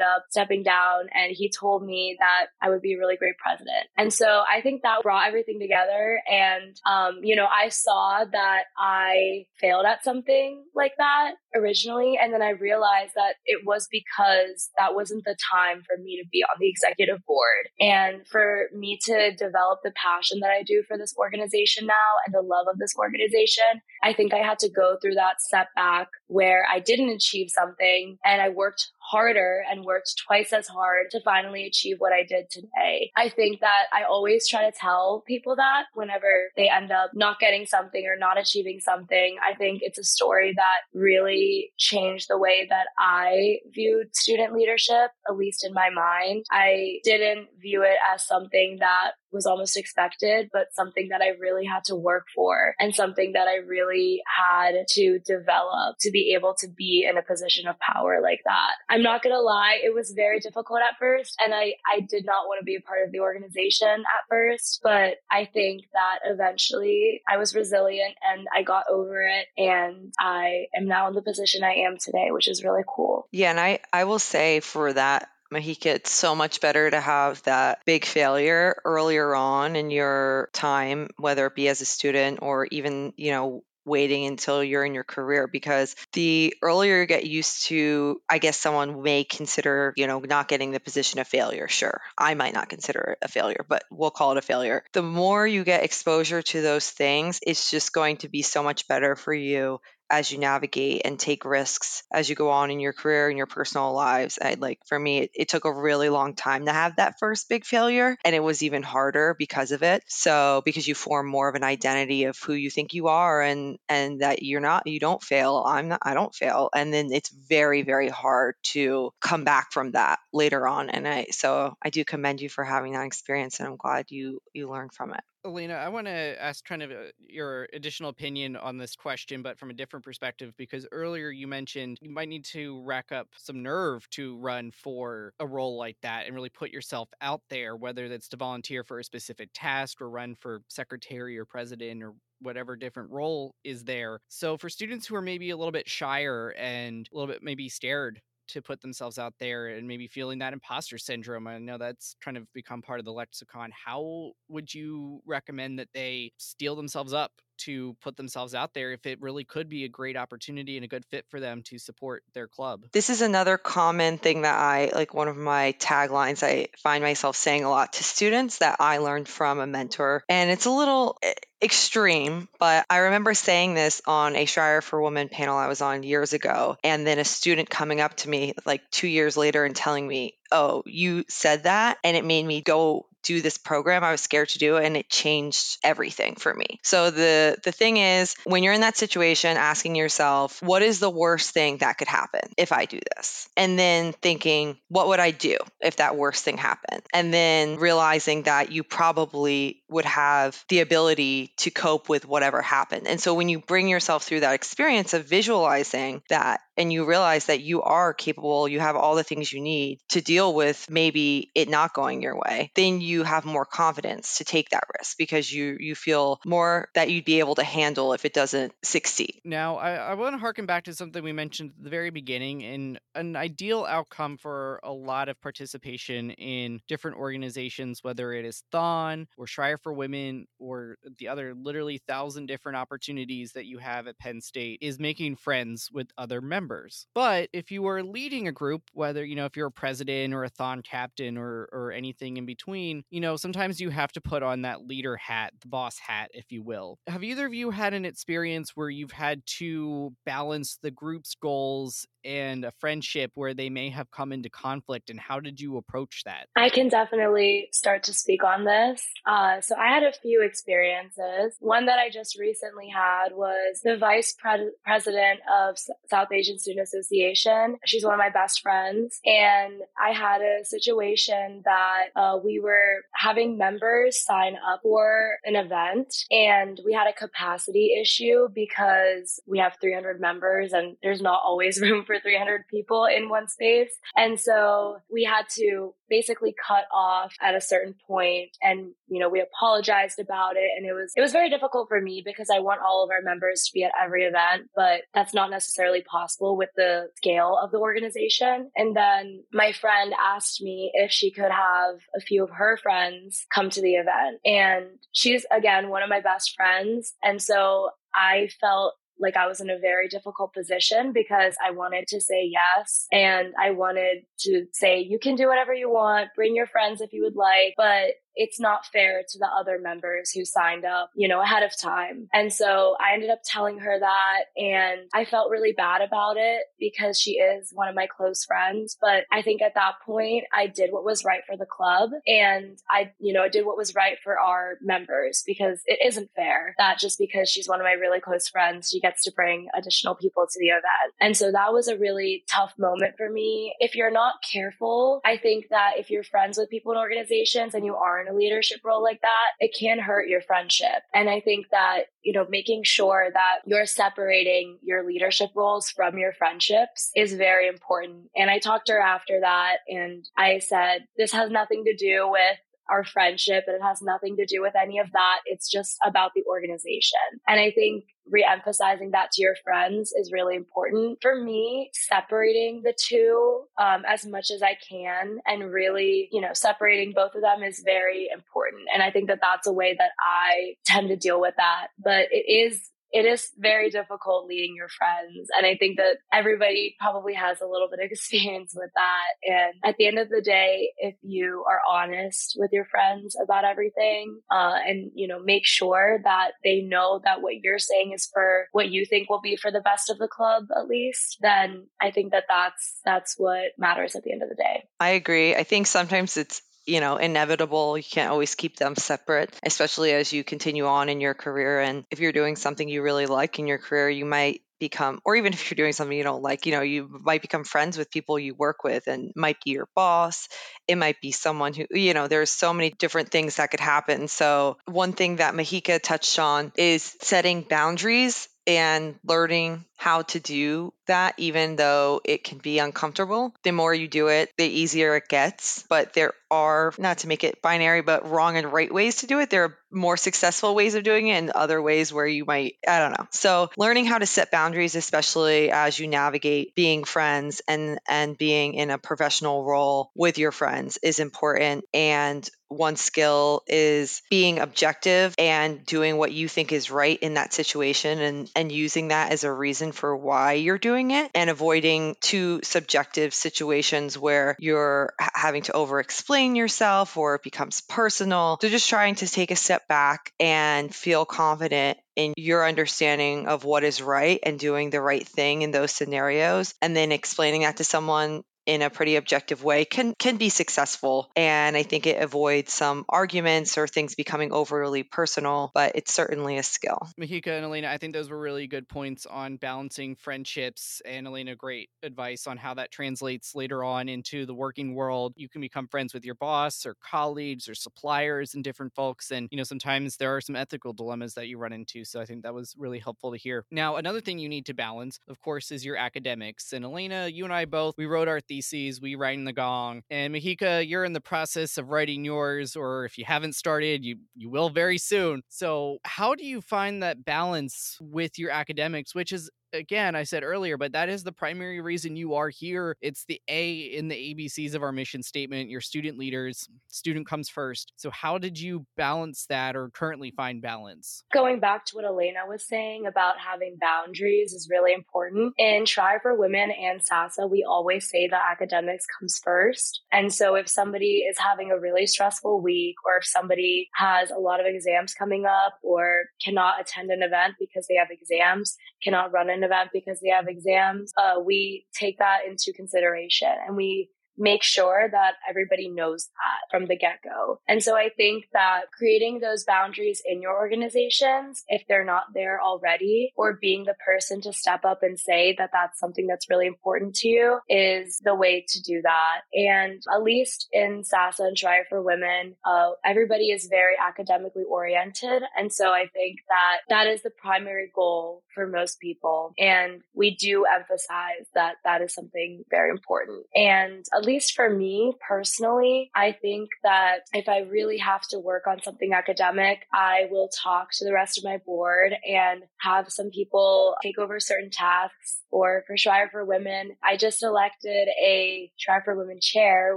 up 0.00 0.24
stepping 0.30 0.64
down 0.64 1.06
and 1.14 1.30
he 1.30 1.48
told 1.48 1.86
me 1.86 2.16
that 2.18 2.46
I 2.60 2.70
would 2.70 2.82
be 2.82 2.94
a 2.94 2.98
really 2.98 3.16
great 3.16 3.38
president. 3.38 3.86
And 3.96 4.12
so 4.12 4.42
I 4.52 4.62
think 4.62 4.82
that 4.82 5.04
brought 5.04 5.28
everything 5.28 5.60
together. 5.60 6.20
And, 6.28 6.76
um, 6.90 7.20
you 7.22 7.36
know, 7.36 7.46
I 7.46 7.68
saw 7.68 8.24
that 8.32 8.64
I 8.76 9.46
failed 9.60 9.86
at 9.86 10.02
something 10.02 10.64
like 10.74 10.94
that 10.98 11.34
originally. 11.54 12.18
And 12.20 12.34
then 12.34 12.42
I 12.42 12.50
realized 12.50 12.79
that 12.80 13.34
it 13.44 13.62
was 13.64 13.88
because 13.90 14.70
that 14.78 14.94
wasn't 14.94 15.24
the 15.24 15.36
time 15.52 15.82
for 15.82 16.00
me 16.02 16.20
to 16.22 16.28
be 16.30 16.42
on 16.42 16.56
the 16.60 16.68
executive 16.68 17.24
board 17.26 17.68
and 17.78 18.26
for 18.26 18.68
me 18.74 18.98
to 19.02 19.34
develop 19.36 19.80
the 19.82 19.92
passion 19.96 20.40
that 20.40 20.50
I 20.50 20.62
do 20.62 20.82
for 20.86 20.96
this 20.96 21.14
organization 21.18 21.86
now 21.86 22.10
and 22.26 22.34
the 22.34 22.42
love 22.42 22.66
of 22.70 22.78
this 22.78 22.94
organization. 22.98 23.82
I 24.02 24.12
think 24.12 24.34
I 24.34 24.38
had 24.38 24.58
to 24.60 24.70
go 24.70 24.96
through 25.00 25.14
that 25.14 25.40
setback 25.40 26.08
where 26.30 26.64
I 26.72 26.78
didn't 26.78 27.10
achieve 27.10 27.50
something 27.50 28.16
and 28.24 28.40
I 28.40 28.50
worked 28.50 28.92
harder 29.00 29.64
and 29.68 29.84
worked 29.84 30.14
twice 30.26 30.52
as 30.52 30.68
hard 30.68 31.06
to 31.10 31.20
finally 31.22 31.66
achieve 31.66 31.96
what 31.98 32.12
I 32.12 32.22
did 32.22 32.48
today. 32.50 33.10
I 33.16 33.28
think 33.28 33.60
that 33.60 33.86
I 33.92 34.04
always 34.04 34.48
try 34.48 34.70
to 34.70 34.76
tell 34.76 35.24
people 35.26 35.56
that 35.56 35.86
whenever 35.94 36.50
they 36.56 36.70
end 36.70 36.92
up 36.92 37.10
not 37.14 37.40
getting 37.40 37.66
something 37.66 38.06
or 38.06 38.16
not 38.16 38.38
achieving 38.38 38.78
something. 38.78 39.36
I 39.42 39.56
think 39.56 39.80
it's 39.82 39.98
a 39.98 40.04
story 40.04 40.54
that 40.54 40.82
really 40.94 41.72
changed 41.78 42.26
the 42.28 42.38
way 42.38 42.66
that 42.70 42.86
I 42.96 43.58
viewed 43.74 44.14
student 44.14 44.54
leadership, 44.54 45.10
at 45.28 45.36
least 45.36 45.64
in 45.64 45.74
my 45.74 45.90
mind. 45.90 46.44
I 46.52 47.00
didn't 47.02 47.48
view 47.60 47.82
it 47.82 47.98
as 48.14 48.24
something 48.24 48.76
that 48.78 49.12
was 49.32 49.46
almost 49.46 49.76
expected, 49.76 50.50
but 50.52 50.72
something 50.72 51.08
that 51.10 51.20
I 51.20 51.30
really 51.40 51.64
had 51.64 51.84
to 51.84 51.94
work 51.94 52.26
for 52.34 52.74
and 52.78 52.94
something 52.94 53.32
that 53.32 53.48
I 53.48 53.56
really 53.56 54.22
had 54.26 54.72
to 54.90 55.18
develop 55.20 55.96
to 56.00 56.10
be 56.10 56.34
able 56.34 56.54
to 56.58 56.68
be 56.68 57.06
in 57.08 57.16
a 57.16 57.22
position 57.22 57.66
of 57.66 57.78
power 57.78 58.20
like 58.22 58.40
that. 58.44 58.72
I'm 58.88 59.02
not 59.02 59.22
going 59.22 59.34
to 59.34 59.40
lie, 59.40 59.80
it 59.82 59.94
was 59.94 60.12
very 60.14 60.40
difficult 60.40 60.80
at 60.80 60.98
first 60.98 61.36
and 61.42 61.54
I, 61.54 61.74
I 61.86 62.00
did 62.00 62.24
not 62.24 62.46
want 62.46 62.60
to 62.60 62.64
be 62.64 62.76
a 62.76 62.80
part 62.80 63.04
of 63.06 63.12
the 63.12 63.20
organization 63.20 63.88
at 63.88 64.28
first, 64.28 64.80
but 64.82 65.16
I 65.30 65.48
think 65.52 65.84
that 65.92 66.20
eventually 66.24 67.22
I 67.28 67.36
was 67.36 67.54
resilient 67.54 68.14
and 68.22 68.46
I 68.54 68.62
got 68.62 68.84
over 68.90 69.22
it 69.22 69.46
and 69.56 70.12
I 70.18 70.66
am 70.74 70.86
now 70.86 71.08
in 71.08 71.14
the 71.14 71.22
position 71.22 71.62
I 71.62 71.74
am 71.86 71.96
today, 71.98 72.28
which 72.30 72.48
is 72.48 72.64
really 72.64 72.82
cool. 72.86 73.26
Yeah, 73.32 73.50
and 73.50 73.60
I 73.60 73.80
I 73.92 74.04
will 74.04 74.18
say 74.18 74.60
for 74.60 74.92
that 74.92 75.28
Mahika, 75.52 75.86
it's 75.86 76.12
so 76.12 76.34
much 76.34 76.60
better 76.60 76.90
to 76.90 77.00
have 77.00 77.42
that 77.42 77.80
big 77.84 78.04
failure 78.04 78.80
earlier 78.84 79.34
on 79.34 79.74
in 79.76 79.90
your 79.90 80.48
time, 80.52 81.08
whether 81.18 81.46
it 81.46 81.54
be 81.56 81.68
as 81.68 81.80
a 81.80 81.84
student 81.84 82.38
or 82.42 82.66
even, 82.66 83.12
you 83.16 83.32
know, 83.32 83.64
waiting 83.84 84.26
until 84.26 84.62
you're 84.62 84.84
in 84.84 84.94
your 84.94 85.04
career 85.04 85.46
because 85.46 85.96
the 86.12 86.54
earlier 86.62 87.00
you 87.00 87.06
get 87.06 87.24
used 87.24 87.64
to 87.64 88.20
i 88.28 88.36
guess 88.38 88.56
someone 88.56 89.02
may 89.02 89.24
consider 89.24 89.94
you 89.96 90.06
know 90.06 90.20
not 90.20 90.48
getting 90.48 90.70
the 90.70 90.78
position 90.78 91.18
a 91.18 91.24
failure. 91.24 91.66
Sure 91.66 92.00
i 92.18 92.34
might 92.34 92.52
not 92.54 92.68
consider 92.68 93.00
it 93.00 93.18
a 93.22 93.28
failure 93.28 93.64
but 93.68 93.84
we'll 93.90 94.10
call 94.10 94.32
it 94.32 94.38
a 94.38 94.42
failure. 94.42 94.84
The 94.92 95.02
more 95.02 95.46
you 95.46 95.64
get 95.64 95.82
exposure 95.82 96.42
to 96.42 96.60
those 96.60 96.88
things 96.88 97.40
it's 97.44 97.70
just 97.70 97.92
going 97.92 98.18
to 98.18 98.28
be 98.28 98.42
so 98.42 98.62
much 98.62 98.86
better 98.86 99.16
for 99.16 99.32
you 99.32 99.80
as 100.10 100.30
you 100.30 100.38
navigate 100.38 101.02
and 101.04 101.18
take 101.18 101.44
risks 101.44 102.02
as 102.12 102.28
you 102.28 102.34
go 102.34 102.50
on 102.50 102.70
in 102.70 102.80
your 102.80 102.92
career 102.92 103.28
and 103.28 103.38
your 103.38 103.46
personal 103.46 103.92
lives. 103.92 104.38
I 104.42 104.54
like 104.54 104.80
for 104.86 104.98
me, 104.98 105.20
it, 105.20 105.30
it, 105.34 105.48
took 105.48 105.64
a 105.64 105.72
really 105.72 106.08
long 106.08 106.34
time 106.34 106.66
to 106.66 106.72
have 106.72 106.96
that 106.96 107.18
first 107.18 107.48
big 107.48 107.64
failure, 107.64 108.16
and 108.24 108.34
it 108.34 108.42
was 108.42 108.62
even 108.62 108.82
harder 108.82 109.34
because 109.38 109.72
of 109.72 109.82
it. 109.82 110.02
So 110.06 110.62
because 110.64 110.86
you 110.86 110.94
form 110.94 111.26
more 111.26 111.48
of 111.48 111.54
an 111.54 111.64
identity 111.64 112.24
of 112.24 112.38
who 112.38 112.52
you 112.52 112.70
think 112.70 112.94
you 112.94 113.08
are, 113.08 113.40
and 113.42 113.78
and 113.88 114.20
that 114.20 114.42
you're 114.42 114.60
not, 114.60 114.86
you 114.86 115.00
don't 115.00 115.22
fail. 115.22 115.64
I'm 115.66 115.88
not, 115.88 116.00
I 116.02 116.14
don't 116.14 116.34
fail, 116.34 116.70
and 116.74 116.92
then 116.92 117.12
it's 117.12 117.30
very 117.30 117.82
very 117.82 118.08
hard 118.08 118.56
to 118.62 119.12
come 119.20 119.44
back 119.44 119.72
from 119.72 119.92
that 119.92 120.18
later 120.32 120.66
on. 120.66 120.90
And 120.90 121.06
I 121.06 121.26
so 121.30 121.74
I 121.82 121.90
do 121.90 122.04
commend 122.04 122.40
you 122.40 122.48
for 122.48 122.64
having 122.64 122.92
that 122.92 123.06
experience, 123.06 123.60
and 123.60 123.68
I'm 123.68 123.76
glad 123.76 124.10
you 124.10 124.40
you 124.52 124.70
learned 124.70 124.92
from 124.92 125.14
it. 125.14 125.20
Elena, 125.46 125.74
I 125.74 125.88
want 125.88 126.06
to 126.06 126.42
ask 126.42 126.62
kind 126.66 126.82
of 126.82 126.90
uh, 126.90 127.04
your 127.18 127.66
additional 127.72 128.10
opinion 128.10 128.56
on 128.56 128.76
this 128.76 128.94
question, 128.94 129.40
but 129.40 129.58
from 129.58 129.70
a 129.70 129.72
different 129.72 130.04
perspective, 130.04 130.52
because 130.58 130.86
earlier 130.92 131.30
you 131.30 131.46
mentioned 131.46 131.96
you 132.02 132.10
might 132.10 132.28
need 132.28 132.44
to 132.46 132.82
rack 132.82 133.10
up 133.10 133.28
some 133.36 133.62
nerve 133.62 134.08
to 134.10 134.36
run 134.36 134.70
for 134.70 135.32
a 135.40 135.46
role 135.46 135.78
like 135.78 135.96
that 136.02 136.26
and 136.26 136.34
really 136.34 136.50
put 136.50 136.70
yourself 136.70 137.08
out 137.22 137.40
there, 137.48 137.74
whether 137.74 138.06
that's 138.06 138.28
to 138.28 138.36
volunteer 138.36 138.84
for 138.84 138.98
a 138.98 139.04
specific 139.04 139.48
task 139.54 140.02
or 140.02 140.10
run 140.10 140.34
for 140.34 140.60
secretary 140.68 141.38
or 141.38 141.46
president 141.46 142.02
or 142.02 142.12
whatever 142.40 142.76
different 142.76 143.10
role 143.10 143.54
is 143.64 143.84
there. 143.84 144.20
So 144.28 144.58
for 144.58 144.68
students 144.68 145.06
who 145.06 145.14
are 145.14 145.22
maybe 145.22 145.50
a 145.50 145.56
little 145.56 145.72
bit 145.72 145.88
shyer 145.88 146.54
and 146.58 147.08
a 147.10 147.16
little 147.16 147.32
bit 147.32 147.42
maybe 147.42 147.70
scared 147.70 148.20
to 148.52 148.62
put 148.62 148.80
themselves 148.80 149.18
out 149.18 149.34
there 149.38 149.68
and 149.68 149.86
maybe 149.86 150.06
feeling 150.06 150.38
that 150.40 150.52
imposter 150.52 150.98
syndrome. 150.98 151.46
I 151.46 151.58
know 151.58 151.78
that's 151.78 152.14
kind 152.22 152.36
of 152.36 152.52
become 152.52 152.82
part 152.82 152.98
of 152.98 153.04
the 153.04 153.12
lexicon. 153.12 153.70
How 153.72 154.32
would 154.48 154.72
you 154.72 155.20
recommend 155.26 155.78
that 155.78 155.88
they 155.94 156.32
steel 156.36 156.76
themselves 156.76 157.12
up 157.12 157.32
to 157.60 157.96
put 158.00 158.16
themselves 158.16 158.54
out 158.54 158.74
there 158.74 158.92
if 158.92 159.06
it 159.06 159.20
really 159.20 159.44
could 159.44 159.68
be 159.68 159.84
a 159.84 159.88
great 159.88 160.16
opportunity 160.16 160.76
and 160.76 160.84
a 160.84 160.88
good 160.88 161.04
fit 161.06 161.26
for 161.28 161.40
them 161.40 161.62
to 161.64 161.78
support 161.78 162.22
their 162.34 162.48
club. 162.48 162.84
This 162.92 163.10
is 163.10 163.22
another 163.22 163.58
common 163.58 164.18
thing 164.18 164.42
that 164.42 164.58
I 164.58 164.90
like 164.94 165.14
one 165.14 165.28
of 165.28 165.36
my 165.36 165.74
taglines 165.78 166.42
I 166.42 166.68
find 166.78 167.02
myself 167.02 167.36
saying 167.36 167.64
a 167.64 167.70
lot 167.70 167.94
to 167.94 168.04
students 168.04 168.58
that 168.58 168.76
I 168.80 168.98
learned 168.98 169.28
from 169.28 169.60
a 169.60 169.66
mentor. 169.66 170.24
And 170.28 170.50
it's 170.50 170.66
a 170.66 170.70
little 170.70 171.18
eh, 171.22 171.34
extreme, 171.62 172.48
but 172.58 172.86
I 172.88 172.98
remember 172.98 173.34
saying 173.34 173.74
this 173.74 174.00
on 174.06 174.36
a 174.36 174.46
Schreyer 174.46 174.82
for 174.82 175.00
Women 175.00 175.28
panel 175.28 175.56
I 175.56 175.68
was 175.68 175.82
on 175.82 176.02
years 176.02 176.32
ago. 176.32 176.76
And 176.82 177.06
then 177.06 177.18
a 177.18 177.24
student 177.24 177.68
coming 177.68 178.00
up 178.00 178.16
to 178.18 178.28
me 178.28 178.54
like 178.64 178.82
two 178.90 179.08
years 179.08 179.36
later 179.36 179.64
and 179.64 179.76
telling 179.76 180.06
me, 180.06 180.34
Oh, 180.52 180.82
you 180.84 181.24
said 181.28 181.62
that. 181.64 181.98
And 182.02 182.16
it 182.16 182.24
made 182.24 182.44
me 182.44 182.60
go 182.60 183.06
do 183.22 183.40
this 183.40 183.58
program 183.58 184.04
I 184.04 184.12
was 184.12 184.20
scared 184.20 184.48
to 184.50 184.58
do 184.58 184.76
and 184.76 184.96
it 184.96 185.08
changed 185.08 185.78
everything 185.82 186.36
for 186.36 186.52
me. 186.52 186.80
So 186.82 187.10
the 187.10 187.56
the 187.62 187.72
thing 187.72 187.96
is 187.96 188.34
when 188.44 188.62
you're 188.62 188.72
in 188.72 188.80
that 188.82 188.96
situation 188.96 189.56
asking 189.56 189.96
yourself 189.96 190.62
what 190.62 190.82
is 190.82 190.98
the 190.98 191.10
worst 191.10 191.50
thing 191.50 191.78
that 191.78 191.98
could 191.98 192.08
happen 192.08 192.40
if 192.56 192.72
I 192.72 192.84
do 192.84 192.98
this? 193.16 193.48
And 193.56 193.78
then 193.78 194.12
thinking 194.12 194.78
what 194.88 195.08
would 195.08 195.20
I 195.20 195.30
do 195.30 195.56
if 195.80 195.96
that 195.96 196.16
worst 196.16 196.44
thing 196.44 196.56
happened? 196.56 197.02
And 197.12 197.32
then 197.32 197.76
realizing 197.76 198.44
that 198.44 198.72
you 198.72 198.82
probably 198.82 199.82
would 199.88 200.04
have 200.04 200.62
the 200.68 200.80
ability 200.80 201.52
to 201.58 201.70
cope 201.70 202.08
with 202.08 202.26
whatever 202.26 202.62
happened. 202.62 203.06
And 203.06 203.20
so 203.20 203.34
when 203.34 203.48
you 203.48 203.60
bring 203.60 203.88
yourself 203.88 204.24
through 204.24 204.40
that 204.40 204.54
experience 204.54 205.14
of 205.14 205.24
visualizing 205.26 206.22
that 206.28 206.60
and 206.80 206.90
you 206.90 207.04
realize 207.04 207.44
that 207.46 207.60
you 207.60 207.82
are 207.82 208.14
capable, 208.14 208.66
you 208.66 208.80
have 208.80 208.96
all 208.96 209.14
the 209.14 209.22
things 209.22 209.52
you 209.52 209.60
need 209.60 209.98
to 210.08 210.22
deal 210.22 210.54
with 210.54 210.88
maybe 210.88 211.50
it 211.54 211.68
not 211.68 211.92
going 211.92 212.22
your 212.22 212.38
way, 212.38 212.72
then 212.74 213.02
you 213.02 213.22
have 213.22 213.44
more 213.44 213.66
confidence 213.66 214.38
to 214.38 214.44
take 214.44 214.70
that 214.70 214.84
risk 214.98 215.18
because 215.18 215.52
you 215.52 215.76
you 215.78 215.94
feel 215.94 216.40
more 216.46 216.88
that 216.94 217.10
you'd 217.10 217.26
be 217.26 217.40
able 217.40 217.54
to 217.54 217.62
handle 217.62 218.14
if 218.14 218.24
it 218.24 218.32
doesn't 218.32 218.72
succeed. 218.82 219.40
Now, 219.44 219.76
I, 219.76 219.92
I 219.92 220.14
want 220.14 220.34
to 220.34 220.38
harken 220.38 220.64
back 220.64 220.84
to 220.84 220.94
something 220.94 221.22
we 221.22 221.32
mentioned 221.32 221.72
at 221.76 221.84
the 221.84 221.90
very 221.90 222.08
beginning 222.08 222.64
and 222.64 222.98
an 223.14 223.36
ideal 223.36 223.84
outcome 223.86 224.38
for 224.38 224.80
a 224.82 224.92
lot 224.92 225.28
of 225.28 225.38
participation 225.42 226.30
in 226.30 226.80
different 226.88 227.18
organizations, 227.18 228.02
whether 228.02 228.32
it 228.32 228.46
is 228.46 228.64
Thon 228.72 229.26
or 229.36 229.44
Schreyer 229.44 229.78
for 229.82 229.92
Women 229.92 230.46
or 230.58 230.96
the 231.18 231.28
other 231.28 231.54
literally 231.54 232.00
thousand 232.08 232.46
different 232.46 232.76
opportunities 232.76 233.52
that 233.52 233.66
you 233.66 233.76
have 233.78 234.06
at 234.06 234.18
Penn 234.18 234.40
State, 234.40 234.78
is 234.80 234.98
making 234.98 235.36
friends 235.36 235.90
with 235.92 236.08
other 236.16 236.40
members 236.40 236.69
members. 236.70 237.06
But 237.14 237.48
if 237.52 237.70
you 237.70 237.86
are 237.86 238.02
leading 238.02 238.48
a 238.48 238.52
group, 238.52 238.82
whether, 238.92 239.24
you 239.24 239.34
know, 239.34 239.44
if 239.44 239.56
you're 239.56 239.68
a 239.68 239.72
president 239.72 240.34
or 240.34 240.44
a 240.44 240.48
thon 240.48 240.82
captain 240.82 241.36
or 241.36 241.68
or 241.72 241.92
anything 241.92 242.36
in 242.36 242.46
between, 242.46 243.02
you 243.10 243.20
know, 243.20 243.36
sometimes 243.36 243.80
you 243.80 243.90
have 243.90 244.12
to 244.12 244.20
put 244.20 244.42
on 244.42 244.62
that 244.62 244.86
leader 244.86 245.16
hat, 245.16 245.52
the 245.60 245.68
boss 245.68 245.98
hat, 245.98 246.30
if 246.32 246.50
you 246.50 246.62
will. 246.62 246.98
Have 247.06 247.24
either 247.24 247.46
of 247.46 247.54
you 247.54 247.70
had 247.70 247.94
an 247.94 248.04
experience 248.04 248.72
where 248.74 248.90
you've 248.90 249.12
had 249.12 249.42
to 249.58 250.12
balance 250.24 250.78
the 250.82 250.90
group's 250.90 251.34
goals 251.34 252.06
and 252.24 252.64
a 252.64 252.72
friendship 252.72 253.30
where 253.34 253.54
they 253.54 253.70
may 253.70 253.90
have 253.90 254.10
come 254.10 254.32
into 254.32 254.50
conflict 254.50 255.10
and 255.10 255.18
how 255.18 255.40
did 255.40 255.60
you 255.60 255.76
approach 255.76 256.22
that 256.24 256.48
i 256.56 256.68
can 256.68 256.88
definitely 256.88 257.68
start 257.72 258.02
to 258.02 258.12
speak 258.12 258.44
on 258.44 258.64
this 258.64 259.06
uh, 259.26 259.60
so 259.60 259.74
i 259.76 259.88
had 259.88 260.02
a 260.02 260.12
few 260.12 260.42
experiences 260.42 261.54
one 261.60 261.86
that 261.86 261.98
i 261.98 262.10
just 262.10 262.38
recently 262.38 262.88
had 262.88 263.28
was 263.32 263.80
the 263.84 263.96
vice 263.96 264.34
pre- 264.38 264.70
president 264.84 265.40
of 265.52 265.72
S- 265.72 265.90
south 266.10 266.30
asian 266.32 266.58
student 266.60 266.82
association 266.82 267.76
she's 267.84 268.04
one 268.04 268.14
of 268.14 268.18
my 268.18 268.30
best 268.30 268.60
friends 268.60 269.20
and 269.24 269.80
i 270.00 270.10
had 270.12 270.40
a 270.40 270.64
situation 270.64 271.62
that 271.64 272.06
uh, 272.16 272.38
we 272.42 272.60
were 272.60 273.04
having 273.14 273.56
members 273.58 274.24
sign 274.24 274.56
up 274.66 274.80
for 274.82 275.38
an 275.44 275.56
event 275.56 276.14
and 276.30 276.80
we 276.84 276.92
had 276.92 277.06
a 277.06 277.12
capacity 277.12 277.96
issue 278.00 278.48
because 278.54 279.40
we 279.46 279.58
have 279.58 279.76
300 279.80 280.20
members 280.20 280.72
and 280.72 280.96
there's 281.02 281.20
not 281.20 281.40
always 281.44 281.80
room 281.80 282.04
for 282.04 282.18
300 282.18 282.66
people 282.68 283.04
in 283.06 283.28
one 283.28 283.48
space. 283.48 283.90
And 284.16 284.38
so 284.38 284.98
we 285.12 285.24
had 285.24 285.48
to 285.56 285.94
basically 286.08 286.54
cut 286.66 286.84
off 286.92 287.34
at 287.40 287.54
a 287.54 287.60
certain 287.60 287.94
point 288.06 288.56
and, 288.60 288.92
you 289.08 289.20
know, 289.20 289.28
we 289.28 289.40
apologized 289.40 290.18
about 290.18 290.56
it. 290.56 290.70
And 290.76 290.86
it 290.86 290.92
was, 290.92 291.12
it 291.16 291.20
was 291.20 291.32
very 291.32 291.48
difficult 291.48 291.88
for 291.88 292.00
me 292.00 292.22
because 292.24 292.48
I 292.52 292.58
want 292.58 292.80
all 292.80 293.04
of 293.04 293.10
our 293.10 293.22
members 293.22 293.62
to 293.64 293.70
be 293.72 293.84
at 293.84 293.92
every 294.02 294.24
event, 294.24 294.70
but 294.74 295.02
that's 295.14 295.34
not 295.34 295.50
necessarily 295.50 296.02
with 296.40 296.70
the 296.76 297.08
scale 297.16 297.58
of 297.60 297.70
the 297.70 297.78
organization. 297.78 298.70
And 298.76 298.96
then 298.96 299.44
my 299.52 299.72
friend 299.72 300.12
asked 300.20 300.62
me 300.62 300.90
if 300.94 301.10
she 301.10 301.30
could 301.30 301.50
have 301.50 302.00
a 302.16 302.20
few 302.20 302.42
of 302.42 302.50
her 302.50 302.78
friends 302.82 303.46
come 303.54 303.70
to 303.70 303.82
the 303.82 303.94
event. 303.94 304.40
And 304.44 304.98
she's 305.12 305.44
again, 305.50 305.88
one 305.88 306.02
of 306.02 306.08
my 306.08 306.20
best 306.20 306.54
friends. 306.56 307.14
And 307.22 307.40
so 307.40 307.90
I 308.14 308.48
felt 308.60 308.94
like 309.20 309.36
I 309.36 309.46
was 309.46 309.60
in 309.60 309.70
a 309.70 309.78
very 309.78 310.08
difficult 310.08 310.54
position 310.54 311.12
because 311.12 311.54
I 311.64 311.72
wanted 311.72 312.06
to 312.08 312.20
say 312.20 312.50
yes 312.50 313.06
and 313.12 313.52
I 313.60 313.70
wanted 313.72 314.24
to 314.40 314.64
say, 314.72 315.00
you 315.00 315.18
can 315.18 315.34
do 315.34 315.46
whatever 315.46 315.74
you 315.74 315.90
want, 315.90 316.30
bring 316.34 316.56
your 316.56 316.66
friends 316.66 317.00
if 317.00 317.12
you 317.12 317.22
would 317.22 317.36
like, 317.36 317.74
but 317.76 318.14
it's 318.40 318.58
not 318.58 318.86
fair 318.86 319.22
to 319.28 319.38
the 319.38 319.46
other 319.46 319.78
members 319.78 320.30
who 320.30 320.46
signed 320.46 320.86
up, 320.86 321.10
you 321.14 321.28
know, 321.28 321.42
ahead 321.42 321.62
of 321.62 321.78
time. 321.78 322.26
And 322.32 322.50
so 322.50 322.96
I 322.98 323.12
ended 323.12 323.28
up 323.28 323.42
telling 323.44 323.78
her 323.80 323.98
that 324.00 324.44
and 324.56 325.02
I 325.12 325.26
felt 325.26 325.50
really 325.50 325.72
bad 325.72 326.00
about 326.00 326.38
it 326.38 326.62
because 326.78 327.20
she 327.20 327.32
is 327.32 327.68
one 327.74 327.88
of 327.88 327.94
my 327.94 328.06
close 328.06 328.42
friends. 328.46 328.96
But 328.98 329.24
I 329.30 329.42
think 329.42 329.60
at 329.60 329.74
that 329.74 329.96
point, 330.06 330.44
I 330.54 330.68
did 330.68 330.90
what 330.90 331.04
was 331.04 331.22
right 331.22 331.42
for 331.46 331.58
the 331.58 331.66
club 331.66 332.12
and 332.26 332.78
I, 332.88 333.12
you 333.20 333.34
know, 333.34 333.46
did 333.46 333.66
what 333.66 333.76
was 333.76 333.94
right 333.94 334.16
for 334.24 334.38
our 334.38 334.78
members 334.80 335.42
because 335.46 335.82
it 335.84 335.98
isn't 336.02 336.30
fair 336.34 336.74
that 336.78 336.98
just 336.98 337.18
because 337.18 337.50
she's 337.50 337.68
one 337.68 337.78
of 337.78 337.84
my 337.84 337.92
really 337.92 338.20
close 338.20 338.48
friends, 338.48 338.88
she 338.88 339.00
gets 339.00 339.22
to 339.24 339.32
bring 339.32 339.68
additional 339.76 340.14
people 340.14 340.46
to 340.50 340.58
the 340.58 340.68
event. 340.68 341.12
And 341.20 341.36
so 341.36 341.52
that 341.52 341.74
was 341.74 341.88
a 341.88 341.98
really 341.98 342.44
tough 342.50 342.72
moment 342.78 343.16
for 343.18 343.28
me. 343.28 343.74
If 343.80 343.94
you're 343.94 344.10
not 344.10 344.36
careful, 344.50 345.20
I 345.26 345.36
think 345.36 345.66
that 345.68 345.98
if 345.98 346.08
you're 346.08 346.24
friends 346.24 346.56
with 346.56 346.70
people 346.70 346.92
in 346.92 346.98
organizations 346.98 347.74
and 347.74 347.84
you 347.84 347.96
are 347.96 348.18
in 348.22 348.29
a 348.30 348.34
leadership 348.34 348.80
role 348.84 349.02
like 349.02 349.20
that, 349.22 349.50
it 349.58 349.74
can 349.78 349.98
hurt 349.98 350.28
your 350.28 350.40
friendship. 350.40 351.02
And 351.14 351.28
I 351.28 351.40
think 351.40 351.66
that, 351.70 352.04
you 352.22 352.32
know, 352.32 352.46
making 352.48 352.84
sure 352.84 353.28
that 353.32 353.58
you're 353.66 353.86
separating 353.86 354.78
your 354.82 355.06
leadership 355.06 355.50
roles 355.54 355.90
from 355.90 356.18
your 356.18 356.32
friendships 356.32 357.10
is 357.16 357.34
very 357.34 357.68
important. 357.68 358.30
And 358.36 358.50
I 358.50 358.58
talked 358.58 358.86
to 358.86 358.92
her 358.92 359.00
after 359.00 359.40
that 359.40 359.78
and 359.88 360.28
I 360.36 360.58
said, 360.58 361.06
this 361.16 361.32
has 361.32 361.50
nothing 361.50 361.84
to 361.84 361.96
do 361.96 362.28
with 362.30 362.58
our 362.90 363.04
friendship 363.04 363.64
and 363.66 363.76
it 363.76 363.82
has 363.82 364.02
nothing 364.02 364.36
to 364.36 364.46
do 364.46 364.60
with 364.60 364.74
any 364.80 364.98
of 364.98 365.10
that. 365.12 365.38
It's 365.46 365.70
just 365.70 365.96
about 366.04 366.32
the 366.34 366.44
organization. 366.48 367.18
And 367.46 367.60
I 367.60 367.70
think 367.70 368.04
re-emphasizing 368.30 369.10
that 369.10 369.30
to 369.32 369.42
your 369.42 369.56
friends 369.64 370.12
is 370.12 370.32
really 370.32 370.54
important 370.54 371.18
for 371.20 371.34
me 371.42 371.90
separating 371.92 372.82
the 372.82 372.94
two 372.96 373.62
um, 373.80 374.02
as 374.06 374.26
much 374.26 374.50
as 374.50 374.62
i 374.62 374.76
can 374.88 375.38
and 375.46 375.72
really 375.72 376.28
you 376.30 376.40
know 376.40 376.52
separating 376.52 377.12
both 377.12 377.34
of 377.34 377.42
them 377.42 377.62
is 377.62 377.82
very 377.84 378.28
important 378.32 378.82
and 378.92 379.02
i 379.02 379.10
think 379.10 379.28
that 379.28 379.40
that's 379.40 379.66
a 379.66 379.72
way 379.72 379.94
that 379.98 380.10
i 380.20 380.74
tend 380.84 381.08
to 381.08 381.16
deal 381.16 381.40
with 381.40 381.54
that 381.56 381.88
but 381.98 382.26
it 382.30 382.50
is 382.50 382.90
it 383.12 383.24
is 383.24 383.50
very 383.58 383.90
difficult 383.90 384.46
leading 384.46 384.74
your 384.76 384.88
friends. 384.88 385.48
And 385.56 385.66
I 385.66 385.76
think 385.76 385.96
that 385.96 386.18
everybody 386.32 386.96
probably 387.00 387.34
has 387.34 387.60
a 387.60 387.66
little 387.66 387.88
bit 387.90 388.04
of 388.04 388.10
experience 388.10 388.72
with 388.74 388.90
that. 388.94 389.52
And 389.52 389.74
at 389.84 389.96
the 389.96 390.06
end 390.06 390.18
of 390.18 390.28
the 390.28 390.42
day, 390.42 390.92
if 390.98 391.14
you 391.22 391.64
are 391.68 391.80
honest 391.88 392.54
with 392.56 392.70
your 392.72 392.84
friends 392.84 393.36
about 393.42 393.64
everything, 393.64 394.40
uh, 394.50 394.78
and, 394.86 395.10
you 395.14 395.28
know, 395.28 395.40
make 395.42 395.66
sure 395.66 396.20
that 396.24 396.52
they 396.62 396.82
know 396.82 397.20
that 397.24 397.42
what 397.42 397.54
you're 397.62 397.78
saying 397.78 398.12
is 398.14 398.28
for 398.32 398.66
what 398.72 398.90
you 398.90 399.04
think 399.04 399.28
will 399.28 399.40
be 399.40 399.56
for 399.56 399.70
the 399.70 399.80
best 399.80 400.10
of 400.10 400.18
the 400.18 400.28
club, 400.28 400.64
at 400.76 400.86
least, 400.86 401.38
then 401.40 401.86
I 402.00 402.10
think 402.10 402.32
that 402.32 402.44
that's, 402.48 403.00
that's 403.04 403.34
what 403.36 403.72
matters 403.78 404.14
at 404.14 404.22
the 404.22 404.32
end 404.32 404.42
of 404.42 404.48
the 404.48 404.54
day. 404.54 404.84
I 404.98 405.10
agree. 405.10 405.54
I 405.54 405.64
think 405.64 405.86
sometimes 405.86 406.36
it's 406.36 406.62
you 406.90 407.00
know 407.00 407.16
inevitable. 407.16 407.96
You 407.96 408.04
can't 408.04 408.30
always 408.30 408.54
keep 408.54 408.76
them 408.76 408.96
separate 408.96 409.54
especially 409.62 410.12
as 410.12 410.32
you 410.32 410.44
continue 410.44 410.86
on 410.86 411.08
in 411.08 411.20
your 411.20 411.34
career. 411.34 411.80
And 411.80 412.04
if 412.10 412.20
you're 412.20 412.32
doing 412.32 412.56
something 412.56 412.88
you 412.88 413.02
really 413.02 413.26
like 413.26 413.58
in 413.58 413.66
your 413.66 413.78
career 413.78 414.10
you 414.10 414.24
might 414.24 414.62
become 414.78 415.20
or 415.24 415.36
even 415.36 415.52
if 415.52 415.70
you're 415.70 415.76
doing 415.76 415.92
something 415.92 416.16
you 416.16 416.24
don't 416.24 416.42
like 416.42 416.64
you 416.64 416.72
know 416.72 416.80
you 416.80 417.06
might 417.22 417.42
become 417.42 417.64
friends 417.64 417.98
with 417.98 418.10
people 418.10 418.38
you 418.38 418.54
work 418.54 418.82
with 418.82 419.06
and 419.06 419.32
might 419.36 419.58
be 419.64 419.72
your 419.72 419.88
boss. 419.94 420.48
It 420.88 420.96
might 420.96 421.20
be 421.20 421.32
someone 421.32 421.74
who 421.74 421.86
you 421.90 422.14
know 422.14 422.26
there's 422.28 422.50
so 422.50 422.72
many 422.72 422.90
different 422.90 423.30
things 423.30 423.56
that 423.56 423.70
could 423.70 423.80
happen. 423.80 424.26
So 424.28 424.78
one 424.86 425.12
thing 425.12 425.36
that 425.36 425.54
mahika 425.54 426.00
touched 426.02 426.38
on 426.38 426.72
is 426.76 427.16
setting 427.20 427.62
boundaries 427.62 428.48
and 428.66 429.16
learning 429.24 429.84
how 429.96 430.22
to 430.22 430.40
do 430.40 430.92
that, 431.10 431.34
even 431.36 431.76
though 431.76 432.20
it 432.24 432.42
can 432.42 432.58
be 432.58 432.78
uncomfortable. 432.78 433.54
The 433.62 433.72
more 433.72 433.94
you 433.94 434.08
do 434.08 434.28
it, 434.28 434.50
the 434.56 434.64
easier 434.64 435.16
it 435.16 435.28
gets. 435.28 435.84
But 435.88 436.14
there 436.14 436.32
are, 436.50 436.92
not 436.98 437.18
to 437.18 437.28
make 437.28 437.44
it 437.44 437.62
binary, 437.62 438.02
but 438.02 438.28
wrong 438.28 438.56
and 438.56 438.72
right 438.72 438.92
ways 438.92 439.16
to 439.16 439.26
do 439.26 439.38
it. 439.38 439.50
There 439.50 439.64
are 439.64 439.78
more 439.92 440.16
successful 440.16 440.74
ways 440.74 440.94
of 440.94 441.04
doing 441.04 441.28
it 441.28 441.34
and 441.34 441.50
other 441.50 441.80
ways 441.80 442.12
where 442.12 442.26
you 442.26 442.44
might, 442.44 442.74
I 442.86 442.98
don't 442.98 443.12
know. 443.12 443.26
So 443.30 443.70
learning 443.76 444.06
how 444.06 444.18
to 444.18 444.26
set 444.26 444.50
boundaries, 444.50 444.94
especially 444.94 445.70
as 445.70 445.98
you 445.98 446.08
navigate 446.08 446.74
being 446.74 447.04
friends 447.04 447.62
and, 447.68 447.98
and 448.08 448.36
being 448.36 448.74
in 448.74 448.90
a 448.90 448.98
professional 448.98 449.64
role 449.64 450.10
with 450.14 450.38
your 450.38 450.52
friends 450.52 450.98
is 451.02 451.18
important. 451.18 451.84
And 451.94 452.48
one 452.68 452.94
skill 452.94 453.64
is 453.66 454.22
being 454.30 454.60
objective 454.60 455.34
and 455.38 455.84
doing 455.84 456.16
what 456.16 456.32
you 456.32 456.46
think 456.46 456.70
is 456.72 456.90
right 456.90 457.18
in 457.18 457.34
that 457.34 457.52
situation 457.52 458.20
and, 458.20 458.50
and 458.54 458.70
using 458.70 459.08
that 459.08 459.32
as 459.32 459.42
a 459.42 459.52
reason 459.52 459.90
for 459.90 460.16
why 460.16 460.52
you're 460.52 460.78
doing 460.78 460.99
it 461.08 461.30
and 461.34 461.48
avoiding 461.48 462.16
too 462.20 462.60
subjective 462.62 463.32
situations 463.32 464.18
where 464.18 464.56
you're 464.58 465.14
having 465.18 465.62
to 465.62 465.72
over 465.72 466.00
explain 466.00 466.54
yourself 466.54 467.16
or 467.16 467.36
it 467.36 467.42
becomes 467.42 467.80
personal. 467.80 468.58
So 468.60 468.68
just 468.68 468.90
trying 468.90 469.14
to 469.16 469.26
take 469.26 469.50
a 469.50 469.56
step 469.56 469.88
back 469.88 470.34
and 470.38 470.94
feel 470.94 471.24
confident 471.24 471.96
in 472.16 472.34
your 472.36 472.66
understanding 472.66 473.46
of 473.46 473.64
what 473.64 473.84
is 473.84 474.02
right 474.02 474.38
and 474.42 474.58
doing 474.58 474.90
the 474.90 475.00
right 475.00 475.26
thing 475.26 475.62
in 475.62 475.70
those 475.70 475.92
scenarios 475.92 476.74
and 476.82 476.94
then 476.94 477.12
explaining 477.12 477.62
that 477.62 477.78
to 477.78 477.84
someone 477.84 478.42
in 478.66 478.82
a 478.82 478.90
pretty 478.90 479.16
objective 479.16 479.64
way 479.64 479.84
can 479.84 480.14
can 480.18 480.36
be 480.36 480.48
successful. 480.48 481.30
And 481.36 481.76
i 481.76 481.82
think 481.82 482.06
it 482.06 482.22
avoids 482.22 482.72
some 482.72 483.04
arguments 483.08 483.78
or 483.78 483.86
things 483.86 484.14
becoming 484.14 484.52
overly 484.52 485.02
personal 485.02 485.70
but 485.74 485.92
it's 485.94 486.12
certainly 486.12 486.58
a 486.58 486.62
skill. 486.62 487.08
Mahika 487.18 487.48
and 487.48 487.64
elena 487.64 487.88
i 487.88 487.98
think 487.98 488.12
those 488.12 488.30
were 488.30 488.38
really 488.38 488.66
good 488.66 488.88
points 488.88 489.26
on 489.26 489.56
balancing 489.56 490.14
friendships. 490.16 491.02
And 491.04 491.26
elena 491.26 491.54
great 491.56 491.90
advice 492.02 492.46
on 492.46 492.56
how 492.56 492.74
that 492.74 492.90
translates 492.90 493.54
later 493.54 493.82
on 493.84 494.08
into 494.08 494.46
the 494.46 494.54
working 494.54 494.94
world. 494.94 495.34
You 495.36 495.48
can 495.48 495.60
become 495.60 495.88
friends 495.88 496.14
with 496.14 496.24
your 496.24 496.34
boss 496.34 496.86
or 496.86 496.96
colleagues 497.02 497.68
or 497.68 497.74
suppliers 497.74 498.54
and 498.54 498.62
different 498.62 498.94
folks. 498.94 499.30
And 499.30 499.48
you 499.50 499.56
know 499.56 499.64
sometimes 499.64 500.16
there 500.16 500.34
are 500.34 500.40
some 500.40 500.56
ethical 500.56 500.92
dilemmas 500.92 501.34
that 501.34 501.48
you 501.48 501.58
run 501.58 501.72
into. 501.72 502.04
So 502.04 502.20
i 502.20 502.26
think 502.26 502.42
that 502.42 502.54
was 502.54 502.74
really 502.78 502.98
helpful 502.98 503.32
to 503.32 503.38
hear. 503.38 503.64
Now 503.70 503.96
another 503.96 504.20
thing 504.20 504.38
you 504.38 504.48
need 504.48 504.66
to 504.66 504.74
balance 504.74 505.18
of 505.28 505.40
course 505.40 505.70
is 505.70 505.84
your 505.84 505.96
academics. 505.96 506.72
And 506.72 506.84
elena 506.84 507.28
you 507.28 507.44
and 507.44 507.52
i 507.52 507.64
both 507.64 507.96
we 507.96 508.06
wrote 508.06 508.28
our 508.28 508.40
theses, 508.50 509.00
we 509.00 509.14
rang 509.14 509.44
the 509.44 509.52
gong. 509.52 510.02
And 510.10 510.34
Mahika, 510.34 510.86
you're 510.86 511.04
in 511.04 511.12
the 511.12 511.20
process 511.20 511.78
of 511.78 511.90
writing 511.90 512.24
yours, 512.24 512.74
or 512.74 513.04
if 513.04 513.16
you 513.16 513.24
haven't 513.24 513.54
started, 513.54 514.04
you 514.04 514.16
you 514.34 514.50
will 514.50 514.70
very 514.70 514.98
soon. 514.98 515.42
So 515.48 515.98
how 516.04 516.34
do 516.34 516.44
you 516.44 516.60
find 516.60 517.00
that 517.02 517.24
balance 517.24 517.96
with 518.00 518.38
your 518.40 518.50
academics, 518.50 519.14
which 519.14 519.32
is 519.32 519.48
again, 519.72 520.14
I 520.14 520.24
said 520.24 520.42
earlier, 520.42 520.76
but 520.76 520.92
that 520.92 521.08
is 521.08 521.22
the 521.22 521.32
primary 521.32 521.80
reason 521.80 522.16
you 522.16 522.34
are 522.34 522.48
here. 522.48 522.96
It's 523.00 523.24
the 523.24 523.40
A 523.48 523.72
in 523.72 524.08
the 524.08 524.34
ABCs 524.34 524.74
of 524.74 524.82
our 524.82 524.92
mission 524.92 525.22
statement. 525.22 525.70
Your 525.70 525.80
student 525.80 526.18
leaders, 526.18 526.68
student 526.88 527.26
comes 527.26 527.48
first. 527.48 527.92
So, 527.96 528.10
how 528.10 528.38
did 528.38 528.58
you 528.58 528.86
balance 528.96 529.46
that 529.46 529.76
or 529.76 529.90
currently 529.90 530.30
find 530.30 530.62
balance? 530.62 531.22
Going 531.32 531.60
back 531.60 531.84
to 531.86 531.96
what 531.96 532.04
Elena 532.04 532.40
was 532.48 532.66
saying 532.66 533.06
about 533.06 533.38
having 533.38 533.76
boundaries 533.80 534.52
is 534.52 534.68
really 534.70 534.92
important. 534.92 535.54
In 535.58 535.84
Schreyer 535.84 536.20
for 536.20 536.38
Women 536.38 536.70
and 536.70 537.02
SASA, 537.02 537.46
we 537.46 537.64
always 537.68 538.08
say 538.08 538.28
that 538.28 538.42
academics 538.50 539.06
comes 539.18 539.38
first. 539.42 540.02
And 540.12 540.32
so, 540.32 540.54
if 540.54 540.68
somebody 540.68 541.24
is 541.28 541.38
having 541.38 541.70
a 541.70 541.78
really 541.78 542.06
stressful 542.06 542.60
week, 542.62 542.96
or 543.04 543.18
if 543.18 543.26
somebody 543.26 543.88
has 543.94 544.30
a 544.30 544.38
lot 544.38 544.60
of 544.60 544.66
exams 544.66 545.14
coming 545.14 545.46
up, 545.46 545.78
or 545.82 546.24
cannot 546.44 546.80
attend 546.80 547.10
an 547.10 547.22
event 547.22 547.54
because 547.58 547.86
they 547.86 547.94
have 547.94 548.08
exams, 548.10 548.76
cannot 549.02 549.32
run 549.32 549.50
an 549.50 549.59
an 549.60 549.64
event 549.64 549.90
because 549.92 550.20
they 550.20 550.28
have 550.28 550.48
exams, 550.48 551.12
uh, 551.16 551.40
we 551.44 551.86
take 551.92 552.18
that 552.18 552.40
into 552.48 552.72
consideration 552.72 553.52
and 553.66 553.76
we 553.76 554.08
make 554.40 554.62
sure 554.62 555.08
that 555.10 555.34
everybody 555.48 555.88
knows 555.88 556.28
that 556.34 556.70
from 556.70 556.86
the 556.86 556.96
get 556.96 557.20
go. 557.22 557.60
And 557.68 557.82
so 557.82 557.94
I 557.94 558.08
think 558.16 558.46
that 558.52 558.84
creating 558.96 559.40
those 559.40 559.64
boundaries 559.64 560.22
in 560.24 560.40
your 560.40 560.56
organizations, 560.56 561.62
if 561.68 561.82
they're 561.86 562.04
not 562.04 562.24
there 562.34 562.60
already, 562.60 563.32
or 563.36 563.58
being 563.60 563.84
the 563.84 563.94
person 564.04 564.40
to 564.40 564.52
step 564.52 564.84
up 564.84 565.02
and 565.02 565.18
say 565.18 565.54
that 565.58 565.70
that's 565.72 566.00
something 566.00 566.26
that's 566.26 566.48
really 566.48 566.66
important 566.66 567.14
to 567.16 567.28
you 567.28 567.58
is 567.68 568.18
the 568.24 568.34
way 568.34 568.64
to 568.66 568.82
do 568.82 569.02
that. 569.02 569.42
And 569.52 570.02
at 570.12 570.22
least 570.22 570.68
in 570.72 571.04
SASA 571.04 571.44
and 571.44 571.56
Schreyer 571.56 571.82
for 571.88 572.02
Women, 572.02 572.56
uh, 572.64 572.92
everybody 573.04 573.50
is 573.50 573.68
very 573.70 573.94
academically 574.00 574.64
oriented. 574.68 575.42
And 575.56 575.70
so 575.72 575.90
I 575.90 576.06
think 576.14 576.38
that 576.48 576.78
that 576.88 577.06
is 577.06 577.22
the 577.22 577.30
primary 577.30 577.90
goal 577.94 578.42
for 578.54 578.66
most 578.66 579.00
people. 579.00 579.52
And 579.58 580.00
we 580.14 580.34
do 580.34 580.64
emphasize 580.64 581.46
that 581.54 581.74
that 581.84 582.00
is 582.00 582.14
something 582.14 582.64
very 582.70 582.90
important. 582.90 583.44
And 583.54 584.04
at 584.16 584.24
least 584.24 584.29
for 584.38 584.70
me 584.70 585.14
personally, 585.26 586.10
I 586.14 586.32
think 586.32 586.68
that 586.82 587.20
if 587.32 587.48
I 587.48 587.60
really 587.60 587.98
have 587.98 588.22
to 588.28 588.38
work 588.38 588.66
on 588.66 588.82
something 588.82 589.12
academic, 589.12 589.86
I 589.92 590.26
will 590.30 590.48
talk 590.48 590.88
to 590.92 591.04
the 591.04 591.12
rest 591.12 591.38
of 591.38 591.44
my 591.44 591.58
board 591.58 592.14
and 592.28 592.62
have 592.80 593.10
some 593.10 593.30
people 593.30 593.96
take 594.02 594.18
over 594.18 594.38
certain 594.40 594.70
tasks. 594.70 595.38
Or 595.52 595.82
for 595.88 595.96
Schreyer 595.96 596.30
for 596.30 596.44
Women, 596.44 596.92
I 597.02 597.16
just 597.16 597.42
elected 597.42 598.08
a 598.22 598.70
Schreyer 598.78 599.04
for 599.04 599.16
Women 599.16 599.40
chair, 599.40 599.96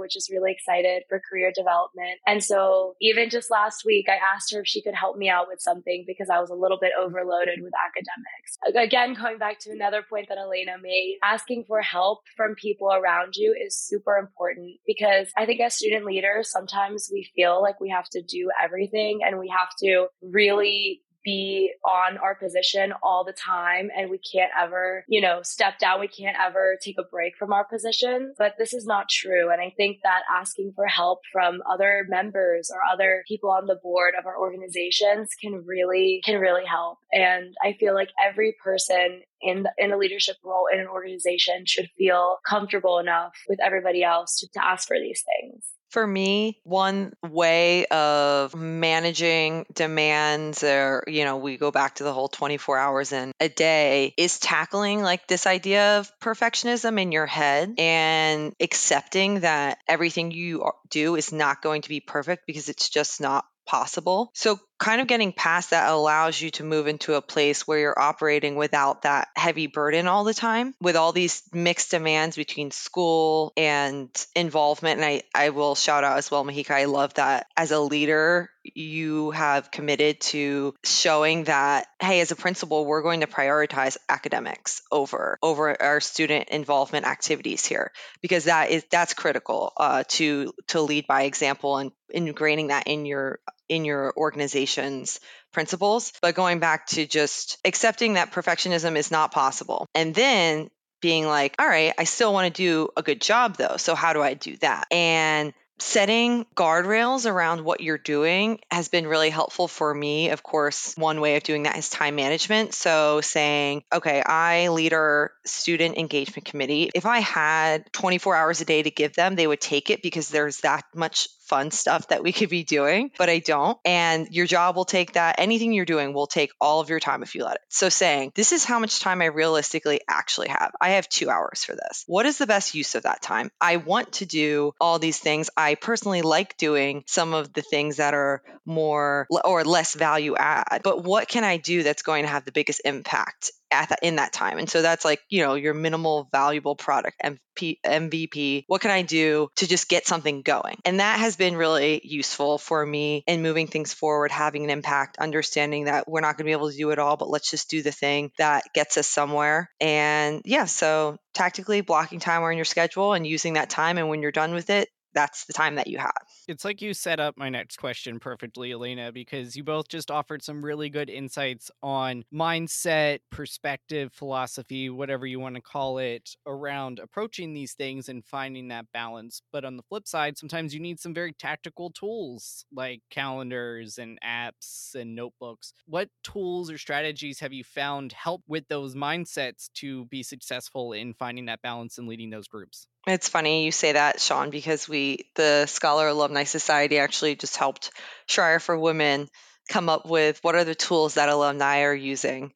which 0.00 0.16
is 0.16 0.28
really 0.28 0.50
excited 0.50 1.04
for 1.08 1.22
career 1.30 1.52
development. 1.54 2.18
And 2.26 2.42
so 2.42 2.94
even 3.00 3.30
just 3.30 3.52
last 3.52 3.84
week, 3.84 4.06
I 4.08 4.18
asked 4.34 4.52
her 4.52 4.62
if 4.62 4.66
she 4.66 4.82
could 4.82 4.96
help 4.96 5.16
me 5.16 5.28
out 5.28 5.46
with 5.48 5.60
something 5.60 6.02
because 6.08 6.28
I 6.28 6.40
was 6.40 6.50
a 6.50 6.54
little 6.54 6.78
bit 6.80 6.90
overloaded 6.98 7.62
with 7.62 7.72
academics. 7.86 8.58
Again, 8.76 9.14
going 9.14 9.38
back 9.38 9.60
to 9.60 9.70
another 9.70 10.02
point 10.02 10.26
that 10.28 10.38
Elena 10.38 10.72
made, 10.82 11.18
asking 11.22 11.66
for 11.68 11.80
help 11.80 12.22
from 12.36 12.56
people 12.56 12.92
around 12.92 13.36
you 13.36 13.54
is 13.54 13.76
super 13.76 14.13
important 14.18 14.78
because 14.86 15.28
I 15.36 15.46
think 15.46 15.60
as 15.60 15.74
student 15.74 16.04
leaders, 16.04 16.50
sometimes 16.50 17.08
we 17.12 17.30
feel 17.34 17.62
like 17.62 17.80
we 17.80 17.90
have 17.90 18.08
to 18.10 18.22
do 18.22 18.50
everything 18.62 19.20
and 19.24 19.38
we 19.38 19.48
have 19.48 19.70
to 19.80 20.08
really 20.22 21.02
be 21.24 21.72
on 21.84 22.18
our 22.18 22.34
position 22.34 22.92
all 23.02 23.24
the 23.24 23.32
time 23.32 23.90
and 23.96 24.10
we 24.10 24.18
can't 24.18 24.50
ever, 24.60 25.04
you 25.08 25.20
know, 25.20 25.40
step 25.42 25.78
down. 25.78 26.00
We 26.00 26.08
can't 26.08 26.36
ever 26.40 26.78
take 26.82 26.96
a 26.98 27.04
break 27.04 27.36
from 27.36 27.52
our 27.52 27.64
position. 27.64 28.34
But 28.38 28.54
this 28.58 28.74
is 28.74 28.86
not 28.86 29.08
true. 29.08 29.50
And 29.50 29.60
I 29.60 29.72
think 29.76 29.98
that 30.04 30.22
asking 30.30 30.72
for 30.76 30.86
help 30.86 31.20
from 31.32 31.62
other 31.70 32.06
members 32.08 32.70
or 32.72 32.80
other 32.92 33.24
people 33.26 33.50
on 33.50 33.66
the 33.66 33.78
board 33.82 34.14
of 34.18 34.26
our 34.26 34.38
organizations 34.38 35.30
can 35.40 35.64
really, 35.66 36.20
can 36.24 36.40
really 36.40 36.64
help. 36.64 36.98
And 37.12 37.54
I 37.62 37.74
feel 37.78 37.94
like 37.94 38.10
every 38.24 38.54
person 38.62 39.22
in 39.40 39.64
the, 39.64 39.72
in 39.78 39.92
a 39.92 39.98
leadership 39.98 40.36
role 40.44 40.66
in 40.72 40.80
an 40.80 40.88
organization 40.88 41.64
should 41.66 41.88
feel 41.96 42.38
comfortable 42.48 42.98
enough 42.98 43.34
with 43.48 43.60
everybody 43.62 44.02
else 44.02 44.38
to, 44.40 44.48
to 44.54 44.64
ask 44.64 44.88
for 44.88 44.98
these 44.98 45.22
things. 45.22 45.66
For 45.94 46.04
me, 46.04 46.58
one 46.64 47.12
way 47.22 47.86
of 47.86 48.52
managing 48.56 49.64
demands, 49.72 50.64
or, 50.64 51.04
you 51.06 51.24
know, 51.24 51.36
we 51.36 51.56
go 51.56 51.70
back 51.70 51.94
to 51.94 52.02
the 52.02 52.12
whole 52.12 52.26
24 52.26 52.76
hours 52.78 53.12
in 53.12 53.30
a 53.38 53.48
day, 53.48 54.12
is 54.16 54.40
tackling 54.40 55.02
like 55.02 55.28
this 55.28 55.46
idea 55.46 56.00
of 56.00 56.10
perfectionism 56.18 57.00
in 57.00 57.12
your 57.12 57.26
head 57.26 57.76
and 57.78 58.56
accepting 58.58 59.40
that 59.40 59.78
everything 59.86 60.32
you 60.32 60.68
do 60.90 61.14
is 61.14 61.32
not 61.32 61.62
going 61.62 61.82
to 61.82 61.88
be 61.88 62.00
perfect 62.00 62.44
because 62.44 62.68
it's 62.68 62.88
just 62.88 63.20
not 63.20 63.44
possible. 63.64 64.32
So, 64.34 64.58
kind 64.84 65.00
of 65.00 65.06
getting 65.06 65.32
past 65.32 65.70
that 65.70 65.90
allows 65.90 66.38
you 66.38 66.50
to 66.50 66.62
move 66.62 66.86
into 66.86 67.14
a 67.14 67.22
place 67.22 67.66
where 67.66 67.78
you're 67.78 67.98
operating 67.98 68.54
without 68.54 69.00
that 69.02 69.28
heavy 69.34 69.66
burden 69.66 70.06
all 70.06 70.24
the 70.24 70.34
time 70.34 70.74
with 70.78 70.94
all 70.94 71.10
these 71.10 71.42
mixed 71.54 71.90
demands 71.90 72.36
between 72.36 72.70
school 72.70 73.54
and 73.56 74.10
involvement. 74.36 75.00
And 75.00 75.06
I, 75.06 75.22
I 75.34 75.48
will 75.50 75.74
shout 75.74 76.04
out 76.04 76.18
as 76.18 76.30
well, 76.30 76.44
Mahika, 76.44 76.72
I 76.72 76.84
love 76.84 77.14
that 77.14 77.46
as 77.56 77.70
a 77.70 77.80
leader, 77.80 78.50
you 78.74 79.30
have 79.30 79.70
committed 79.70 80.20
to 80.20 80.74
showing 80.84 81.44
that 81.44 81.86
hey 82.00 82.20
as 82.20 82.30
a 82.30 82.36
principal 82.36 82.86
we're 82.86 83.02
going 83.02 83.20
to 83.20 83.26
prioritize 83.26 83.98
academics 84.08 84.80
over 84.90 85.38
over 85.42 85.80
our 85.82 86.00
student 86.00 86.48
involvement 86.48 87.04
activities 87.04 87.66
here 87.66 87.92
because 88.22 88.44
that 88.44 88.70
is 88.70 88.82
that's 88.90 89.12
critical 89.12 89.72
uh, 89.76 90.04
to 90.08 90.52
to 90.66 90.80
lead 90.80 91.06
by 91.06 91.24
example 91.24 91.76
and 91.76 91.92
ingraining 92.14 92.68
that 92.68 92.86
in 92.86 93.04
your 93.04 93.38
in 93.68 93.84
your 93.84 94.12
organization's 94.16 95.20
principles. 95.52 96.12
But 96.20 96.34
going 96.34 96.58
back 96.58 96.86
to 96.88 97.06
just 97.06 97.58
accepting 97.64 98.14
that 98.14 98.32
perfectionism 98.32 98.96
is 98.96 99.10
not 99.10 99.32
possible. 99.32 99.86
And 99.94 100.14
then 100.14 100.70
being 101.00 101.26
like, 101.26 101.54
all 101.58 101.66
right, 101.66 101.92
I 101.98 102.04
still 102.04 102.32
want 102.32 102.54
to 102.54 102.62
do 102.62 102.88
a 102.96 103.02
good 103.02 103.20
job 103.20 103.56
though. 103.56 103.76
So 103.76 103.94
how 103.94 104.12
do 104.12 104.22
I 104.22 104.34
do 104.34 104.56
that? 104.58 104.86
And 104.90 105.52
setting 105.78 106.46
guardrails 106.54 107.30
around 107.30 107.64
what 107.64 107.80
you're 107.80 107.98
doing 107.98 108.60
has 108.70 108.88
been 108.88 109.06
really 109.06 109.30
helpful 109.30 109.68
for 109.68 109.92
me. 109.92 110.30
Of 110.30 110.42
course, 110.42 110.94
one 110.96 111.20
way 111.20 111.36
of 111.36 111.42
doing 111.42 111.64
that 111.64 111.76
is 111.76 111.90
time 111.90 112.14
management. 112.14 112.74
So 112.74 113.20
saying, 113.20 113.82
okay, 113.92 114.22
I 114.22 114.68
lead 114.68 114.92
our 114.92 115.32
student 115.44 115.98
engagement 115.98 116.46
committee. 116.46 116.90
If 116.94 117.06
I 117.06 117.18
had 117.18 117.92
24 117.92 118.36
hours 118.36 118.60
a 118.60 118.64
day 118.64 118.82
to 118.82 118.90
give 118.90 119.14
them, 119.14 119.34
they 119.34 119.46
would 119.46 119.60
take 119.60 119.90
it 119.90 120.02
because 120.02 120.28
there's 120.28 120.60
that 120.60 120.84
much 120.94 121.28
fun 121.54 121.70
stuff 121.70 122.08
that 122.08 122.24
we 122.24 122.32
could 122.32 122.48
be 122.48 122.64
doing, 122.64 123.12
but 123.16 123.30
I 123.30 123.38
don't. 123.38 123.78
And 123.84 124.26
your 124.32 124.44
job 124.44 124.74
will 124.74 124.84
take 124.84 125.12
that. 125.12 125.36
Anything 125.38 125.72
you're 125.72 125.84
doing 125.84 126.12
will 126.12 126.26
take 126.26 126.50
all 126.60 126.80
of 126.80 126.88
your 126.88 126.98
time 126.98 127.22
if 127.22 127.36
you 127.36 127.44
let 127.44 127.54
it. 127.54 127.60
So 127.68 127.90
saying, 127.90 128.32
this 128.34 128.50
is 128.50 128.64
how 128.64 128.80
much 128.80 128.98
time 128.98 129.22
I 129.22 129.26
realistically 129.26 130.00
actually 130.08 130.48
have. 130.48 130.72
I 130.80 130.90
have 130.90 131.08
two 131.08 131.30
hours 131.30 131.62
for 131.62 131.76
this. 131.76 132.02
What 132.08 132.26
is 132.26 132.38
the 132.38 132.48
best 132.48 132.74
use 132.74 132.96
of 132.96 133.04
that 133.04 133.22
time? 133.22 133.52
I 133.60 133.76
want 133.76 134.14
to 134.14 134.26
do 134.26 134.72
all 134.80 134.98
these 134.98 135.20
things. 135.20 135.48
I 135.56 135.76
personally 135.76 136.22
like 136.22 136.56
doing 136.56 137.04
some 137.06 137.34
of 137.34 137.52
the 137.52 137.62
things 137.62 137.98
that 137.98 138.14
are 138.14 138.42
more 138.66 139.28
or 139.44 139.62
less 139.62 139.94
value 139.94 140.34
add, 140.34 140.80
but 140.82 141.04
what 141.04 141.28
can 141.28 141.44
I 141.44 141.58
do 141.58 141.84
that's 141.84 142.02
going 142.02 142.24
to 142.24 142.30
have 142.30 142.44
the 142.44 142.50
biggest 142.50 142.80
impact 142.84 143.52
at 143.74 143.98
in 144.02 144.16
that 144.16 144.32
time. 144.32 144.58
And 144.58 144.68
so 144.68 144.82
that's 144.82 145.04
like, 145.04 145.20
you 145.28 145.42
know, 145.42 145.54
your 145.54 145.74
minimal 145.74 146.28
valuable 146.32 146.76
product 146.76 147.20
MP, 147.22 147.78
MVP. 147.84 148.64
What 148.66 148.80
can 148.80 148.90
I 148.90 149.02
do 149.02 149.48
to 149.56 149.66
just 149.66 149.88
get 149.88 150.06
something 150.06 150.42
going? 150.42 150.78
And 150.84 151.00
that 151.00 151.20
has 151.20 151.36
been 151.36 151.56
really 151.56 152.00
useful 152.04 152.58
for 152.58 152.84
me 152.84 153.24
in 153.26 153.42
moving 153.42 153.66
things 153.66 153.92
forward, 153.92 154.30
having 154.30 154.64
an 154.64 154.70
impact, 154.70 155.18
understanding 155.18 155.84
that 155.84 156.08
we're 156.08 156.20
not 156.20 156.36
going 156.36 156.44
to 156.44 156.48
be 156.48 156.52
able 156.52 156.70
to 156.70 156.76
do 156.76 156.90
it 156.90 156.98
all, 156.98 157.16
but 157.16 157.28
let's 157.28 157.50
just 157.50 157.70
do 157.70 157.82
the 157.82 157.92
thing 157.92 158.30
that 158.38 158.64
gets 158.74 158.96
us 158.96 159.08
somewhere. 159.08 159.70
And 159.80 160.42
yeah, 160.44 160.64
so 160.64 161.18
tactically 161.34 161.80
blocking 161.80 162.20
time 162.20 162.42
on 162.42 162.56
your 162.56 162.64
schedule 162.64 163.12
and 163.12 163.26
using 163.26 163.54
that 163.54 163.70
time. 163.70 163.98
And 163.98 164.08
when 164.08 164.22
you're 164.22 164.32
done 164.32 164.54
with 164.54 164.70
it, 164.70 164.88
that's 165.14 165.44
the 165.44 165.52
time 165.52 165.76
that 165.76 165.86
you 165.86 165.98
have. 165.98 166.12
It's 166.46 166.64
like 166.64 166.82
you 166.82 166.92
set 166.92 167.20
up 167.20 167.38
my 167.38 167.48
next 167.48 167.78
question 167.78 168.20
perfectly, 168.20 168.72
Elena, 168.72 169.12
because 169.12 169.56
you 169.56 169.64
both 169.64 169.88
just 169.88 170.10
offered 170.10 170.42
some 170.42 170.64
really 170.64 170.90
good 170.90 171.08
insights 171.08 171.70
on 171.82 172.24
mindset, 172.32 173.20
perspective, 173.30 174.12
philosophy, 174.12 174.90
whatever 174.90 175.26
you 175.26 175.40
want 175.40 175.54
to 175.54 175.62
call 175.62 175.98
it, 175.98 176.36
around 176.46 176.98
approaching 176.98 177.54
these 177.54 177.72
things 177.72 178.08
and 178.08 178.24
finding 178.24 178.68
that 178.68 178.86
balance. 178.92 179.40
But 179.52 179.64
on 179.64 179.76
the 179.76 179.82
flip 179.82 180.06
side, 180.06 180.36
sometimes 180.36 180.74
you 180.74 180.80
need 180.80 181.00
some 181.00 181.14
very 181.14 181.32
tactical 181.32 181.90
tools 181.90 182.66
like 182.72 183.00
calendars 183.10 183.98
and 183.98 184.18
apps 184.22 184.94
and 184.94 185.14
notebooks. 185.14 185.72
What 185.86 186.10
tools 186.22 186.70
or 186.70 186.76
strategies 186.76 187.40
have 187.40 187.52
you 187.52 187.64
found 187.64 188.12
help 188.12 188.42
with 188.46 188.68
those 188.68 188.94
mindsets 188.94 189.70
to 189.74 190.04
be 190.06 190.22
successful 190.22 190.92
in 190.92 191.14
finding 191.14 191.46
that 191.46 191.62
balance 191.62 191.96
and 191.96 192.06
leading 192.06 192.30
those 192.30 192.48
groups? 192.48 192.86
It's 193.06 193.28
funny 193.28 193.64
you 193.64 193.72
say 193.72 193.92
that, 193.92 194.20
Sean, 194.20 194.50
because 194.50 194.88
we, 194.88 195.28
the 195.34 195.66
Scholar 195.66 196.08
Alumni 196.08 196.44
Society, 196.44 196.98
actually 196.98 197.36
just 197.36 197.56
helped 197.56 197.90
Schreyer 198.28 198.60
for 198.60 198.78
Women 198.78 199.28
come 199.68 199.88
up 199.88 200.06
with 200.06 200.38
what 200.42 200.54
are 200.54 200.64
the 200.64 200.74
tools 200.74 201.14
that 201.14 201.28
alumni 201.28 201.80
are 201.82 201.94
using 201.94 202.52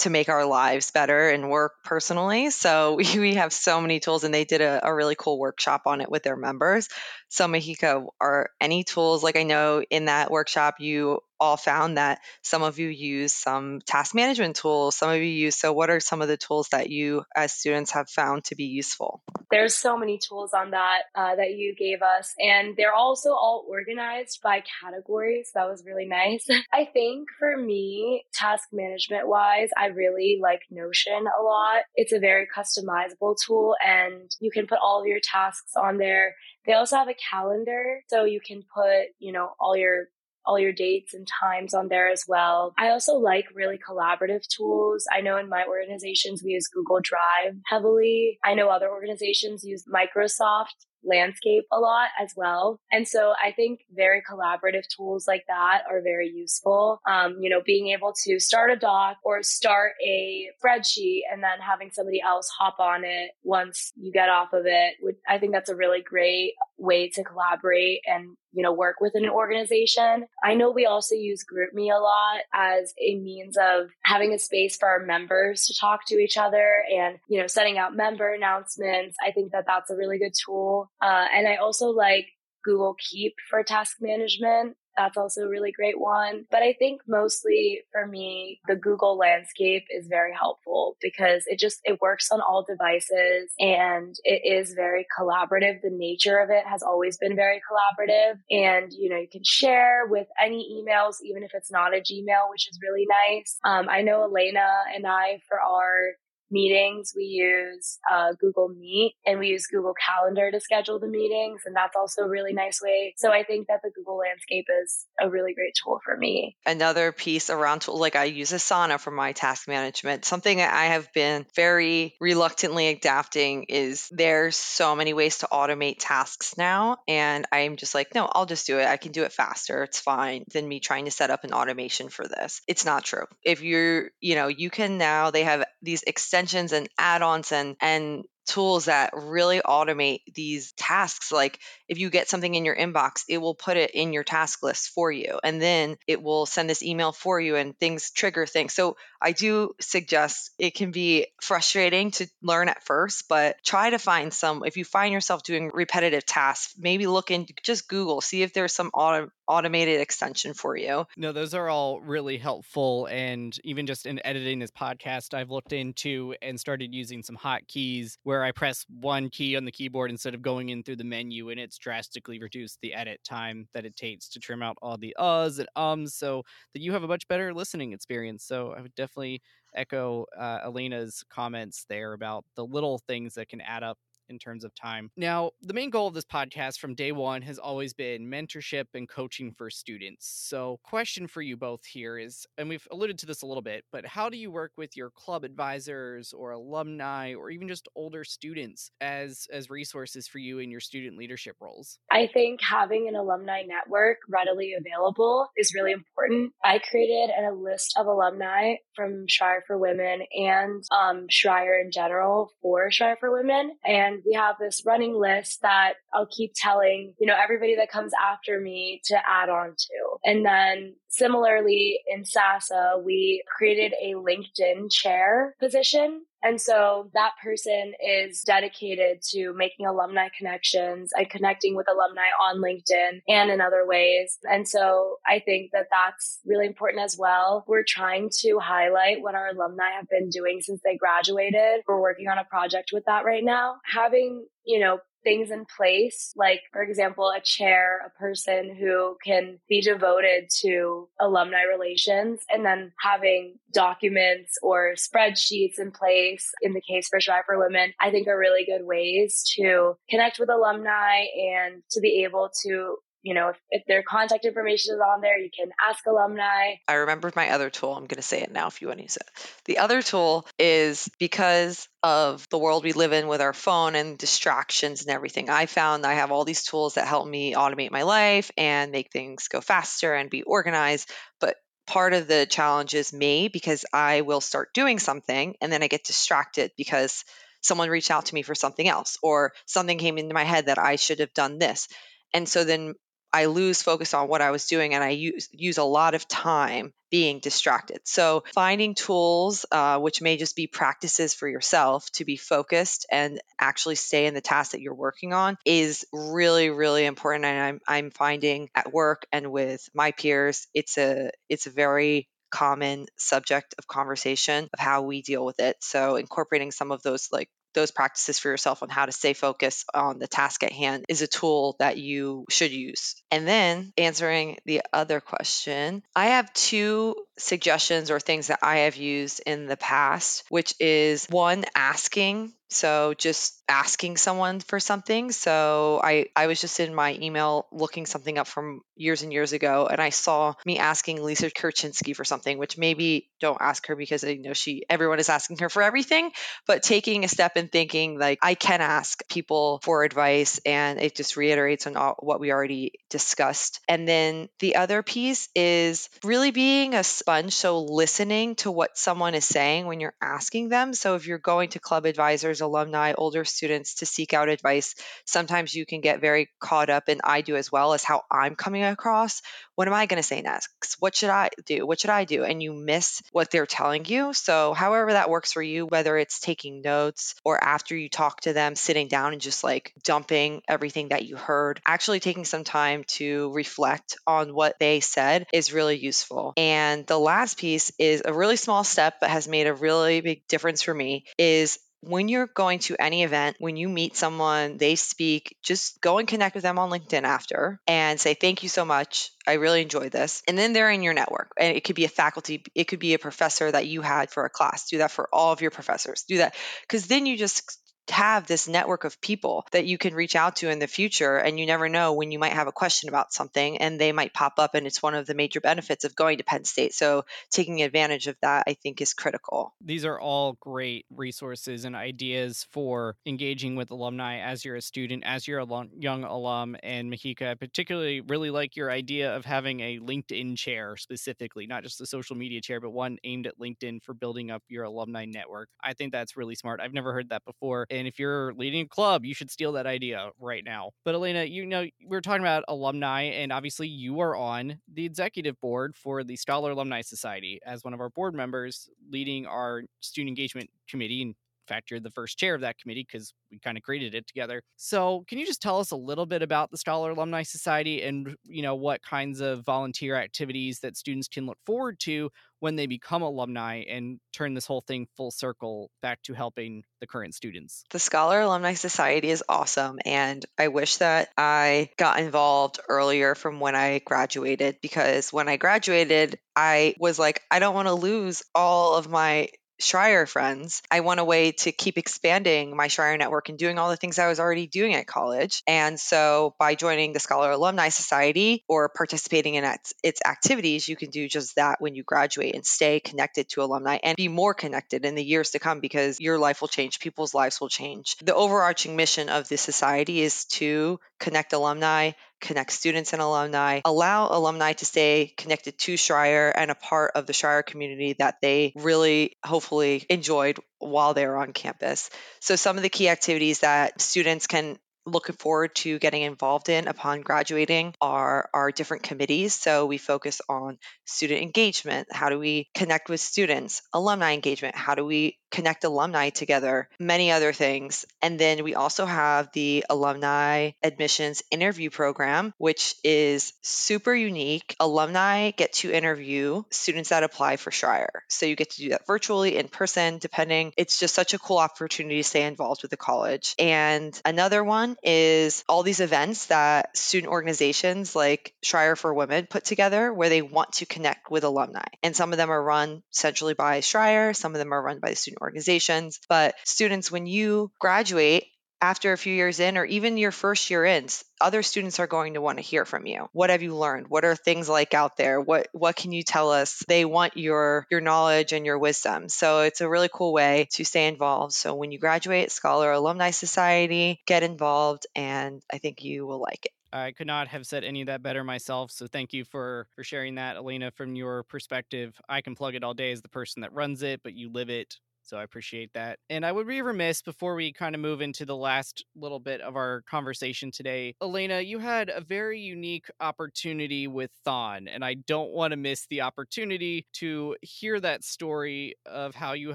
to 0.00 0.10
make 0.10 0.28
our 0.28 0.44
lives 0.46 0.90
better 0.90 1.30
and 1.30 1.50
work 1.50 1.74
personally. 1.84 2.50
So 2.50 2.94
we, 2.96 3.18
we 3.18 3.34
have 3.36 3.52
so 3.52 3.80
many 3.80 4.00
tools, 4.00 4.24
and 4.24 4.34
they 4.34 4.44
did 4.44 4.60
a, 4.60 4.86
a 4.86 4.94
really 4.94 5.16
cool 5.16 5.38
workshop 5.38 5.82
on 5.86 6.00
it 6.02 6.10
with 6.10 6.22
their 6.22 6.36
members. 6.36 6.88
So, 7.28 7.46
Mahika, 7.48 8.06
are 8.20 8.50
any 8.60 8.84
tools 8.84 9.22
like 9.22 9.36
I 9.36 9.44
know 9.44 9.82
in 9.90 10.06
that 10.06 10.30
workshop 10.30 10.76
you 10.80 11.20
all 11.40 11.56
found 11.56 11.96
that 11.96 12.20
some 12.42 12.62
of 12.62 12.78
you 12.78 12.88
use 12.88 13.32
some 13.32 13.80
task 13.86 14.14
management 14.14 14.56
tools, 14.56 14.96
some 14.96 15.10
of 15.10 15.16
you 15.16 15.22
use. 15.24 15.56
So, 15.56 15.72
what 15.72 15.90
are 15.90 16.00
some 16.00 16.22
of 16.22 16.28
the 16.28 16.36
tools 16.36 16.68
that 16.70 16.90
you 16.90 17.24
as 17.34 17.52
students 17.52 17.92
have 17.92 18.08
found 18.08 18.44
to 18.44 18.56
be 18.56 18.64
useful? 18.64 19.22
There's 19.50 19.74
so 19.74 19.96
many 19.96 20.18
tools 20.18 20.52
on 20.52 20.72
that 20.72 21.02
uh, 21.14 21.36
that 21.36 21.52
you 21.52 21.74
gave 21.74 22.02
us, 22.02 22.34
and 22.38 22.76
they're 22.76 22.94
also 22.94 23.30
all 23.30 23.64
organized 23.68 24.40
by 24.42 24.62
categories. 24.82 25.50
That 25.54 25.68
was 25.68 25.84
really 25.86 26.06
nice. 26.06 26.46
I 26.72 26.84
think 26.84 27.28
for 27.38 27.56
me, 27.56 28.24
task 28.32 28.68
management 28.72 29.28
wise, 29.28 29.70
I 29.76 29.86
really 29.86 30.38
like 30.40 30.62
Notion 30.70 31.24
a 31.26 31.42
lot. 31.42 31.82
It's 31.94 32.12
a 32.12 32.18
very 32.18 32.46
customizable 32.46 33.36
tool, 33.44 33.74
and 33.86 34.30
you 34.40 34.50
can 34.50 34.66
put 34.66 34.78
all 34.82 35.00
of 35.00 35.06
your 35.06 35.20
tasks 35.22 35.72
on 35.76 35.98
there. 35.98 36.34
They 36.66 36.74
also 36.74 36.96
have 36.96 37.08
a 37.08 37.14
calendar, 37.30 38.02
so 38.08 38.24
you 38.24 38.40
can 38.46 38.62
put, 38.62 39.06
you 39.18 39.32
know, 39.32 39.52
all 39.58 39.76
your 39.76 40.08
all 40.48 40.58
your 40.58 40.72
dates 40.72 41.12
and 41.12 41.28
times 41.40 41.74
on 41.74 41.88
there 41.88 42.10
as 42.10 42.24
well. 42.26 42.72
I 42.78 42.88
also 42.88 43.16
like 43.16 43.44
really 43.54 43.78
collaborative 43.78 44.40
tools. 44.48 45.06
I 45.14 45.20
know 45.20 45.36
in 45.36 45.50
my 45.50 45.64
organizations 45.68 46.42
we 46.42 46.52
use 46.52 46.66
Google 46.72 47.00
Drive 47.02 47.54
heavily. 47.66 48.38
I 48.42 48.54
know 48.54 48.70
other 48.70 48.90
organizations 48.90 49.62
use 49.62 49.84
Microsoft 49.86 50.86
landscape 51.04 51.64
a 51.72 51.78
lot 51.78 52.08
as 52.20 52.32
well. 52.36 52.80
And 52.90 53.06
so 53.06 53.32
I 53.42 53.52
think 53.52 53.80
very 53.94 54.22
collaborative 54.28 54.84
tools 54.94 55.26
like 55.26 55.44
that 55.48 55.82
are 55.90 56.02
very 56.02 56.28
useful. 56.28 57.00
Um, 57.08 57.36
you 57.40 57.50
know, 57.50 57.60
being 57.64 57.88
able 57.88 58.14
to 58.24 58.38
start 58.40 58.70
a 58.70 58.76
doc 58.76 59.16
or 59.24 59.42
start 59.42 59.92
a 60.06 60.48
spreadsheet 60.62 61.20
and 61.30 61.42
then 61.42 61.58
having 61.60 61.90
somebody 61.92 62.20
else 62.20 62.48
hop 62.58 62.78
on 62.78 63.04
it 63.04 63.30
once 63.42 63.92
you 63.96 64.12
get 64.12 64.28
off 64.28 64.52
of 64.52 64.64
it. 64.66 64.94
I 65.28 65.38
think 65.38 65.52
that's 65.52 65.70
a 65.70 65.76
really 65.76 66.02
great 66.02 66.54
way 66.78 67.08
to 67.10 67.24
collaborate 67.24 68.00
and 68.06 68.36
you 68.52 68.62
know 68.62 68.72
work 68.72 68.96
within 69.00 69.24
an 69.24 69.30
organization 69.30 70.26
i 70.42 70.54
know 70.54 70.70
we 70.70 70.86
also 70.86 71.14
use 71.14 71.44
GroupMe 71.44 71.94
a 71.94 72.00
lot 72.00 72.40
as 72.54 72.94
a 73.00 73.16
means 73.16 73.56
of 73.56 73.90
having 74.02 74.32
a 74.32 74.38
space 74.38 74.76
for 74.76 74.88
our 74.88 75.04
members 75.04 75.66
to 75.66 75.74
talk 75.78 76.06
to 76.06 76.18
each 76.18 76.36
other 76.36 76.82
and 76.92 77.18
you 77.28 77.40
know 77.40 77.46
setting 77.46 77.78
out 77.78 77.94
member 77.96 78.32
announcements 78.32 79.16
i 79.24 79.32
think 79.32 79.52
that 79.52 79.64
that's 79.66 79.90
a 79.90 79.96
really 79.96 80.18
good 80.18 80.32
tool 80.44 80.87
uh, 81.00 81.26
and 81.34 81.46
I 81.46 81.56
also 81.56 81.88
like 81.88 82.26
Google 82.64 82.96
Keep 82.98 83.34
for 83.48 83.62
task 83.62 83.96
management. 84.00 84.76
That's 84.96 85.16
also 85.16 85.42
a 85.42 85.48
really 85.48 85.70
great 85.70 86.00
one. 86.00 86.46
But 86.50 86.62
I 86.62 86.74
think 86.76 87.02
mostly 87.06 87.82
for 87.92 88.04
me, 88.04 88.60
the 88.66 88.74
Google 88.74 89.16
landscape 89.16 89.84
is 89.96 90.08
very 90.08 90.34
helpful 90.34 90.96
because 91.00 91.44
it 91.46 91.60
just, 91.60 91.78
it 91.84 92.00
works 92.00 92.32
on 92.32 92.40
all 92.40 92.66
devices 92.68 93.52
and 93.60 94.16
it 94.24 94.42
is 94.44 94.74
very 94.74 95.06
collaborative. 95.16 95.80
The 95.82 95.92
nature 95.92 96.38
of 96.38 96.50
it 96.50 96.66
has 96.66 96.82
always 96.82 97.16
been 97.16 97.36
very 97.36 97.60
collaborative. 97.70 98.40
And, 98.50 98.92
you 98.92 99.08
know, 99.08 99.18
you 99.18 99.28
can 99.30 99.44
share 99.44 100.06
with 100.08 100.26
any 100.42 100.82
emails, 100.82 101.18
even 101.22 101.44
if 101.44 101.52
it's 101.54 101.70
not 101.70 101.94
a 101.94 102.00
Gmail, 102.00 102.50
which 102.50 102.68
is 102.68 102.80
really 102.82 103.06
nice. 103.28 103.56
Um, 103.64 103.88
I 103.88 104.02
know 104.02 104.24
Elena 104.24 104.68
and 104.92 105.06
I 105.06 105.38
for 105.48 105.60
our 105.60 106.14
meetings, 106.50 107.12
we 107.16 107.24
use 107.24 107.98
uh, 108.10 108.32
Google 108.40 108.68
Meet 108.68 109.14
and 109.26 109.38
we 109.38 109.48
use 109.48 109.66
Google 109.66 109.94
Calendar 109.94 110.50
to 110.50 110.60
schedule 110.60 110.98
the 110.98 111.08
meetings. 111.08 111.62
And 111.66 111.74
that's 111.74 111.96
also 111.96 112.22
a 112.22 112.28
really 112.28 112.52
nice 112.52 112.80
way. 112.82 113.14
So 113.16 113.30
I 113.30 113.44
think 113.44 113.68
that 113.68 113.80
the 113.82 113.90
Google 113.94 114.18
landscape 114.18 114.66
is 114.82 115.06
a 115.20 115.28
really 115.28 115.54
great 115.54 115.74
tool 115.82 116.00
for 116.04 116.16
me. 116.16 116.56
Another 116.66 117.12
piece 117.12 117.50
around 117.50 117.80
tool, 117.80 117.98
like 117.98 118.16
I 118.16 118.24
use 118.24 118.52
Asana 118.52 118.98
for 119.00 119.10
my 119.10 119.32
task 119.32 119.68
management. 119.68 120.24
Something 120.24 120.60
I 120.60 120.86
have 120.86 121.12
been 121.12 121.46
very 121.54 122.14
reluctantly 122.20 122.88
adapting 122.88 123.64
is 123.64 124.08
there's 124.10 124.56
so 124.56 124.94
many 124.94 125.14
ways 125.14 125.38
to 125.38 125.48
automate 125.52 125.96
tasks 125.98 126.56
now. 126.56 126.98
And 127.06 127.46
I'm 127.52 127.76
just 127.76 127.94
like, 127.94 128.14
no, 128.14 128.28
I'll 128.30 128.46
just 128.46 128.66
do 128.66 128.78
it. 128.78 128.86
I 128.86 128.96
can 128.96 129.12
do 129.12 129.24
it 129.24 129.32
faster. 129.32 129.82
It's 129.84 130.00
fine 130.00 130.44
than 130.52 130.68
me 130.68 130.80
trying 130.80 131.04
to 131.06 131.10
set 131.10 131.30
up 131.30 131.44
an 131.44 131.52
automation 131.52 132.08
for 132.08 132.26
this. 132.26 132.60
It's 132.66 132.84
not 132.84 133.04
true. 133.04 133.26
If 133.42 133.62
you're, 133.62 134.10
you 134.20 134.34
know, 134.34 134.48
you 134.48 134.70
can 134.70 134.98
now, 134.98 135.30
they 135.30 135.44
have 135.44 135.64
these 135.82 136.02
extensions 136.02 136.72
and 136.72 136.88
add-ons 136.98 137.52
and 137.52 137.76
and 137.80 138.24
tools 138.46 138.86
that 138.86 139.10
really 139.14 139.60
automate 139.60 140.20
these 140.34 140.72
tasks. 140.72 141.30
Like 141.30 141.60
if 141.88 141.98
you 141.98 142.10
get 142.10 142.28
something 142.28 142.54
in 142.54 142.64
your 142.64 142.76
inbox, 142.76 143.24
it 143.28 143.38
will 143.38 143.54
put 143.54 143.76
it 143.76 143.92
in 143.92 144.12
your 144.12 144.24
task 144.24 144.62
list 144.62 144.90
for 144.90 145.10
you. 145.10 145.38
And 145.42 145.60
then 145.60 145.96
it 146.06 146.22
will 146.22 146.46
send 146.46 146.68
this 146.68 146.82
email 146.82 147.12
for 147.12 147.40
you 147.40 147.56
and 147.56 147.78
things 147.78 148.10
trigger 148.10 148.46
things. 148.46 148.74
So 148.74 148.96
I 149.20 149.32
do 149.32 149.74
suggest 149.80 150.52
it 150.58 150.74
can 150.74 150.90
be 150.90 151.26
frustrating 151.40 152.10
to 152.12 152.28
learn 152.42 152.68
at 152.68 152.84
first, 152.84 153.24
but 153.28 153.56
try 153.64 153.90
to 153.90 153.98
find 153.98 154.32
some, 154.32 154.62
if 154.64 154.76
you 154.76 154.84
find 154.84 155.12
yourself 155.12 155.42
doing 155.42 155.70
repetitive 155.72 156.24
tasks, 156.24 156.74
maybe 156.78 157.06
look 157.06 157.30
in, 157.30 157.46
just 157.62 157.88
Google, 157.88 158.20
see 158.20 158.42
if 158.42 158.52
there's 158.52 158.72
some 158.72 158.90
auto, 158.94 159.30
automated 159.48 160.00
extension 160.00 160.54
for 160.54 160.76
you. 160.76 161.06
No, 161.16 161.32
those 161.32 161.54
are 161.54 161.68
all 161.68 162.00
really 162.00 162.36
helpful. 162.36 163.06
And 163.06 163.58
even 163.64 163.86
just 163.86 164.06
in 164.06 164.20
editing 164.24 164.58
this 164.58 164.70
podcast, 164.70 165.32
I've 165.34 165.50
looked 165.50 165.72
into 165.72 166.34
and 166.42 166.60
started 166.60 166.94
using 166.94 167.22
some 167.22 167.36
hotkeys 167.36 168.18
where 168.22 168.44
I 168.44 168.52
press 168.52 168.84
one 168.88 169.30
key 169.30 169.56
on 169.56 169.64
the 169.64 169.72
keyboard 169.72 170.10
instead 170.10 170.34
of 170.34 170.42
going 170.42 170.68
in 170.68 170.82
through 170.82 170.96
the 170.96 171.04
menu, 171.04 171.50
and 171.50 171.58
it's 171.58 171.77
drastically 171.78 172.38
reduced 172.40 172.80
the 172.82 172.94
edit 172.94 173.20
time 173.24 173.68
that 173.74 173.84
it 173.86 173.96
takes 173.96 174.28
to 174.30 174.40
trim 174.40 174.62
out 174.62 174.76
all 174.82 174.96
the 174.98 175.14
uhs 175.18 175.58
and 175.58 175.68
ums, 175.76 176.14
so 176.14 176.42
that 176.74 176.80
you 176.82 176.92
have 176.92 177.02
a 177.04 177.08
much 177.08 177.26
better 177.28 177.54
listening 177.54 177.92
experience. 177.92 178.44
So 178.44 178.72
I 178.72 178.80
would 178.82 178.94
definitely 178.94 179.42
echo 179.74 180.26
uh, 180.36 180.60
Elena's 180.64 181.24
comments 181.30 181.84
there 181.88 182.12
about 182.14 182.44
the 182.56 182.64
little 182.66 182.98
things 182.98 183.34
that 183.34 183.48
can 183.48 183.60
add 183.60 183.82
up 183.82 183.98
in 184.28 184.38
terms 184.38 184.64
of 184.64 184.74
time. 184.74 185.10
Now, 185.16 185.50
the 185.62 185.74
main 185.74 185.90
goal 185.90 186.06
of 186.06 186.14
this 186.14 186.24
podcast 186.24 186.78
from 186.78 186.94
day 186.94 187.12
one 187.12 187.42
has 187.42 187.58
always 187.58 187.92
been 187.94 188.26
mentorship 188.26 188.86
and 188.94 189.08
coaching 189.08 189.52
for 189.52 189.70
students. 189.70 190.26
So, 190.48 190.80
question 190.82 191.26
for 191.26 191.42
you 191.42 191.56
both 191.56 191.84
here 191.84 192.18
is, 192.18 192.46
and 192.56 192.68
we've 192.68 192.86
alluded 192.90 193.18
to 193.18 193.26
this 193.26 193.42
a 193.42 193.46
little 193.46 193.62
bit, 193.62 193.84
but 193.92 194.06
how 194.06 194.28
do 194.28 194.36
you 194.36 194.50
work 194.50 194.72
with 194.76 194.96
your 194.96 195.10
club 195.10 195.44
advisors 195.44 196.32
or 196.32 196.52
alumni 196.52 197.34
or 197.34 197.50
even 197.50 197.68
just 197.68 197.88
older 197.94 198.24
students 198.24 198.90
as 199.00 199.46
as 199.52 199.70
resources 199.70 200.26
for 200.28 200.38
you 200.38 200.58
in 200.58 200.70
your 200.70 200.80
student 200.80 201.16
leadership 201.18 201.56
roles? 201.60 201.98
I 202.10 202.28
think 202.32 202.60
having 202.62 203.08
an 203.08 203.16
alumni 203.16 203.62
network 203.62 204.18
readily 204.28 204.74
available 204.78 205.48
is 205.56 205.74
really 205.74 205.92
important. 205.92 206.52
I 206.64 206.78
created 206.78 207.30
a 207.30 207.52
list 207.52 207.94
of 207.98 208.06
alumni 208.06 208.74
from 208.94 209.26
Schreyer 209.26 209.60
for 209.66 209.78
Women 209.78 210.20
and 210.32 210.82
um, 210.90 211.26
Schreyer 211.30 211.80
in 211.82 211.90
general 211.92 212.52
for 212.62 212.90
Schreyer 212.90 213.18
for 213.18 213.32
Women, 213.32 213.76
and 213.84 214.17
We 214.26 214.34
have 214.34 214.56
this 214.58 214.82
running 214.84 215.14
list 215.14 215.62
that 215.62 215.94
I'll 216.12 216.26
keep 216.26 216.52
telling, 216.54 217.14
you 217.18 217.26
know, 217.26 217.36
everybody 217.40 217.76
that 217.76 217.90
comes 217.90 218.12
after 218.30 218.60
me 218.60 219.00
to 219.06 219.16
add 219.16 219.48
on 219.48 219.70
to. 219.70 220.16
And 220.24 220.44
then 220.44 220.94
similarly 221.08 222.00
in 222.06 222.24
SASA, 222.24 223.00
we 223.04 223.42
created 223.56 223.94
a 224.02 224.14
LinkedIn 224.14 224.90
chair 224.90 225.54
position 225.60 226.22
and 226.42 226.60
so 226.60 227.10
that 227.14 227.32
person 227.42 227.92
is 228.04 228.42
dedicated 228.42 229.22
to 229.30 229.52
making 229.54 229.86
alumni 229.86 230.28
connections 230.36 231.10
and 231.16 231.28
connecting 231.28 231.74
with 231.74 231.86
alumni 231.90 232.28
on 232.48 232.58
LinkedIn 232.58 233.22
and 233.28 233.50
in 233.50 233.60
other 233.60 233.86
ways. 233.86 234.38
And 234.44 234.68
so 234.68 235.16
I 235.26 235.40
think 235.40 235.72
that 235.72 235.88
that's 235.90 236.38
really 236.44 236.66
important 236.66 237.02
as 237.02 237.16
well. 237.18 237.64
We're 237.66 237.84
trying 237.86 238.30
to 238.40 238.58
highlight 238.60 239.20
what 239.20 239.34
our 239.34 239.48
alumni 239.48 239.90
have 239.96 240.08
been 240.08 240.30
doing 240.30 240.60
since 240.60 240.80
they 240.84 240.96
graduated. 240.96 241.82
We're 241.88 242.00
working 242.00 242.28
on 242.28 242.38
a 242.38 242.44
project 242.44 242.90
with 242.92 243.04
that 243.06 243.24
right 243.24 243.44
now. 243.44 243.76
Having, 243.84 244.46
you 244.64 244.78
know, 244.78 245.00
things 245.22 245.50
in 245.50 245.64
place, 245.76 246.32
like, 246.36 246.62
for 246.72 246.82
example, 246.82 247.30
a 247.36 247.40
chair, 247.40 248.00
a 248.06 248.18
person 248.18 248.74
who 248.74 249.16
can 249.24 249.58
be 249.68 249.80
devoted 249.80 250.48
to 250.60 251.08
alumni 251.20 251.62
relations, 251.62 252.40
and 252.50 252.64
then 252.64 252.92
having 253.00 253.58
documents 253.72 254.58
or 254.62 254.94
spreadsheets 254.94 255.78
in 255.78 255.90
place 255.90 256.50
in 256.62 256.72
the 256.72 256.80
case 256.80 257.08
for 257.08 257.18
Schreyer 257.18 257.44
for 257.44 257.58
Women, 257.58 257.92
I 258.00 258.10
think 258.10 258.28
are 258.28 258.38
really 258.38 258.64
good 258.64 258.86
ways 258.86 259.44
to 259.56 259.96
connect 260.08 260.38
with 260.38 260.50
alumni 260.50 261.24
and 261.36 261.82
to 261.90 262.00
be 262.00 262.24
able 262.24 262.50
to 262.62 262.96
you 263.28 263.34
know, 263.34 263.50
if, 263.50 263.56
if 263.70 263.82
their 263.86 264.02
contact 264.02 264.46
information 264.46 264.94
is 264.94 265.00
on 265.00 265.20
there, 265.20 265.38
you 265.38 265.50
can 265.54 265.68
ask 265.86 266.06
alumni. 266.06 266.76
I 266.88 266.94
remembered 266.94 267.36
my 267.36 267.50
other 267.50 267.68
tool. 267.68 267.92
I'm 267.92 268.06
going 268.06 268.16
to 268.16 268.22
say 268.22 268.40
it 268.40 268.50
now 268.50 268.68
if 268.68 268.80
you 268.80 268.88
want 268.88 269.00
to 269.00 269.02
use 269.02 269.18
it. 269.18 269.26
The 269.66 269.78
other 269.78 270.00
tool 270.00 270.46
is 270.58 271.10
because 271.18 271.88
of 272.02 272.48
the 272.48 272.56
world 272.56 272.84
we 272.84 272.94
live 272.94 273.12
in 273.12 273.28
with 273.28 273.42
our 273.42 273.52
phone 273.52 273.96
and 273.96 274.16
distractions 274.16 275.02
and 275.02 275.10
everything. 275.10 275.50
I 275.50 275.66
found 275.66 276.06
I 276.06 276.14
have 276.14 276.32
all 276.32 276.46
these 276.46 276.62
tools 276.62 276.94
that 276.94 277.06
help 277.06 277.28
me 277.28 277.52
automate 277.52 277.90
my 277.90 278.04
life 278.04 278.50
and 278.56 278.92
make 278.92 279.12
things 279.12 279.48
go 279.48 279.60
faster 279.60 280.14
and 280.14 280.30
be 280.30 280.42
organized. 280.42 281.10
But 281.38 281.56
part 281.86 282.14
of 282.14 282.28
the 282.28 282.46
challenge 282.48 282.94
is 282.94 283.12
me 283.12 283.48
because 283.48 283.84
I 283.92 284.22
will 284.22 284.40
start 284.40 284.72
doing 284.72 284.98
something 284.98 285.54
and 285.60 285.70
then 285.70 285.82
I 285.82 285.88
get 285.88 286.04
distracted 286.04 286.72
because 286.78 287.26
someone 287.60 287.90
reached 287.90 288.10
out 288.10 288.24
to 288.26 288.34
me 288.34 288.40
for 288.40 288.54
something 288.54 288.88
else 288.88 289.18
or 289.22 289.52
something 289.66 289.98
came 289.98 290.16
into 290.16 290.34
my 290.34 290.44
head 290.44 290.66
that 290.66 290.78
I 290.78 290.96
should 290.96 291.18
have 291.18 291.34
done 291.34 291.58
this. 291.58 291.88
And 292.34 292.48
so 292.48 292.64
then 292.64 292.94
I 293.32 293.46
lose 293.46 293.82
focus 293.82 294.14
on 294.14 294.28
what 294.28 294.42
I 294.42 294.50
was 294.50 294.66
doing 294.66 294.94
and 294.94 295.04
I 295.04 295.10
use 295.10 295.48
use 295.52 295.78
a 295.78 295.84
lot 295.84 296.14
of 296.14 296.26
time 296.28 296.92
being 297.10 297.40
distracted. 297.40 298.00
So 298.04 298.44
finding 298.54 298.94
tools, 298.94 299.66
uh, 299.70 299.98
which 299.98 300.20
may 300.20 300.36
just 300.36 300.56
be 300.56 300.66
practices 300.66 301.34
for 301.34 301.48
yourself 301.48 302.10
to 302.12 302.24
be 302.24 302.36
focused 302.36 303.06
and 303.10 303.40
actually 303.58 303.94
stay 303.94 304.26
in 304.26 304.34
the 304.34 304.40
task 304.40 304.72
that 304.72 304.80
you're 304.80 304.94
working 304.94 305.32
on, 305.32 305.56
is 305.64 306.06
really 306.12 306.70
really 306.70 307.04
important. 307.04 307.44
And 307.44 307.60
I'm 307.60 307.80
I'm 307.86 308.10
finding 308.10 308.68
at 308.74 308.92
work 308.92 309.26
and 309.32 309.52
with 309.52 309.88
my 309.94 310.12
peers, 310.12 310.66
it's 310.74 310.98
a 310.98 311.30
it's 311.48 311.66
a 311.66 311.70
very 311.70 312.28
common 312.50 313.06
subject 313.18 313.74
of 313.78 313.86
conversation 313.86 314.68
of 314.72 314.80
how 314.80 315.02
we 315.02 315.22
deal 315.22 315.44
with 315.44 315.60
it. 315.60 315.76
So 315.80 316.16
incorporating 316.16 316.70
some 316.70 316.92
of 316.92 317.02
those 317.02 317.28
like 317.30 317.50
those 317.78 317.90
practices 317.90 318.38
for 318.38 318.48
yourself 318.48 318.82
on 318.82 318.88
how 318.88 319.06
to 319.06 319.12
stay 319.12 319.32
focused 319.32 319.84
on 319.94 320.18
the 320.18 320.26
task 320.26 320.62
at 320.64 320.72
hand 320.72 321.04
is 321.08 321.22
a 321.22 321.26
tool 321.26 321.76
that 321.78 321.96
you 321.96 322.44
should 322.50 322.72
use. 322.72 323.14
And 323.30 323.46
then 323.46 323.92
answering 323.96 324.58
the 324.64 324.82
other 324.92 325.20
question, 325.20 326.02
I 326.14 326.26
have 326.26 326.52
two 326.52 327.14
suggestions 327.38 328.10
or 328.10 328.18
things 328.18 328.48
that 328.48 328.60
I 328.62 328.78
have 328.78 328.96
used 328.96 329.40
in 329.46 329.66
the 329.66 329.76
past, 329.76 330.44
which 330.48 330.74
is 330.80 331.26
one, 331.26 331.64
asking 331.74 332.52
so 332.68 333.14
just 333.14 333.62
asking 333.68 334.16
someone 334.16 334.60
for 334.60 334.80
something. 334.80 335.30
So 335.32 336.00
I 336.02 336.26
I 336.36 336.46
was 336.46 336.60
just 336.60 336.80
in 336.80 336.94
my 336.94 337.14
email 337.20 337.66
looking 337.72 338.06
something 338.06 338.38
up 338.38 338.46
from 338.46 338.80
years 338.96 339.22
and 339.22 339.32
years 339.32 339.52
ago 339.52 339.86
and 339.90 340.00
I 340.00 340.10
saw 340.10 340.54
me 340.64 340.78
asking 340.78 341.22
Lisa 341.22 341.50
Kurchinsky 341.50 342.14
for 342.14 342.24
something, 342.24 342.58
which 342.58 342.78
maybe 342.78 343.30
don't 343.40 343.60
ask 343.60 343.86
her 343.86 343.96
because 343.96 344.24
I 344.24 344.34
know 344.34 344.52
she 344.52 344.84
everyone 344.88 345.18
is 345.18 345.28
asking 345.28 345.58
her 345.58 345.68
for 345.68 345.82
everything, 345.82 346.30
but 346.66 346.82
taking 346.82 347.24
a 347.24 347.28
step 347.28 347.52
and 347.56 347.70
thinking 347.70 348.18
like 348.18 348.38
I 348.42 348.54
can 348.54 348.80
ask 348.80 349.26
people 349.28 349.80
for 349.82 350.02
advice 350.04 350.60
and 350.64 351.00
it 351.00 351.14
just 351.14 351.36
reiterates 351.36 351.86
on 351.86 351.96
all, 351.96 352.16
what 352.18 352.40
we 352.40 352.52
already 352.52 352.92
discussed. 353.10 353.80
And 353.88 354.06
then 354.06 354.48
the 354.58 354.76
other 354.76 355.02
piece 355.02 355.48
is 355.54 356.08
really 356.24 356.50
being 356.50 356.94
a 356.94 357.04
sponge 357.04 357.52
so 357.54 357.82
listening 357.82 358.56
to 358.56 358.70
what 358.70 358.98
someone 358.98 359.34
is 359.34 359.44
saying 359.44 359.86
when 359.86 360.00
you're 360.00 360.14
asking 360.20 360.68
them. 360.68 360.92
So 360.94 361.14
if 361.14 361.26
you're 361.26 361.38
going 361.38 361.70
to 361.70 361.80
club 361.80 362.04
advisors 362.06 362.57
alumni, 362.60 363.14
older 363.16 363.44
students 363.44 363.96
to 363.96 364.06
seek 364.06 364.34
out 364.34 364.48
advice. 364.48 364.94
Sometimes 365.24 365.74
you 365.74 365.86
can 365.86 366.00
get 366.00 366.20
very 366.20 366.48
caught 366.60 366.90
up, 366.90 367.08
and 367.08 367.20
I 367.24 367.40
do 367.40 367.56
as 367.56 367.70
well, 367.70 367.92
as 367.92 368.04
how 368.04 368.22
I'm 368.30 368.54
coming 368.56 368.84
across. 368.84 369.42
What 369.74 369.86
am 369.86 369.94
I 369.94 370.06
going 370.06 370.20
to 370.20 370.26
say 370.26 370.42
next? 370.42 370.96
What 370.98 371.14
should 371.14 371.30
I 371.30 371.50
do? 371.64 371.86
What 371.86 372.00
should 372.00 372.10
I 372.10 372.24
do? 372.24 372.42
And 372.42 372.62
you 372.62 372.72
miss 372.72 373.22
what 373.30 373.50
they're 373.50 373.66
telling 373.66 374.04
you. 374.06 374.32
So, 374.32 374.74
however 374.74 375.12
that 375.12 375.30
works 375.30 375.52
for 375.52 375.62
you, 375.62 375.86
whether 375.86 376.16
it's 376.16 376.40
taking 376.40 376.82
notes 376.82 377.36
or 377.44 377.62
after 377.62 377.96
you 377.96 378.08
talk 378.08 378.40
to 378.40 378.52
them, 378.52 378.74
sitting 378.74 379.08
down 379.08 379.32
and 379.32 379.40
just 379.40 379.62
like 379.62 379.92
dumping 380.02 380.62
everything 380.66 381.08
that 381.08 381.26
you 381.26 381.36
heard, 381.36 381.80
actually 381.86 382.20
taking 382.20 382.44
some 382.44 382.64
time 382.64 383.04
to 383.04 383.52
reflect 383.52 384.16
on 384.26 384.52
what 384.52 384.78
they 384.80 385.00
said 385.00 385.46
is 385.52 385.72
really 385.72 385.96
useful. 385.96 386.54
And 386.56 387.06
the 387.06 387.18
last 387.18 387.58
piece 387.58 387.92
is 387.98 388.22
a 388.24 388.32
really 388.32 388.56
small 388.56 388.84
step, 388.84 389.16
but 389.20 389.30
has 389.30 389.46
made 389.46 389.66
a 389.66 389.74
really 389.74 390.20
big 390.20 390.46
difference 390.48 390.82
for 390.82 390.94
me 390.94 391.24
is 391.38 391.78
when 392.00 392.28
you're 392.28 392.46
going 392.46 392.78
to 392.80 392.96
any 392.98 393.24
event, 393.24 393.56
when 393.58 393.76
you 393.76 393.88
meet 393.88 394.16
someone, 394.16 394.76
they 394.76 394.94
speak, 394.94 395.56
just 395.62 396.00
go 396.00 396.18
and 396.18 396.28
connect 396.28 396.54
with 396.54 396.62
them 396.62 396.78
on 396.78 396.90
LinkedIn 396.90 397.24
after 397.24 397.80
and 397.86 398.20
say, 398.20 398.34
Thank 398.34 398.62
you 398.62 398.68
so 398.68 398.84
much. 398.84 399.30
I 399.46 399.54
really 399.54 399.82
enjoyed 399.82 400.12
this. 400.12 400.42
And 400.46 400.56
then 400.56 400.72
they're 400.72 400.90
in 400.90 401.02
your 401.02 401.14
network. 401.14 401.52
And 401.58 401.76
it 401.76 401.84
could 401.84 401.96
be 401.96 402.04
a 402.04 402.08
faculty, 402.08 402.64
it 402.74 402.84
could 402.84 403.00
be 403.00 403.14
a 403.14 403.18
professor 403.18 403.70
that 403.70 403.86
you 403.86 404.02
had 404.02 404.30
for 404.30 404.44
a 404.44 404.50
class. 404.50 404.88
Do 404.88 404.98
that 404.98 405.10
for 405.10 405.28
all 405.32 405.52
of 405.52 405.60
your 405.60 405.70
professors. 405.70 406.24
Do 406.28 406.38
that. 406.38 406.54
Because 406.82 407.06
then 407.06 407.26
you 407.26 407.36
just 407.36 407.78
have 408.10 408.46
this 408.46 408.68
network 408.68 409.04
of 409.04 409.20
people 409.20 409.66
that 409.72 409.86
you 409.86 409.98
can 409.98 410.14
reach 410.14 410.36
out 410.36 410.56
to 410.56 410.70
in 410.70 410.78
the 410.78 410.86
future 410.86 411.36
and 411.36 411.58
you 411.58 411.66
never 411.66 411.88
know 411.88 412.12
when 412.12 412.30
you 412.30 412.38
might 412.38 412.52
have 412.52 412.66
a 412.66 412.72
question 412.72 413.08
about 413.08 413.32
something 413.32 413.78
and 413.78 414.00
they 414.00 414.12
might 414.12 414.34
pop 414.34 414.54
up 414.58 414.74
and 414.74 414.86
it's 414.86 415.02
one 415.02 415.14
of 415.14 415.26
the 415.26 415.34
major 415.34 415.60
benefits 415.60 416.04
of 416.04 416.14
going 416.14 416.38
to 416.38 416.44
Penn 416.44 416.64
State. 416.64 416.94
So 416.94 417.24
taking 417.50 417.82
advantage 417.82 418.26
of 418.26 418.36
that 418.42 418.64
I 418.66 418.74
think 418.74 419.00
is 419.00 419.14
critical. 419.14 419.74
These 419.80 420.04
are 420.04 420.20
all 420.20 420.56
great 420.60 421.06
resources 421.10 421.84
and 421.84 421.94
ideas 421.94 422.66
for 422.72 423.16
engaging 423.26 423.76
with 423.76 423.90
alumni 423.90 424.38
as 424.38 424.64
you're 424.64 424.76
a 424.76 424.82
student 424.82 425.24
as 425.26 425.46
you're 425.46 425.60
a 425.60 425.66
young 425.98 426.24
alum 426.24 426.76
and 426.82 427.12
Mahika 427.12 427.50
I 427.50 427.54
particularly 427.54 428.20
really 428.20 428.50
like 428.50 428.76
your 428.76 428.90
idea 428.90 429.34
of 429.34 429.44
having 429.44 429.80
a 429.80 429.98
LinkedIn 429.98 430.56
chair 430.56 430.96
specifically 430.96 431.66
not 431.66 431.82
just 431.82 432.00
a 432.00 432.06
social 432.06 432.36
media 432.36 432.60
chair 432.60 432.80
but 432.80 432.90
one 432.90 433.18
aimed 433.24 433.46
at 433.46 433.58
LinkedIn 433.58 434.02
for 434.02 434.14
building 434.14 434.50
up 434.50 434.62
your 434.68 434.84
alumni 434.84 435.24
network. 435.24 435.68
I 435.82 435.94
think 435.94 436.12
that's 436.12 436.36
really 436.36 436.54
smart. 436.54 436.80
I've 436.80 436.92
never 436.92 437.12
heard 437.12 437.30
that 437.30 437.44
before 437.44 437.86
and 437.98 438.08
if 438.08 438.18
you're 438.18 438.54
leading 438.54 438.82
a 438.82 438.88
club, 438.88 439.24
you 439.24 439.34
should 439.34 439.50
steal 439.50 439.72
that 439.72 439.86
idea 439.86 440.30
right 440.40 440.64
now. 440.64 440.90
But 441.04 441.14
Elena, 441.14 441.44
you 441.44 441.66
know, 441.66 441.86
we're 442.06 442.20
talking 442.20 442.42
about 442.42 442.64
alumni, 442.68 443.22
and 443.22 443.52
obviously 443.52 443.88
you 443.88 444.20
are 444.20 444.36
on 444.36 444.78
the 444.92 445.04
executive 445.04 445.60
board 445.60 445.96
for 445.96 446.24
the 446.24 446.36
Scholar 446.36 446.70
Alumni 446.70 447.02
Society 447.02 447.60
as 447.66 447.84
one 447.84 447.94
of 447.94 448.00
our 448.00 448.10
board 448.10 448.34
members, 448.34 448.88
leading 449.10 449.46
our 449.46 449.82
student 450.00 450.28
engagement 450.28 450.70
committee 450.88 451.22
and 451.22 451.34
fact, 451.68 451.90
you're 451.90 452.00
the 452.00 452.10
first 452.10 452.38
chair 452.38 452.54
of 452.54 452.62
that 452.62 452.78
committee 452.78 453.06
because 453.10 453.32
we 453.50 453.58
kind 453.58 453.76
of 453.76 453.82
created 453.82 454.14
it 454.14 454.26
together. 454.26 454.62
So, 454.76 455.24
can 455.28 455.38
you 455.38 455.46
just 455.46 455.62
tell 455.62 455.78
us 455.78 455.90
a 455.90 455.96
little 455.96 456.26
bit 456.26 456.42
about 456.42 456.70
the 456.70 456.78
Scholar 456.78 457.10
Alumni 457.10 457.42
Society 457.42 458.02
and 458.02 458.36
you 458.44 458.62
know 458.62 458.74
what 458.74 459.02
kinds 459.02 459.40
of 459.40 459.64
volunteer 459.64 460.16
activities 460.16 460.80
that 460.80 460.96
students 460.96 461.28
can 461.28 461.46
look 461.46 461.58
forward 461.66 461.98
to 462.00 462.30
when 462.60 462.74
they 462.74 462.86
become 462.86 463.22
alumni 463.22 463.84
and 463.88 464.18
turn 464.32 464.54
this 464.54 464.66
whole 464.66 464.80
thing 464.80 465.06
full 465.16 465.30
circle 465.30 465.90
back 466.02 466.20
to 466.22 466.34
helping 466.34 466.82
the 467.00 467.06
current 467.06 467.34
students? 467.34 467.84
The 467.90 467.98
Scholar 467.98 468.40
Alumni 468.40 468.74
Society 468.74 469.30
is 469.30 469.44
awesome, 469.48 469.98
and 470.04 470.44
I 470.58 470.68
wish 470.68 470.96
that 470.96 471.28
I 471.36 471.90
got 471.96 472.18
involved 472.18 472.80
earlier 472.88 473.34
from 473.34 473.60
when 473.60 473.74
I 473.74 474.00
graduated 474.00 474.78
because 474.82 475.32
when 475.32 475.48
I 475.48 475.56
graduated, 475.56 476.38
I 476.56 476.94
was 476.98 477.18
like, 477.18 477.42
I 477.50 477.58
don't 477.58 477.74
want 477.74 477.88
to 477.88 477.94
lose 477.94 478.42
all 478.54 478.96
of 478.96 479.08
my 479.08 479.48
Schreyer 479.80 480.28
friends, 480.28 480.82
I 480.90 481.00
want 481.00 481.20
a 481.20 481.24
way 481.24 481.52
to 481.52 481.70
keep 481.70 481.98
expanding 481.98 482.76
my 482.76 482.88
Schreyer 482.88 483.16
network 483.16 483.48
and 483.48 483.56
doing 483.56 483.78
all 483.78 483.90
the 483.90 483.96
things 483.96 484.18
I 484.18 484.26
was 484.26 484.40
already 484.40 484.66
doing 484.66 484.94
at 484.94 485.06
college. 485.06 485.62
And 485.68 486.00
so 486.00 486.56
by 486.58 486.74
joining 486.74 487.12
the 487.12 487.20
Scholar 487.20 487.52
Alumni 487.52 487.90
Society 487.90 488.64
or 488.66 488.88
participating 488.88 489.54
in 489.54 489.64
its 490.02 490.20
activities, 490.26 490.88
you 490.88 490.96
can 490.96 491.10
do 491.10 491.28
just 491.28 491.54
that 491.56 491.80
when 491.80 491.94
you 491.94 492.02
graduate 492.02 492.56
and 492.56 492.66
stay 492.66 492.98
connected 492.98 493.48
to 493.50 493.62
alumni 493.62 493.98
and 494.02 494.16
be 494.16 494.26
more 494.26 494.52
connected 494.52 495.04
in 495.04 495.14
the 495.14 495.24
years 495.24 495.50
to 495.50 495.60
come 495.60 495.78
because 495.78 496.20
your 496.20 496.38
life 496.38 496.60
will 496.60 496.68
change, 496.68 496.98
people's 496.98 497.32
lives 497.32 497.60
will 497.60 497.68
change. 497.68 498.16
The 498.16 498.34
overarching 498.34 498.96
mission 498.96 499.28
of 499.28 499.48
the 499.48 499.58
society 499.58 500.22
is 500.22 500.46
to 500.46 500.98
connect 501.20 501.52
alumni, 501.52 502.12
connect 502.40 502.72
students 502.72 503.12
and 503.12 503.22
alumni, 503.22 503.80
allow 503.84 504.28
alumni 504.30 504.72
to 504.74 504.84
stay 504.84 505.32
connected 505.36 505.78
to 505.78 505.94
Schreyer 505.94 506.52
and 506.54 506.70
a 506.70 506.74
part 506.74 507.12
of 507.14 507.26
the 507.26 507.32
Schreyer 507.32 507.64
community 507.64 508.14
that 508.18 508.36
they 508.40 508.72
really 508.76 509.36
hopefully 509.44 510.04
enjoyed 510.08 510.58
while 510.78 511.14
they 511.14 511.26
were 511.26 511.36
on 511.36 511.52
campus. 511.52 512.10
So, 512.40 512.56
some 512.56 512.76
of 512.76 512.82
the 512.82 512.88
key 512.88 513.08
activities 513.08 513.60
that 513.60 514.00
students 514.00 514.46
can 514.46 514.78
looking 515.12 515.34
forward 515.34 515.74
to 515.74 515.98
getting 515.98 516.22
involved 516.22 516.68
in 516.68 516.86
upon 516.86 517.22
graduating 517.22 517.94
are 518.00 518.48
our 518.52 518.70
different 518.70 519.02
committees. 519.02 519.54
So 519.54 519.86
we 519.86 519.98
focus 519.98 520.40
on 520.48 520.78
student 521.04 521.42
engagement. 521.42 522.08
How 522.12 522.28
do 522.28 522.38
we 522.38 522.68
connect 522.74 523.08
with 523.08 523.20
students? 523.20 523.82
Alumni 523.92 524.34
engagement. 524.34 524.76
How 524.76 524.94
do 524.94 525.04
we 525.04 525.38
connect 525.50 525.84
alumni 525.84 526.30
together? 526.30 526.88
Many 526.98 527.30
other 527.30 527.52
things. 527.52 528.04
And 528.22 528.38
then 528.38 528.64
we 528.64 528.74
also 528.74 529.06
have 529.06 529.50
the 529.52 529.84
alumni 529.88 530.70
admissions 530.82 531.42
interview 531.50 531.90
program, 531.90 532.52
which 532.58 532.94
is 533.04 533.52
super 533.62 534.14
unique. 534.14 534.76
Alumni 534.80 535.50
get 535.52 535.72
to 535.74 535.92
interview 535.92 536.62
students 536.70 537.10
that 537.10 537.22
apply 537.22 537.56
for 537.56 537.70
Schreyer. 537.70 538.08
So 538.28 538.46
you 538.46 538.56
get 538.56 538.70
to 538.70 538.82
do 538.82 538.88
that 538.90 539.06
virtually, 539.06 539.56
in 539.56 539.68
person, 539.68 540.18
depending. 540.18 540.72
It's 540.76 540.98
just 540.98 541.14
such 541.14 541.34
a 541.34 541.38
cool 541.38 541.58
opportunity 541.58 542.18
to 542.18 542.24
stay 542.24 542.44
involved 542.44 542.82
with 542.82 542.90
the 542.90 542.96
college. 542.96 543.54
And 543.58 544.18
another 544.24 544.62
one 544.62 544.96
is 545.02 545.64
all 545.68 545.82
these 545.82 546.00
events 546.00 546.46
that 546.46 546.96
student 546.96 547.32
organizations 547.32 548.14
like 548.14 548.54
Schreyer 548.64 548.96
for 548.96 549.12
Women 549.14 549.46
put 549.46 549.64
together 549.64 550.12
where 550.12 550.28
they 550.28 550.42
want 550.42 550.72
to 550.74 550.86
connect 550.86 551.30
with 551.30 551.44
alumni. 551.44 551.86
And 552.02 552.14
some 552.14 552.32
of 552.32 552.38
them 552.38 552.50
are 552.50 552.62
run 552.62 553.02
centrally 553.10 553.54
by 553.54 553.80
Schreyer, 553.80 554.34
some 554.34 554.54
of 554.54 554.58
them 554.58 554.72
are 554.72 554.82
run 554.82 554.98
by 554.98 555.10
the 555.10 555.16
student 555.16 555.37
organizations. 555.40 556.20
But 556.28 556.54
students, 556.64 557.10
when 557.10 557.26
you 557.26 557.70
graduate, 557.78 558.44
after 558.80 559.12
a 559.12 559.18
few 559.18 559.34
years 559.34 559.60
in 559.60 559.76
or 559.76 559.84
even 559.84 560.16
your 560.16 560.30
first 560.30 560.70
year 560.70 560.84
in 560.84 561.06
other 561.40 561.62
students 561.62 561.98
are 561.98 562.06
going 562.06 562.34
to 562.34 562.40
want 562.40 562.58
to 562.58 562.62
hear 562.62 562.84
from 562.84 563.06
you 563.06 563.28
what 563.32 563.50
have 563.50 563.62
you 563.62 563.74
learned 563.74 564.08
what 564.08 564.24
are 564.24 564.36
things 564.36 564.68
like 564.68 564.94
out 564.94 565.16
there 565.16 565.40
what 565.40 565.68
what 565.72 565.96
can 565.96 566.12
you 566.12 566.22
tell 566.22 566.50
us 566.50 566.84
they 566.88 567.04
want 567.04 567.36
your 567.36 567.86
your 567.90 568.00
knowledge 568.00 568.52
and 568.52 568.66
your 568.66 568.78
wisdom 568.78 569.28
so 569.28 569.60
it's 569.60 569.80
a 569.80 569.88
really 569.88 570.08
cool 570.12 570.32
way 570.32 570.68
to 570.70 570.84
stay 570.84 571.08
involved 571.08 571.52
so 571.52 571.74
when 571.74 571.90
you 571.92 571.98
graduate 571.98 572.50
scholar 572.50 572.92
alumni 572.92 573.30
society 573.30 574.20
get 574.26 574.42
involved 574.42 575.06
and 575.14 575.62
i 575.72 575.78
think 575.78 576.04
you 576.04 576.26
will 576.26 576.40
like 576.40 576.64
it 576.66 576.72
I 576.90 577.12
could 577.12 577.26
not 577.26 577.48
have 577.48 577.66
said 577.66 577.84
any 577.84 578.00
of 578.00 578.06
that 578.06 578.22
better 578.22 578.42
myself. 578.42 578.90
So 578.90 579.06
thank 579.06 579.34
you 579.34 579.44
for 579.44 579.86
for 579.94 580.02
sharing 580.02 580.36
that, 580.36 580.56
Elena, 580.56 580.90
from 580.90 581.14
your 581.16 581.42
perspective. 581.42 582.18
I 582.30 582.40
can 582.40 582.54
plug 582.54 582.76
it 582.76 582.82
all 582.82 582.94
day 582.94 583.12
as 583.12 583.20
the 583.20 583.28
person 583.28 583.60
that 583.60 583.74
runs 583.74 584.02
it, 584.02 584.22
but 584.22 584.32
you 584.32 584.50
live 584.50 584.70
it. 584.70 584.96
So 585.28 585.36
I 585.36 585.42
appreciate 585.42 585.92
that. 585.92 586.18
And 586.30 586.44
I 586.44 586.52
would 586.52 586.66
be 586.66 586.80
remiss 586.80 587.20
before 587.20 587.54
we 587.54 587.72
kind 587.72 587.94
of 587.94 588.00
move 588.00 588.22
into 588.22 588.46
the 588.46 588.56
last 588.56 589.04
little 589.14 589.40
bit 589.40 589.60
of 589.60 589.76
our 589.76 590.02
conversation 590.08 590.70
today. 590.70 591.14
Elena, 591.22 591.60
you 591.60 591.78
had 591.78 592.08
a 592.08 592.22
very 592.22 592.58
unique 592.58 593.10
opportunity 593.20 594.06
with 594.06 594.30
Thon, 594.44 594.88
and 594.88 595.04
I 595.04 595.14
don't 595.14 595.52
want 595.52 595.72
to 595.72 595.76
miss 595.76 596.06
the 596.06 596.22
opportunity 596.22 597.06
to 597.14 597.56
hear 597.60 598.00
that 598.00 598.24
story 598.24 598.94
of 599.04 599.34
how 599.34 599.52
you 599.52 599.74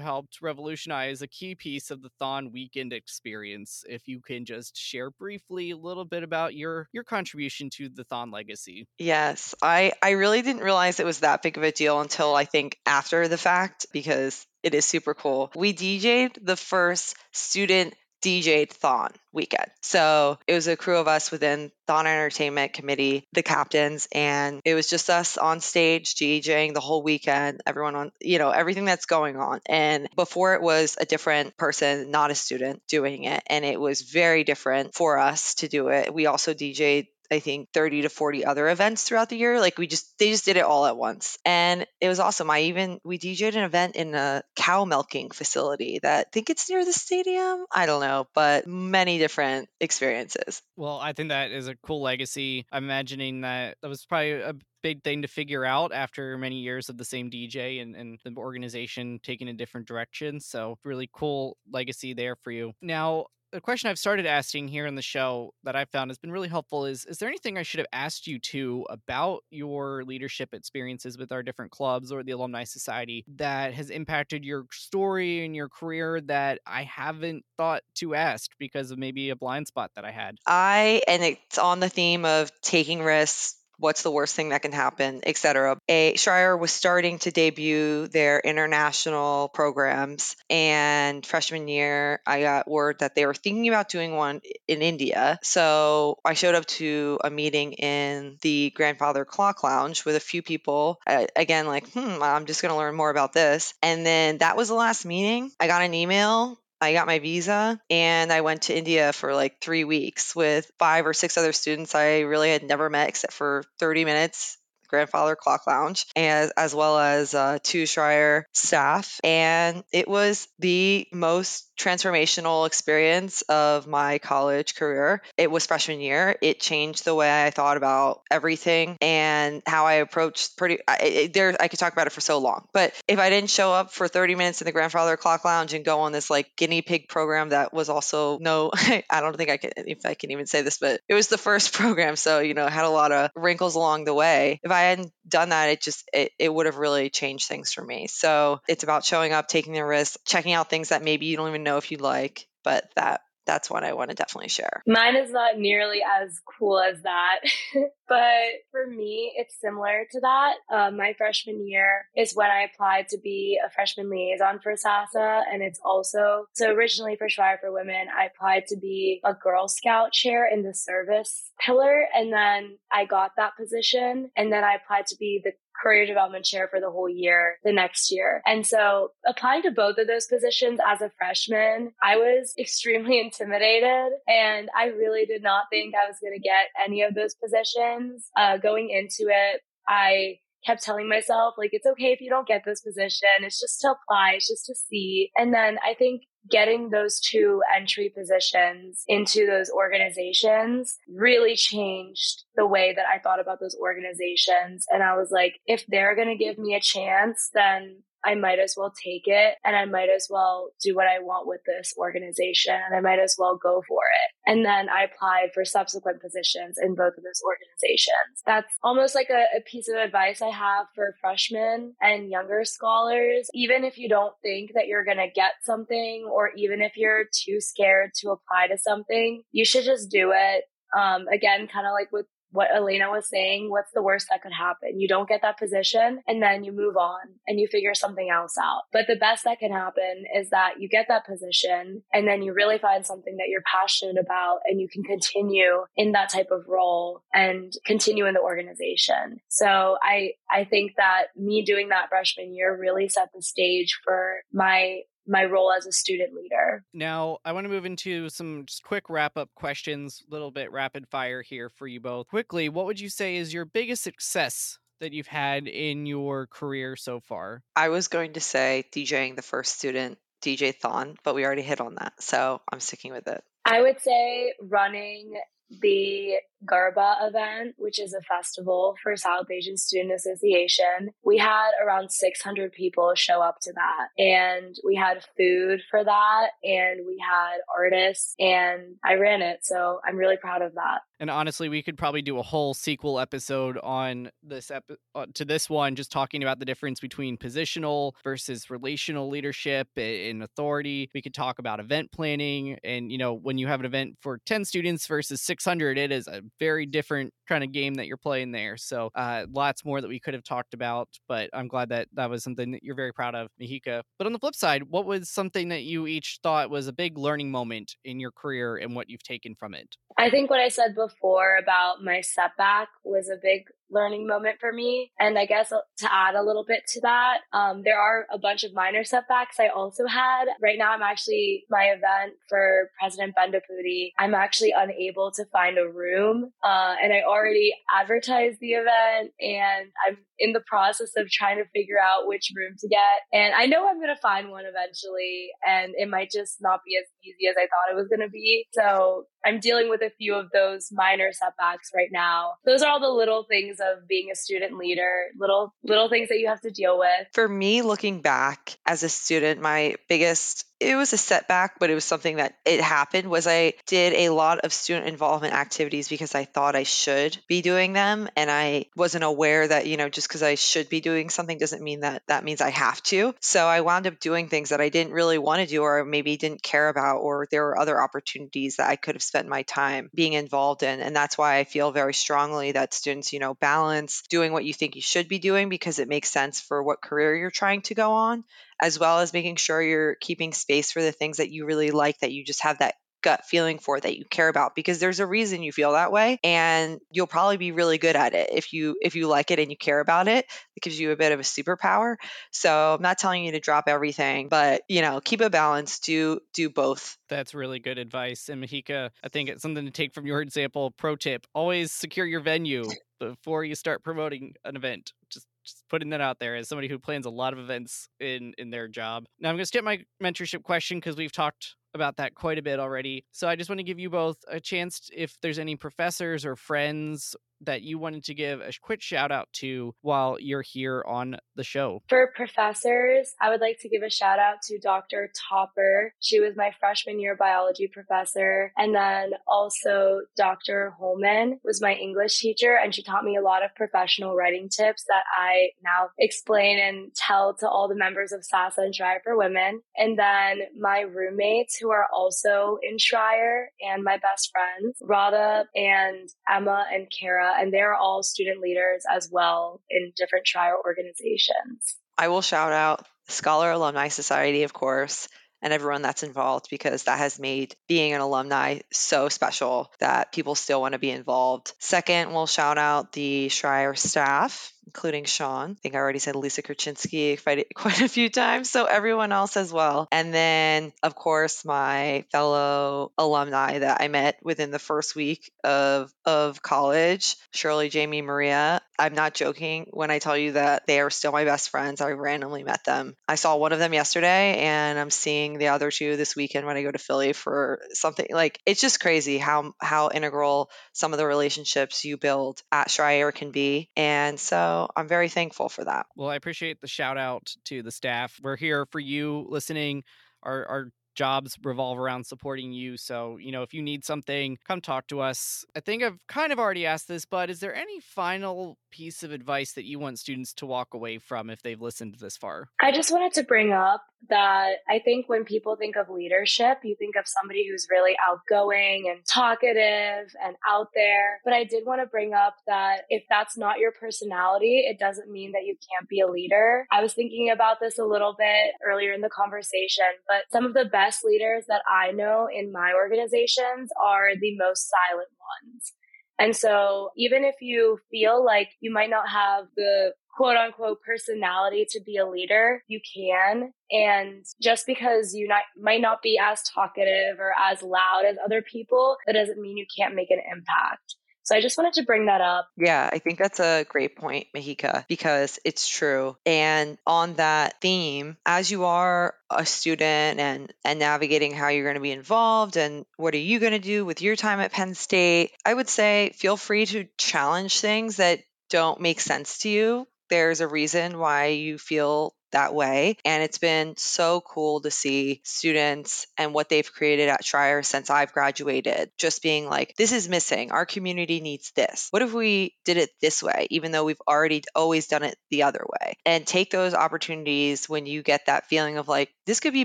helped 0.00 0.42
revolutionize 0.42 1.22
a 1.22 1.28
key 1.28 1.54
piece 1.54 1.92
of 1.92 2.02
the 2.02 2.10
Thon 2.18 2.50
weekend 2.50 2.92
experience. 2.92 3.84
If 3.88 4.08
you 4.08 4.20
can 4.20 4.44
just 4.44 4.76
share 4.76 5.10
briefly 5.10 5.70
a 5.70 5.76
little 5.76 6.04
bit 6.04 6.24
about 6.24 6.54
your 6.54 6.88
your 6.92 7.04
contribution 7.04 7.70
to 7.74 7.88
the 7.88 8.02
Thon 8.04 8.32
legacy. 8.32 8.86
Yes, 8.98 9.54
I 9.62 9.92
I 10.02 10.12
really 10.12 10.42
didn't 10.42 10.62
realize 10.62 10.98
it 10.98 11.06
was 11.06 11.20
that 11.20 11.42
big 11.42 11.56
of 11.56 11.62
a 11.62 11.70
deal 11.70 12.00
until 12.00 12.34
I 12.34 12.44
think 12.44 12.78
after 12.84 13.28
the 13.28 13.38
fact 13.38 13.86
because 13.92 14.44
it 14.64 14.74
is 14.74 14.84
super 14.84 15.14
cool. 15.14 15.52
We 15.54 15.72
DJ'd 15.72 16.44
the 16.44 16.56
first 16.56 17.14
student 17.32 17.94
DJ'd 18.24 18.72
Thon 18.72 19.10
weekend. 19.32 19.70
So 19.82 20.38
it 20.46 20.54
was 20.54 20.66
a 20.66 20.76
crew 20.76 20.96
of 20.98 21.08
us 21.08 21.30
within 21.30 21.70
Thon 21.86 22.06
Entertainment 22.06 22.72
Committee, 22.72 23.26
the 23.34 23.42
captains, 23.42 24.08
and 24.12 24.62
it 24.64 24.74
was 24.74 24.88
just 24.88 25.10
us 25.10 25.36
on 25.36 25.60
stage 25.60 26.14
DJing 26.14 26.72
the 26.72 26.80
whole 26.80 27.02
weekend, 27.02 27.60
everyone 27.66 27.96
on, 27.96 28.12
you 28.22 28.38
know, 28.38 28.48
everything 28.48 28.86
that's 28.86 29.04
going 29.04 29.36
on. 29.36 29.60
And 29.66 30.08
before 30.16 30.54
it 30.54 30.62
was 30.62 30.96
a 30.98 31.04
different 31.04 31.54
person, 31.58 32.10
not 32.10 32.30
a 32.30 32.34
student, 32.34 32.80
doing 32.88 33.24
it. 33.24 33.42
And 33.46 33.62
it 33.62 33.78
was 33.78 34.00
very 34.00 34.42
different 34.42 34.94
for 34.94 35.18
us 35.18 35.56
to 35.56 35.68
do 35.68 35.88
it. 35.88 36.14
We 36.14 36.24
also 36.24 36.54
DJ'd 36.54 37.08
I 37.30 37.38
think 37.38 37.68
30 37.72 38.02
to 38.02 38.08
40 38.08 38.44
other 38.44 38.68
events 38.68 39.04
throughout 39.04 39.28
the 39.28 39.36
year. 39.36 39.60
Like 39.60 39.78
we 39.78 39.86
just 39.86 40.18
they 40.18 40.30
just 40.30 40.44
did 40.44 40.56
it 40.56 40.64
all 40.64 40.86
at 40.86 40.96
once. 40.96 41.38
And 41.44 41.86
it 42.00 42.08
was 42.08 42.20
awesome. 42.20 42.50
I 42.50 42.62
even 42.62 43.00
we 43.04 43.18
DJ'd 43.18 43.56
an 43.56 43.64
event 43.64 43.96
in 43.96 44.14
a 44.14 44.42
cow 44.56 44.84
milking 44.84 45.30
facility 45.30 46.00
that 46.02 46.26
I 46.28 46.30
think 46.30 46.50
it's 46.50 46.68
near 46.68 46.84
the 46.84 46.92
stadium. 46.92 47.66
I 47.72 47.86
don't 47.86 48.00
know, 48.00 48.26
but 48.34 48.66
many 48.66 49.18
different 49.18 49.68
experiences. 49.80 50.62
Well, 50.76 50.98
I 50.98 51.12
think 51.12 51.30
that 51.30 51.50
is 51.50 51.68
a 51.68 51.76
cool 51.76 52.02
legacy. 52.02 52.66
I'm 52.70 52.84
imagining 52.84 53.42
that 53.42 53.76
that 53.82 53.88
was 53.88 54.04
probably 54.04 54.32
a 54.32 54.54
big 54.82 55.02
thing 55.02 55.22
to 55.22 55.28
figure 55.28 55.64
out 55.64 55.94
after 55.94 56.36
many 56.36 56.56
years 56.56 56.90
of 56.90 56.98
the 56.98 57.06
same 57.06 57.30
DJ 57.30 57.80
and, 57.80 57.96
and 57.96 58.18
the 58.22 58.32
organization 58.36 59.18
taking 59.22 59.48
a 59.48 59.54
different 59.54 59.88
direction. 59.88 60.40
So 60.40 60.78
really 60.84 61.08
cool 61.10 61.56
legacy 61.72 62.12
there 62.12 62.36
for 62.36 62.50
you. 62.50 62.74
Now, 62.82 63.26
the 63.54 63.60
question 63.60 63.88
I've 63.88 64.00
started 64.00 64.26
asking 64.26 64.66
here 64.66 64.84
in 64.84 64.96
the 64.96 65.02
show 65.02 65.54
that 65.62 65.76
I 65.76 65.84
found 65.84 66.10
has 66.10 66.18
been 66.18 66.32
really 66.32 66.48
helpful 66.48 66.86
is 66.86 67.04
is 67.04 67.18
there 67.18 67.28
anything 67.28 67.56
I 67.56 67.62
should 67.62 67.78
have 67.78 67.86
asked 67.92 68.26
you 68.26 68.40
to 68.40 68.84
about 68.90 69.44
your 69.48 70.02
leadership 70.04 70.52
experiences 70.52 71.16
with 71.16 71.30
our 71.30 71.44
different 71.44 71.70
clubs 71.70 72.10
or 72.10 72.24
the 72.24 72.32
alumni 72.32 72.64
society 72.64 73.24
that 73.36 73.72
has 73.72 73.90
impacted 73.90 74.44
your 74.44 74.66
story 74.72 75.44
and 75.44 75.54
your 75.54 75.68
career 75.68 76.20
that 76.22 76.58
I 76.66 76.82
haven't 76.82 77.44
thought 77.56 77.84
to 77.96 78.16
ask 78.16 78.50
because 78.58 78.90
of 78.90 78.98
maybe 78.98 79.30
a 79.30 79.36
blind 79.36 79.68
spot 79.68 79.92
that 79.94 80.04
I 80.04 80.10
had? 80.10 80.36
I 80.48 81.02
and 81.06 81.22
it's 81.22 81.56
on 81.56 81.78
the 81.78 81.88
theme 81.88 82.24
of 82.24 82.50
taking 82.60 83.04
risks 83.04 83.54
what's 83.78 84.02
the 84.02 84.10
worst 84.10 84.34
thing 84.34 84.50
that 84.50 84.62
can 84.62 84.72
happen, 84.72 85.20
etc. 85.24 85.76
A 85.88 86.14
Schreyer 86.14 86.58
was 86.58 86.72
starting 86.72 87.18
to 87.20 87.30
debut 87.30 88.08
their 88.08 88.40
international 88.40 89.48
programs, 89.48 90.36
and 90.50 91.24
freshman 91.24 91.68
year, 91.68 92.20
I 92.26 92.40
got 92.40 92.68
word 92.68 93.00
that 93.00 93.14
they 93.14 93.26
were 93.26 93.34
thinking 93.34 93.68
about 93.68 93.88
doing 93.88 94.14
one 94.14 94.40
in 94.68 94.82
India. 94.82 95.38
So 95.42 96.18
I 96.24 96.34
showed 96.34 96.54
up 96.54 96.66
to 96.66 97.18
a 97.24 97.30
meeting 97.30 97.72
in 97.72 98.38
the 98.42 98.70
Grandfather 98.74 99.24
Clock 99.24 99.62
Lounge 99.62 100.04
with 100.04 100.16
a 100.16 100.20
few 100.20 100.42
people. 100.42 101.00
Uh, 101.06 101.26
again, 101.36 101.66
like, 101.66 101.90
hmm, 101.92 102.22
I'm 102.22 102.46
just 102.46 102.62
going 102.62 102.72
to 102.72 102.78
learn 102.78 102.94
more 102.94 103.10
about 103.10 103.32
this. 103.32 103.74
And 103.82 104.04
then 104.04 104.38
that 104.38 104.56
was 104.56 104.68
the 104.68 104.74
last 104.74 105.04
meeting. 105.04 105.50
I 105.60 105.66
got 105.66 105.82
an 105.82 105.94
email 105.94 106.58
I 106.80 106.92
got 106.92 107.06
my 107.06 107.18
visa 107.18 107.80
and 107.88 108.32
I 108.32 108.42
went 108.42 108.62
to 108.62 108.76
India 108.76 109.12
for 109.12 109.34
like 109.34 109.60
three 109.60 109.84
weeks 109.84 110.34
with 110.36 110.70
five 110.78 111.06
or 111.06 111.14
six 111.14 111.38
other 111.38 111.52
students 111.52 111.94
I 111.94 112.20
really 112.20 112.50
had 112.50 112.62
never 112.62 112.90
met 112.90 113.08
except 113.08 113.32
for 113.32 113.64
30 113.78 114.04
minutes 114.04 114.58
grandfather 114.94 115.34
clock 115.34 115.66
lounge 115.66 116.06
as 116.14 116.50
as 116.50 116.74
well 116.74 116.98
as 116.98 117.34
uh, 117.34 117.58
two 117.62 117.82
Schreyer 117.82 118.44
staff. 118.52 119.18
And 119.24 119.82
it 119.92 120.06
was 120.06 120.46
the 120.60 121.08
most 121.12 121.68
transformational 121.76 122.66
experience 122.66 123.42
of 123.42 123.86
my 123.86 124.18
college 124.18 124.74
career. 124.74 125.22
It 125.36 125.50
was 125.50 125.66
freshman 125.66 126.00
year. 126.00 126.36
It 126.40 126.60
changed 126.60 127.04
the 127.04 127.14
way 127.14 127.44
I 127.44 127.50
thought 127.50 127.76
about 127.76 128.22
everything 128.30 128.96
and 129.00 129.62
how 129.66 129.86
I 129.86 129.94
approached 129.94 130.56
pretty 130.56 130.78
I, 130.86 131.30
there 131.32 131.56
I 131.58 131.68
could 131.68 131.78
talk 131.78 131.92
about 131.92 132.06
it 132.06 132.12
for 132.12 132.20
so 132.20 132.38
long. 132.38 132.66
But 132.72 132.94
if 133.08 133.18
I 133.18 133.30
didn't 133.30 133.50
show 133.50 133.72
up 133.72 133.92
for 133.92 134.08
30 134.08 134.34
minutes 134.34 134.60
in 134.60 134.66
the 134.66 134.72
grandfather 134.72 135.16
clock 135.16 135.44
lounge 135.44 135.74
and 135.74 135.84
go 135.84 136.00
on 136.00 136.12
this 136.12 136.30
like 136.30 136.54
guinea 136.56 136.82
pig 136.82 137.08
program 137.08 137.50
that 137.50 137.72
was 137.72 137.88
also 137.88 138.38
no 138.38 138.70
I 138.74 139.20
don't 139.20 139.36
think 139.36 139.50
I 139.50 139.56
can 139.56 139.72
if 139.76 140.06
I 140.06 140.14
can 140.14 140.30
even 140.30 140.46
say 140.46 140.62
this 140.62 140.78
but 140.78 141.00
it 141.08 141.14
was 141.14 141.28
the 141.28 141.38
first 141.38 141.72
program 141.74 142.16
so 142.16 142.40
you 142.40 142.54
know 142.54 142.66
had 142.66 142.84
a 142.84 142.90
lot 142.90 143.12
of 143.12 143.30
wrinkles 143.34 143.74
along 143.74 144.04
the 144.04 144.14
way. 144.14 144.60
If 144.62 144.70
I 144.70 144.80
hadn't 144.82 145.12
done 145.28 145.50
that 145.50 145.70
it 145.70 145.80
just 145.80 146.08
it, 146.12 146.32
it 146.38 146.52
would 146.52 146.66
have 146.66 146.76
really 146.76 147.10
changed 147.10 147.48
things 147.48 147.72
for 147.72 147.84
me. 147.84 148.06
So 148.06 148.60
it's 148.68 148.84
about 148.84 149.04
showing 149.04 149.32
up, 149.32 149.48
taking 149.48 149.72
the 149.72 149.84
risk, 149.84 150.20
checking 150.24 150.52
out 150.52 150.70
things 150.70 150.90
that 150.90 151.02
maybe 151.02 151.26
you 151.26 151.36
don't 151.36 151.48
even 151.48 151.62
know 151.62 151.76
if 151.76 151.90
you 151.90 151.98
like, 151.98 152.46
but 152.62 152.90
that 152.96 153.22
that's 153.46 153.70
one 153.70 153.84
I 153.84 153.92
want 153.92 154.10
to 154.10 154.16
definitely 154.16 154.48
share. 154.48 154.82
Mine 154.86 155.16
is 155.16 155.30
not 155.30 155.58
nearly 155.58 156.00
as 156.02 156.40
cool 156.58 156.80
as 156.80 157.02
that, 157.02 157.40
but 158.08 158.62
for 158.70 158.86
me, 158.86 159.32
it's 159.36 159.60
similar 159.60 160.06
to 160.10 160.20
that. 160.20 160.54
Um, 160.70 160.96
my 160.96 161.14
freshman 161.16 161.66
year 161.66 162.06
is 162.16 162.34
when 162.34 162.50
I 162.50 162.62
applied 162.62 163.08
to 163.08 163.18
be 163.18 163.58
a 163.64 163.70
freshman 163.70 164.10
liaison 164.10 164.60
for 164.62 164.76
SASA, 164.76 165.42
and 165.52 165.62
it's 165.62 165.80
also 165.84 166.46
so 166.52 166.70
originally 166.70 167.16
for 167.16 167.28
Schreyer 167.28 167.60
for 167.60 167.72
Women, 167.72 168.06
I 168.16 168.26
applied 168.26 168.66
to 168.68 168.76
be 168.76 169.20
a 169.24 169.34
Girl 169.34 169.68
Scout 169.68 170.12
chair 170.12 170.48
in 170.50 170.62
the 170.62 170.74
service 170.74 171.50
pillar, 171.60 172.04
and 172.14 172.32
then 172.32 172.78
I 172.92 173.04
got 173.04 173.32
that 173.36 173.56
position, 173.56 174.30
and 174.36 174.52
then 174.52 174.64
I 174.64 174.74
applied 174.74 175.06
to 175.08 175.16
be 175.16 175.40
the 175.42 175.52
career 175.80 176.06
development 176.06 176.44
chair 176.44 176.68
for 176.68 176.80
the 176.80 176.90
whole 176.90 177.08
year 177.08 177.58
the 177.64 177.72
next 177.72 178.10
year. 178.10 178.42
And 178.46 178.66
so 178.66 179.12
applying 179.26 179.62
to 179.62 179.70
both 179.70 179.98
of 179.98 180.06
those 180.06 180.26
positions 180.26 180.80
as 180.86 181.00
a 181.00 181.10
freshman, 181.18 181.92
I 182.02 182.16
was 182.16 182.54
extremely 182.58 183.20
intimidated 183.20 184.12
and 184.28 184.68
I 184.76 184.86
really 184.86 185.26
did 185.26 185.42
not 185.42 185.64
think 185.70 185.94
I 185.94 186.08
was 186.08 186.16
going 186.20 186.34
to 186.34 186.40
get 186.40 186.68
any 186.82 187.02
of 187.02 187.14
those 187.14 187.34
positions. 187.34 187.93
Uh, 188.36 188.56
going 188.56 188.90
into 188.90 189.30
it, 189.30 189.60
I 189.88 190.38
kept 190.64 190.82
telling 190.82 191.08
myself, 191.08 191.54
like, 191.58 191.70
it's 191.72 191.86
okay 191.86 192.12
if 192.12 192.20
you 192.20 192.30
don't 192.30 192.48
get 192.48 192.62
this 192.64 192.80
position. 192.80 193.28
It's 193.40 193.60
just 193.60 193.80
to 193.82 193.88
apply, 193.92 194.32
it's 194.36 194.48
just 194.48 194.66
to 194.66 194.74
see. 194.74 195.30
And 195.36 195.52
then 195.52 195.78
I 195.86 195.94
think 195.94 196.22
getting 196.50 196.90
those 196.90 197.20
two 197.20 197.62
entry 197.74 198.12
positions 198.16 199.02
into 199.06 199.46
those 199.46 199.70
organizations 199.70 200.98
really 201.08 201.56
changed 201.56 202.44
the 202.56 202.66
way 202.66 202.92
that 202.94 203.06
I 203.06 203.18
thought 203.18 203.40
about 203.40 203.60
those 203.60 203.76
organizations. 203.80 204.86
And 204.90 205.02
I 205.02 205.16
was 205.16 205.30
like, 205.30 205.54
if 205.66 205.84
they're 205.88 206.14
going 206.14 206.28
to 206.28 206.44
give 206.44 206.58
me 206.58 206.74
a 206.74 206.80
chance, 206.80 207.50
then 207.54 208.02
I 208.24 208.34
might 208.34 208.58
as 208.58 208.74
well 208.76 208.92
take 209.04 209.24
it 209.26 209.56
and 209.64 209.76
I 209.76 209.84
might 209.84 210.08
as 210.14 210.28
well 210.30 210.70
do 210.82 210.94
what 210.94 211.06
I 211.06 211.18
want 211.20 211.46
with 211.46 211.60
this 211.66 211.92
organization 211.98 212.74
and 212.74 212.96
I 212.96 213.00
might 213.00 213.18
as 213.18 213.36
well 213.38 213.58
go 213.62 213.82
for 213.86 214.00
it. 214.00 214.50
And 214.50 214.64
then 214.64 214.88
I 214.88 215.04
applied 215.04 215.50
for 215.52 215.64
subsequent 215.64 216.20
positions 216.20 216.76
in 216.82 216.94
both 216.94 217.14
of 217.16 217.24
those 217.24 217.42
organizations. 217.44 218.42
That's 218.46 218.72
almost 218.82 219.14
like 219.14 219.28
a, 219.30 219.44
a 219.56 219.60
piece 219.60 219.88
of 219.88 219.96
advice 219.96 220.42
I 220.42 220.50
have 220.50 220.86
for 220.94 221.14
freshmen 221.20 221.94
and 222.00 222.30
younger 222.30 222.64
scholars. 222.64 223.48
Even 223.54 223.84
if 223.84 223.98
you 223.98 224.08
don't 224.08 224.34
think 224.42 224.72
that 224.74 224.86
you're 224.86 225.04
going 225.04 225.18
to 225.18 225.28
get 225.34 225.52
something 225.62 226.28
or 226.30 226.50
even 226.56 226.80
if 226.80 226.96
you're 226.96 227.24
too 227.44 227.60
scared 227.60 228.10
to 228.20 228.30
apply 228.30 228.68
to 228.68 228.78
something, 228.78 229.42
you 229.52 229.64
should 229.64 229.84
just 229.84 230.10
do 230.10 230.32
it. 230.34 230.64
Um, 230.96 231.26
again, 231.26 231.66
kind 231.66 231.86
of 231.86 231.92
like 231.92 232.12
with 232.12 232.26
what 232.54 232.68
Elena 232.74 233.10
was 233.10 233.28
saying, 233.28 233.68
what's 233.68 233.90
the 233.92 234.02
worst 234.02 234.28
that 234.30 234.40
could 234.40 234.52
happen? 234.52 235.00
You 235.00 235.08
don't 235.08 235.28
get 235.28 235.42
that 235.42 235.58
position 235.58 236.20
and 236.28 236.40
then 236.40 236.62
you 236.62 236.70
move 236.70 236.96
on 236.96 237.20
and 237.48 237.58
you 237.58 237.66
figure 237.66 237.94
something 237.94 238.30
else 238.30 238.54
out. 238.62 238.82
But 238.92 239.06
the 239.08 239.16
best 239.16 239.42
that 239.42 239.58
can 239.58 239.72
happen 239.72 240.24
is 240.32 240.50
that 240.50 240.74
you 240.78 240.88
get 240.88 241.06
that 241.08 241.26
position 241.26 242.04
and 242.12 242.28
then 242.28 242.42
you 242.42 242.52
really 242.54 242.78
find 242.78 243.04
something 243.04 243.36
that 243.38 243.48
you're 243.48 243.62
passionate 243.62 244.18
about 244.18 244.60
and 244.66 244.80
you 244.80 244.88
can 244.88 245.02
continue 245.02 245.84
in 245.96 246.12
that 246.12 246.30
type 246.30 246.52
of 246.52 246.68
role 246.68 247.22
and 247.34 247.72
continue 247.84 248.26
in 248.26 248.34
the 248.34 248.40
organization. 248.40 249.40
So 249.48 249.98
I, 250.00 250.34
I 250.48 250.62
think 250.64 250.92
that 250.96 251.24
me 251.36 251.64
doing 251.64 251.88
that 251.88 252.08
freshman 252.08 252.54
year 252.54 252.78
really 252.78 253.08
set 253.08 253.30
the 253.34 253.42
stage 253.42 253.98
for 254.04 254.42
my 254.52 255.00
my 255.26 255.44
role 255.44 255.72
as 255.72 255.86
a 255.86 255.92
student 255.92 256.34
leader. 256.34 256.84
Now, 256.92 257.38
I 257.44 257.52
want 257.52 257.64
to 257.64 257.70
move 257.70 257.86
into 257.86 258.28
some 258.28 258.64
just 258.66 258.82
quick 258.82 259.08
wrap 259.08 259.36
up 259.36 259.50
questions, 259.54 260.22
a 260.28 260.32
little 260.32 260.50
bit 260.50 260.72
rapid 260.72 261.08
fire 261.08 261.42
here 261.42 261.68
for 261.68 261.86
you 261.86 262.00
both. 262.00 262.28
Quickly, 262.28 262.68
what 262.68 262.86
would 262.86 263.00
you 263.00 263.08
say 263.08 263.36
is 263.36 263.54
your 263.54 263.64
biggest 263.64 264.02
success 264.02 264.78
that 265.00 265.12
you've 265.12 265.26
had 265.26 265.66
in 265.66 266.06
your 266.06 266.46
career 266.46 266.96
so 266.96 267.20
far? 267.20 267.62
I 267.74 267.88
was 267.88 268.08
going 268.08 268.34
to 268.34 268.40
say 268.40 268.84
DJing 268.92 269.36
the 269.36 269.42
first 269.42 269.76
student, 269.76 270.18
DJ 270.42 270.74
Thon, 270.74 271.16
but 271.24 271.34
we 271.34 271.44
already 271.44 271.62
hit 271.62 271.80
on 271.80 271.96
that. 271.96 272.14
So 272.20 272.60
I'm 272.70 272.80
sticking 272.80 273.12
with 273.12 273.26
it. 273.28 273.42
I 273.64 273.80
would 273.80 274.00
say 274.00 274.54
running 274.60 275.40
the 275.70 276.34
Garba 276.64 277.28
event, 277.28 277.74
which 277.78 278.00
is 278.00 278.14
a 278.14 278.20
festival 278.22 278.96
for 279.02 279.16
South 279.16 279.50
Asian 279.50 279.76
Student 279.76 280.12
Association. 280.14 281.10
We 281.24 281.38
had 281.38 281.70
around 281.84 282.10
600 282.10 282.72
people 282.72 283.12
show 283.14 283.40
up 283.40 283.58
to 283.62 283.72
that 283.72 284.22
and 284.22 284.76
we 284.84 284.94
had 284.94 285.24
food 285.36 285.80
for 285.90 286.04
that 286.04 286.48
and 286.62 287.06
we 287.06 287.18
had 287.18 287.58
artists 287.74 288.34
and 288.38 288.96
I 289.04 289.14
ran 289.14 289.42
it. 289.42 289.60
So 289.62 290.00
I'm 290.04 290.16
really 290.16 290.36
proud 290.36 290.62
of 290.62 290.74
that. 290.74 291.00
And 291.20 291.30
honestly, 291.30 291.68
we 291.68 291.82
could 291.82 291.96
probably 291.96 292.22
do 292.22 292.38
a 292.38 292.42
whole 292.42 292.74
sequel 292.74 293.20
episode 293.20 293.78
on 293.82 294.30
this 294.42 294.70
epi- 294.70 294.96
uh, 295.14 295.26
to 295.34 295.44
this 295.44 295.70
one, 295.70 295.94
just 295.94 296.10
talking 296.10 296.42
about 296.42 296.58
the 296.58 296.64
difference 296.64 297.00
between 297.00 297.38
positional 297.38 298.12
versus 298.24 298.68
relational 298.68 299.28
leadership 299.28 299.88
and 299.96 300.42
authority. 300.42 301.08
We 301.14 301.22
could 301.22 301.34
talk 301.34 301.58
about 301.58 301.80
event 301.80 302.10
planning 302.12 302.78
and, 302.82 303.12
you 303.12 303.18
know, 303.18 303.32
when 303.32 303.58
you 303.58 303.68
have 303.68 303.80
an 303.80 303.86
event 303.86 304.16
for 304.20 304.38
10 304.44 304.64
students 304.64 305.06
versus 305.06 305.40
600, 305.40 305.96
it 305.98 306.10
is 306.10 306.26
a 306.26 306.42
very 306.58 306.86
different 306.86 307.32
kind 307.48 307.64
of 307.64 307.72
game 307.72 307.94
that 307.94 308.06
you're 308.06 308.16
playing 308.16 308.52
there. 308.52 308.76
So 308.76 309.10
uh, 309.14 309.46
lots 309.52 309.84
more 309.84 310.00
that 310.00 310.08
we 310.08 310.20
could 310.20 310.34
have 310.34 310.44
talked 310.44 310.74
about, 310.74 311.08
but 311.28 311.50
I'm 311.52 311.68
glad 311.68 311.90
that 311.90 312.08
that 312.14 312.30
was 312.30 312.42
something 312.42 312.72
that 312.72 312.82
you're 312.82 312.94
very 312.94 313.12
proud 313.12 313.34
of, 313.34 313.48
Mahika. 313.60 314.02
But 314.18 314.26
on 314.26 314.32
the 314.32 314.38
flip 314.38 314.54
side, 314.54 314.84
what 314.84 315.06
was 315.06 315.30
something 315.30 315.68
that 315.68 315.82
you 315.82 316.06
each 316.06 316.38
thought 316.42 316.70
was 316.70 316.86
a 316.86 316.92
big 316.92 317.18
learning 317.18 317.50
moment 317.50 317.96
in 318.04 318.20
your 318.20 318.30
career 318.32 318.76
and 318.76 318.94
what 318.94 319.10
you've 319.10 319.22
taken 319.22 319.54
from 319.54 319.74
it? 319.74 319.96
I 320.16 320.30
think 320.30 320.48
what 320.48 320.60
I 320.60 320.68
said 320.68 320.94
before 320.94 321.56
about 321.56 322.02
my 322.02 322.20
setback 322.20 322.88
was 323.04 323.28
a 323.28 323.36
big 323.36 323.64
learning 323.90 324.26
moment 324.26 324.56
for 324.60 324.72
me. 324.72 325.10
And 325.18 325.38
I 325.38 325.46
guess 325.46 325.68
to 325.70 326.14
add 326.14 326.34
a 326.34 326.42
little 326.42 326.64
bit 326.66 326.82
to 326.88 327.00
that, 327.02 327.38
um, 327.52 327.82
there 327.84 327.98
are 327.98 328.26
a 328.32 328.38
bunch 328.38 328.64
of 328.64 328.74
minor 328.74 329.04
setbacks 329.04 329.60
I 329.60 329.68
also 329.68 330.06
had. 330.06 330.46
Right 330.62 330.78
now, 330.78 330.92
I'm 330.92 331.02
actually 331.02 331.64
my 331.70 331.84
event 331.84 332.34
for 332.48 332.90
President 332.98 333.34
Bendapudi. 333.38 334.10
I'm 334.18 334.34
actually 334.34 334.72
unable 334.76 335.30
to 335.32 335.44
find 335.46 335.78
a 335.78 335.88
room, 335.88 336.50
uh, 336.62 336.94
and 337.02 337.12
I 337.12 337.22
already 337.22 337.72
advertised 337.92 338.58
the 338.60 338.72
event, 338.72 339.32
and 339.40 339.90
I'm 340.06 340.18
in 340.38 340.52
the 340.52 340.62
process 340.66 341.10
of 341.16 341.28
trying 341.30 341.58
to 341.58 341.64
figure 341.72 341.98
out 342.00 342.26
which 342.26 342.50
room 342.56 342.74
to 342.78 342.88
get. 342.88 342.98
And 343.32 343.54
I 343.54 343.66
know 343.66 343.88
I'm 343.88 344.00
going 344.00 344.14
to 344.14 344.20
find 344.20 344.50
one 344.50 344.64
eventually, 344.66 345.50
and 345.66 345.92
it 345.96 346.08
might 346.08 346.30
just 346.30 346.56
not 346.60 346.80
be 346.84 346.96
as 346.96 347.06
easy 347.22 347.48
as 347.48 347.56
I 347.56 347.66
thought 347.66 347.92
it 347.92 347.96
was 347.96 348.08
going 348.08 348.26
to 348.26 348.30
be. 348.30 348.66
So 348.72 349.26
I'm 349.44 349.60
dealing 349.60 349.90
with 349.90 350.02
a 350.02 350.10
few 350.10 350.34
of 350.34 350.50
those 350.52 350.90
minor 350.92 351.32
setbacks 351.32 351.90
right 351.94 352.10
now. 352.10 352.54
Those 352.64 352.82
are 352.82 352.90
all 352.90 353.00
the 353.00 353.08
little 353.08 353.44
things 353.44 353.78
of 353.80 354.08
being 354.08 354.30
a 354.30 354.34
student 354.34 354.76
leader, 354.78 355.26
little 355.38 355.74
little 355.82 356.08
things 356.08 356.28
that 356.28 356.38
you 356.38 356.48
have 356.48 356.60
to 356.62 356.70
deal 356.70 356.98
with. 356.98 357.28
For 357.32 357.48
me, 357.48 357.82
looking 357.82 358.20
back 358.20 358.78
as 358.86 359.02
a 359.02 359.08
student, 359.08 359.60
my 359.60 359.96
biggest 360.08 360.66
it 360.84 360.96
was 360.96 361.12
a 361.12 361.18
setback, 361.18 361.78
but 361.78 361.90
it 361.90 361.94
was 361.94 362.04
something 362.04 362.36
that 362.36 362.56
it 362.64 362.80
happened 362.80 363.28
was 363.30 363.46
I 363.46 363.74
did 363.86 364.12
a 364.12 364.28
lot 364.28 364.60
of 364.60 364.72
student 364.72 365.06
involvement 365.06 365.54
activities 365.54 366.08
because 366.08 366.34
I 366.34 366.44
thought 366.44 366.76
I 366.76 366.82
should 366.82 367.36
be 367.48 367.62
doing 367.62 367.92
them 367.92 368.28
and 368.36 368.50
I 368.50 368.86
wasn't 368.94 369.24
aware 369.24 369.66
that, 369.66 369.86
you 369.86 369.96
know, 369.96 370.08
just 370.08 370.28
because 370.28 370.42
I 370.42 370.54
should 370.56 370.88
be 370.88 371.00
doing 371.00 371.30
something 371.30 371.58
doesn't 371.58 371.82
mean 371.82 372.00
that 372.00 372.22
that 372.28 372.44
means 372.44 372.60
I 372.60 372.70
have 372.70 373.02
to. 373.04 373.34
So 373.40 373.66
I 373.66 373.80
wound 373.80 374.06
up 374.06 374.20
doing 374.20 374.48
things 374.48 374.70
that 374.70 374.80
I 374.80 374.90
didn't 374.90 375.12
really 375.12 375.38
want 375.38 375.62
to 375.62 375.66
do 375.66 375.82
or 375.82 376.04
maybe 376.04 376.36
didn't 376.36 376.62
care 376.62 376.88
about 376.88 377.18
or 377.18 377.48
there 377.50 377.62
were 377.62 377.78
other 377.78 378.00
opportunities 378.00 378.76
that 378.76 378.90
I 378.90 378.96
could 378.96 379.14
have 379.14 379.22
spent 379.22 379.48
my 379.48 379.62
time 379.62 380.10
being 380.14 380.34
involved 380.34 380.82
in 380.82 381.00
and 381.00 381.16
that's 381.16 381.38
why 381.38 381.58
I 381.58 381.64
feel 381.64 381.92
very 381.92 382.14
strongly 382.14 382.72
that 382.72 382.92
students, 382.92 383.32
you 383.32 383.40
know, 383.40 383.54
balance 383.54 384.22
doing 384.28 384.52
what 384.52 384.64
you 384.64 384.74
think 384.74 384.96
you 384.96 385.02
should 385.02 385.28
be 385.28 385.38
doing 385.38 385.68
because 385.68 385.98
it 385.98 386.08
makes 386.08 386.30
sense 386.30 386.60
for 386.60 386.82
what 386.82 387.00
career 387.00 387.34
you're 387.36 387.50
trying 387.50 387.82
to 387.82 387.94
go 387.94 388.12
on 388.12 388.44
as 388.80 388.98
well 388.98 389.20
as 389.20 389.32
making 389.32 389.56
sure 389.56 389.80
you're 389.80 390.16
keeping 390.16 390.52
space 390.52 390.92
for 390.92 391.02
the 391.02 391.12
things 391.12 391.38
that 391.38 391.50
you 391.50 391.66
really 391.66 391.90
like 391.90 392.18
that 392.20 392.32
you 392.32 392.44
just 392.44 392.62
have 392.62 392.78
that 392.78 392.94
gut 393.24 393.46
feeling 393.46 393.78
for 393.78 393.98
that 393.98 394.18
you 394.18 394.24
care 394.26 394.48
about 394.50 394.74
because 394.74 394.98
there's 395.00 395.18
a 395.18 395.26
reason 395.26 395.62
you 395.62 395.72
feel 395.72 395.92
that 395.92 396.12
way 396.12 396.38
and 396.44 397.00
you'll 397.10 397.26
probably 397.26 397.56
be 397.56 397.72
really 397.72 397.96
good 397.96 398.16
at 398.16 398.34
it 398.34 398.50
if 398.52 398.74
you 398.74 398.96
if 399.00 399.16
you 399.16 399.26
like 399.26 399.50
it 399.50 399.58
and 399.58 399.70
you 399.70 399.78
care 399.78 399.98
about 399.98 400.28
it. 400.28 400.44
It 400.76 400.82
gives 400.82 401.00
you 401.00 401.10
a 401.10 401.16
bit 401.16 401.32
of 401.32 401.40
a 401.40 401.42
superpower. 401.42 402.16
So 402.52 402.94
i'm 402.94 403.00
not 403.00 403.16
telling 403.16 403.44
you 403.44 403.52
to 403.52 403.60
drop 403.60 403.84
everything 403.88 404.48
but 404.48 404.82
you 404.90 405.00
know 405.00 405.22
keep 405.24 405.40
a 405.40 405.48
balance 405.48 406.00
do 406.00 406.38
do 406.52 406.68
both. 406.68 407.16
That's 407.30 407.54
really 407.54 407.78
good 407.78 407.96
advice 407.96 408.50
and 408.50 408.62
mahika 408.62 409.10
i 409.24 409.28
think 409.30 409.48
it's 409.48 409.62
something 409.62 409.86
to 409.86 409.90
take 409.90 410.12
from 410.12 410.26
your 410.26 410.42
example. 410.42 410.90
Pro 410.90 411.16
tip 411.16 411.46
always 411.54 411.92
secure 411.92 412.26
your 412.26 412.40
venue 412.40 412.84
before 413.18 413.64
you 413.64 413.74
start 413.74 414.04
promoting 414.04 414.54
an 414.66 414.76
event. 414.76 415.14
Just 415.30 415.46
just 415.64 415.84
putting 415.88 416.10
that 416.10 416.20
out 416.20 416.38
there 416.38 416.56
as 416.56 416.68
somebody 416.68 416.88
who 416.88 416.98
plans 416.98 417.26
a 417.26 417.30
lot 417.30 417.52
of 417.52 417.58
events 417.58 418.08
in 418.20 418.54
in 418.58 418.70
their 418.70 418.88
job. 418.88 419.24
Now 419.40 419.48
I'm 419.48 419.56
going 419.56 419.62
to 419.62 419.66
skip 419.66 419.84
my 419.84 420.00
mentorship 420.22 420.62
question 420.62 420.98
because 420.98 421.16
we've 421.16 421.32
talked 421.32 421.76
about 421.94 422.16
that 422.16 422.34
quite 422.34 422.58
a 422.58 422.62
bit 422.62 422.80
already. 422.80 423.24
So 423.32 423.48
I 423.48 423.56
just 423.56 423.70
want 423.70 423.78
to 423.78 423.84
give 423.84 423.98
you 423.98 424.10
both 424.10 424.36
a 424.48 424.60
chance 424.60 425.10
if 425.14 425.40
there's 425.40 425.58
any 425.58 425.76
professors 425.76 426.44
or 426.44 426.56
friends 426.56 427.36
that 427.62 427.82
you 427.82 427.98
wanted 427.98 428.24
to 428.24 428.34
give 428.34 428.60
a 428.60 428.72
quick 428.80 429.02
shout 429.02 429.32
out 429.32 429.48
to 429.54 429.94
while 430.02 430.36
you're 430.38 430.62
here 430.62 431.04
on 431.06 431.36
the 431.56 431.64
show? 431.64 432.02
For 432.08 432.32
professors, 432.34 433.32
I 433.40 433.50
would 433.50 433.60
like 433.60 433.78
to 433.80 433.88
give 433.88 434.02
a 434.02 434.10
shout 434.10 434.38
out 434.38 434.56
to 434.64 434.78
Dr. 434.78 435.30
Topper. 435.48 436.12
She 436.20 436.40
was 436.40 436.54
my 436.56 436.72
freshman 436.80 437.20
year 437.20 437.36
biology 437.36 437.88
professor. 437.92 438.72
And 438.76 438.94
then 438.94 439.32
also 439.46 440.20
Dr. 440.36 440.94
Holman 440.98 441.60
was 441.64 441.80
my 441.80 441.94
English 441.94 442.38
teacher, 442.38 442.76
and 442.82 442.94
she 442.94 443.02
taught 443.02 443.24
me 443.24 443.36
a 443.36 443.42
lot 443.42 443.64
of 443.64 443.74
professional 443.74 444.34
writing 444.34 444.68
tips 444.68 445.04
that 445.08 445.24
I 445.36 445.70
now 445.82 446.08
explain 446.18 446.78
and 446.78 447.14
tell 447.14 447.54
to 447.60 447.68
all 447.68 447.88
the 447.88 447.94
members 447.94 448.32
of 448.32 448.44
SASA 448.44 448.82
and 448.82 448.94
Schreyer 448.94 449.22
for 449.22 449.36
Women. 449.36 449.80
And 449.96 450.18
then 450.18 450.60
my 450.78 451.00
roommates 451.00 451.76
who 451.76 451.90
are 451.90 452.06
also 452.12 452.78
in 452.82 452.96
Schreyer 452.96 453.66
and 453.80 454.02
my 454.02 454.18
best 454.18 454.50
friends, 454.52 454.98
Radha 455.02 455.64
and 455.74 456.28
Emma 456.48 456.86
and 456.92 457.06
Kara 457.10 457.53
and 457.58 457.72
they're 457.72 457.94
all 457.94 458.22
student 458.22 458.60
leaders 458.60 459.04
as 459.10 459.28
well 459.30 459.80
in 459.90 460.12
different 460.16 460.46
Schreyer 460.46 460.74
organizations. 460.84 461.96
I 462.18 462.28
will 462.28 462.42
shout 462.42 462.72
out 462.72 463.06
Scholar 463.28 463.70
Alumni 463.70 464.08
Society, 464.08 464.64
of 464.64 464.72
course, 464.72 465.28
and 465.62 465.72
everyone 465.72 466.02
that's 466.02 466.22
involved 466.22 466.66
because 466.70 467.04
that 467.04 467.18
has 467.18 467.38
made 467.38 467.74
being 467.88 468.12
an 468.12 468.20
alumni 468.20 468.80
so 468.92 469.28
special 469.30 469.90
that 469.98 470.30
people 470.30 470.54
still 470.54 470.80
want 470.80 470.92
to 470.92 470.98
be 470.98 471.10
involved. 471.10 471.72
Second, 471.78 472.32
we'll 472.32 472.46
shout 472.46 472.76
out 472.76 473.12
the 473.12 473.48
Schreyer 473.48 473.96
staff 473.96 474.73
including 474.86 475.24
Sean. 475.24 475.72
I 475.72 475.74
think 475.82 475.94
I 475.94 475.98
already 475.98 476.18
said 476.18 476.36
Lisa 476.36 476.62
Kraczynski 476.62 477.38
quite 477.74 478.00
a 478.00 478.08
few 478.08 478.28
times, 478.28 478.70
so 478.70 478.84
everyone 478.84 479.32
else 479.32 479.56
as 479.56 479.72
well. 479.72 480.08
And 480.12 480.32
then, 480.32 480.92
of 481.02 481.14
course, 481.14 481.64
my 481.64 482.24
fellow 482.32 483.12
alumni 483.18 483.78
that 483.78 484.00
I 484.00 484.08
met 484.08 484.38
within 484.42 484.70
the 484.70 484.78
first 484.78 485.14
week 485.16 485.50
of 485.62 486.12
of 486.24 486.62
college, 486.62 487.36
Shirley, 487.52 487.88
Jamie, 487.88 488.22
Maria. 488.22 488.80
I'm 488.96 489.14
not 489.14 489.34
joking 489.34 489.88
when 489.90 490.12
I 490.12 490.20
tell 490.20 490.36
you 490.36 490.52
that 490.52 490.86
they 490.86 491.00
are 491.00 491.10
still 491.10 491.32
my 491.32 491.44
best 491.44 491.70
friends. 491.70 492.00
I 492.00 492.10
randomly 492.12 492.62
met 492.62 492.84
them. 492.84 493.16
I 493.26 493.34
saw 493.34 493.56
one 493.56 493.72
of 493.72 493.80
them 493.80 493.92
yesterday, 493.92 494.58
and 494.58 494.98
I'm 494.98 495.10
seeing 495.10 495.58
the 495.58 495.68
other 495.68 495.90
two 495.90 496.16
this 496.16 496.36
weekend 496.36 496.64
when 496.66 496.76
I 496.76 496.82
go 496.82 496.92
to 496.92 496.98
Philly 496.98 497.32
for 497.32 497.80
something. 497.92 498.26
Like 498.30 498.60
it's 498.66 498.80
just 498.80 499.00
crazy 499.00 499.38
how 499.38 499.74
how 499.80 500.10
integral 500.14 500.70
some 500.92 501.12
of 501.12 501.18
the 501.18 501.26
relationships 501.26 502.04
you 502.04 502.16
build 502.16 502.62
at 502.70 502.88
Schreyer 502.88 503.34
can 503.34 503.50
be, 503.50 503.90
and 503.96 504.38
so 504.38 504.73
I'm 504.96 505.08
very 505.08 505.28
thankful 505.28 505.68
for 505.68 505.84
that. 505.84 506.06
Well, 506.16 506.28
I 506.28 506.36
appreciate 506.36 506.80
the 506.80 506.86
shout 506.86 507.18
out 507.18 507.52
to 507.66 507.82
the 507.82 507.90
staff. 507.90 508.38
We're 508.42 508.56
here 508.56 508.86
for 508.90 509.00
you 509.00 509.46
listening. 509.48 510.04
Our, 510.42 510.66
our 510.66 510.88
jobs 511.14 511.56
revolve 511.62 511.98
around 511.98 512.26
supporting 512.26 512.72
you. 512.72 512.96
So, 512.96 513.36
you 513.36 513.52
know, 513.52 513.62
if 513.62 513.74
you 513.74 513.82
need 513.82 514.04
something, 514.04 514.58
come 514.66 514.80
talk 514.80 515.06
to 515.08 515.20
us. 515.20 515.64
I 515.76 515.80
think 515.80 516.02
I've 516.02 516.18
kind 516.28 516.52
of 516.52 516.58
already 516.58 516.86
asked 516.86 517.08
this, 517.08 517.24
but 517.24 517.50
is 517.50 517.60
there 517.60 517.74
any 517.74 518.00
final 518.00 518.78
piece 518.90 519.22
of 519.22 519.32
advice 519.32 519.72
that 519.72 519.84
you 519.84 519.98
want 519.98 520.18
students 520.18 520.52
to 520.54 520.66
walk 520.66 520.94
away 520.94 521.18
from 521.18 521.50
if 521.50 521.62
they've 521.62 521.80
listened 521.80 522.16
this 522.20 522.36
far? 522.36 522.68
I 522.80 522.92
just 522.92 523.10
wanted 523.10 523.34
to 523.34 523.42
bring 523.42 523.72
up 523.72 524.02
that 524.28 524.76
I 524.88 525.00
think 525.00 525.28
when 525.28 525.44
people 525.44 525.76
think 525.76 525.96
of 525.96 526.08
leadership, 526.08 526.78
you 526.82 526.96
think 526.98 527.16
of 527.16 527.24
somebody 527.26 527.68
who's 527.68 527.86
really 527.90 528.16
outgoing 528.26 529.10
and 529.10 529.24
talkative 529.26 530.32
and 530.42 530.56
out 530.68 530.88
there. 530.94 531.40
But 531.44 531.52
I 531.52 531.64
did 531.64 531.84
want 531.84 532.00
to 532.00 532.06
bring 532.06 532.32
up 532.32 532.54
that 532.66 533.02
if 533.08 533.24
that's 533.28 533.58
not 533.58 533.78
your 533.78 533.92
personality, 533.92 534.84
it 534.86 534.98
doesn't 534.98 535.30
mean 535.30 535.52
that 535.52 535.64
you 535.64 535.74
can't 535.74 536.08
be 536.08 536.20
a 536.20 536.30
leader. 536.30 536.86
I 536.90 537.02
was 537.02 537.12
thinking 537.12 537.50
about 537.50 537.80
this 537.80 537.98
a 537.98 538.04
little 538.04 538.34
bit 538.38 538.72
earlier 538.86 539.12
in 539.12 539.20
the 539.20 539.28
conversation, 539.28 540.04
but 540.26 540.44
some 540.52 540.64
of 540.64 540.74
the 540.74 540.84
best 540.84 541.03
best 541.04 541.24
leaders 541.24 541.64
that 541.68 541.82
I 541.90 542.12
know 542.12 542.48
in 542.52 542.72
my 542.72 542.92
organizations 542.94 543.90
are 544.02 544.30
the 544.40 544.56
most 544.56 544.90
silent 544.90 545.28
ones. 545.64 545.92
And 546.38 546.56
so 546.56 547.10
even 547.16 547.44
if 547.44 547.56
you 547.60 547.98
feel 548.10 548.44
like 548.44 548.70
you 548.80 548.92
might 548.92 549.10
not 549.10 549.28
have 549.28 549.66
the 549.76 550.12
quote 550.36 550.56
unquote 550.56 550.98
personality 551.06 551.86
to 551.90 552.00
be 552.04 552.16
a 552.16 552.26
leader, 552.26 552.82
you 552.88 553.00
can. 553.14 553.72
And 553.90 554.44
just 554.60 554.84
because 554.86 555.34
you 555.34 555.46
not, 555.46 555.62
might 555.80 556.00
not 556.00 556.22
be 556.22 556.38
as 556.42 556.62
talkative 556.74 557.38
or 557.38 557.52
as 557.70 557.82
loud 557.82 558.24
as 558.26 558.36
other 558.44 558.62
people, 558.62 559.16
that 559.26 559.34
doesn't 559.34 559.60
mean 559.60 559.76
you 559.76 559.86
can't 559.96 560.16
make 560.16 560.30
an 560.30 560.40
impact. 560.50 561.14
So 561.44 561.54
I 561.54 561.60
just 561.60 561.76
wanted 561.76 561.94
to 561.94 562.04
bring 562.04 562.26
that 562.26 562.40
up. 562.40 562.68
Yeah, 562.76 563.08
I 563.12 563.18
think 563.18 563.38
that's 563.38 563.60
a 563.60 563.84
great 563.88 564.16
point, 564.16 564.48
Mahika, 564.56 565.06
because 565.08 565.58
it's 565.64 565.86
true. 565.86 566.36
And 566.46 566.98
on 567.06 567.34
that 567.34 567.80
theme, 567.80 568.36
as 568.46 568.70
you 568.70 568.84
are 568.84 569.34
a 569.50 569.66
student 569.66 570.40
and 570.40 570.72
and 570.84 570.98
navigating 570.98 571.52
how 571.52 571.68
you're 571.68 571.84
going 571.84 571.96
to 571.96 572.00
be 572.00 572.10
involved 572.12 572.76
and 572.76 573.04
what 573.16 573.34
are 573.34 573.38
you 573.38 573.58
going 573.60 573.72
to 573.72 573.78
do 573.78 574.04
with 574.04 574.22
your 574.22 574.36
time 574.36 574.60
at 574.60 574.72
Penn 574.72 574.94
State, 574.94 575.52
I 575.64 575.74
would 575.74 575.88
say 575.88 576.32
feel 576.34 576.56
free 576.56 576.86
to 576.86 577.06
challenge 577.18 577.80
things 577.80 578.16
that 578.16 578.40
don't 578.70 579.00
make 579.00 579.20
sense 579.20 579.58
to 579.58 579.68
you. 579.68 580.08
There's 580.30 580.60
a 580.60 580.68
reason 580.68 581.18
why 581.18 581.48
you 581.48 581.78
feel 581.78 582.34
that 582.54 582.74
way. 582.74 583.18
And 583.24 583.42
it's 583.42 583.58
been 583.58 583.94
so 583.96 584.40
cool 584.40 584.80
to 584.80 584.90
see 584.90 585.40
students 585.44 586.26
and 586.38 586.54
what 586.54 586.68
they've 586.68 586.92
created 586.92 587.28
at 587.28 587.44
Schreyer 587.44 587.84
since 587.84 588.10
I've 588.10 588.32
graduated, 588.32 589.10
just 589.18 589.42
being 589.42 589.68
like, 589.68 589.94
this 589.96 590.12
is 590.12 590.28
missing. 590.28 590.72
Our 590.72 590.86
community 590.86 591.40
needs 591.40 591.72
this. 591.76 592.08
What 592.10 592.22
if 592.22 592.32
we 592.32 592.74
did 592.84 592.96
it 592.96 593.10
this 593.20 593.42
way, 593.42 593.66
even 593.70 593.92
though 593.92 594.04
we've 594.04 594.16
already 594.26 594.62
always 594.74 595.06
done 595.08 595.22
it 595.22 595.36
the 595.50 595.64
other 595.64 595.84
way? 596.00 596.14
And 596.24 596.46
take 596.46 596.70
those 596.70 596.94
opportunities 596.94 597.88
when 597.88 598.06
you 598.06 598.22
get 598.22 598.46
that 598.46 598.66
feeling 598.66 598.96
of 598.96 599.08
like, 599.08 599.30
this 599.46 599.60
could 599.60 599.72
be 599.72 599.84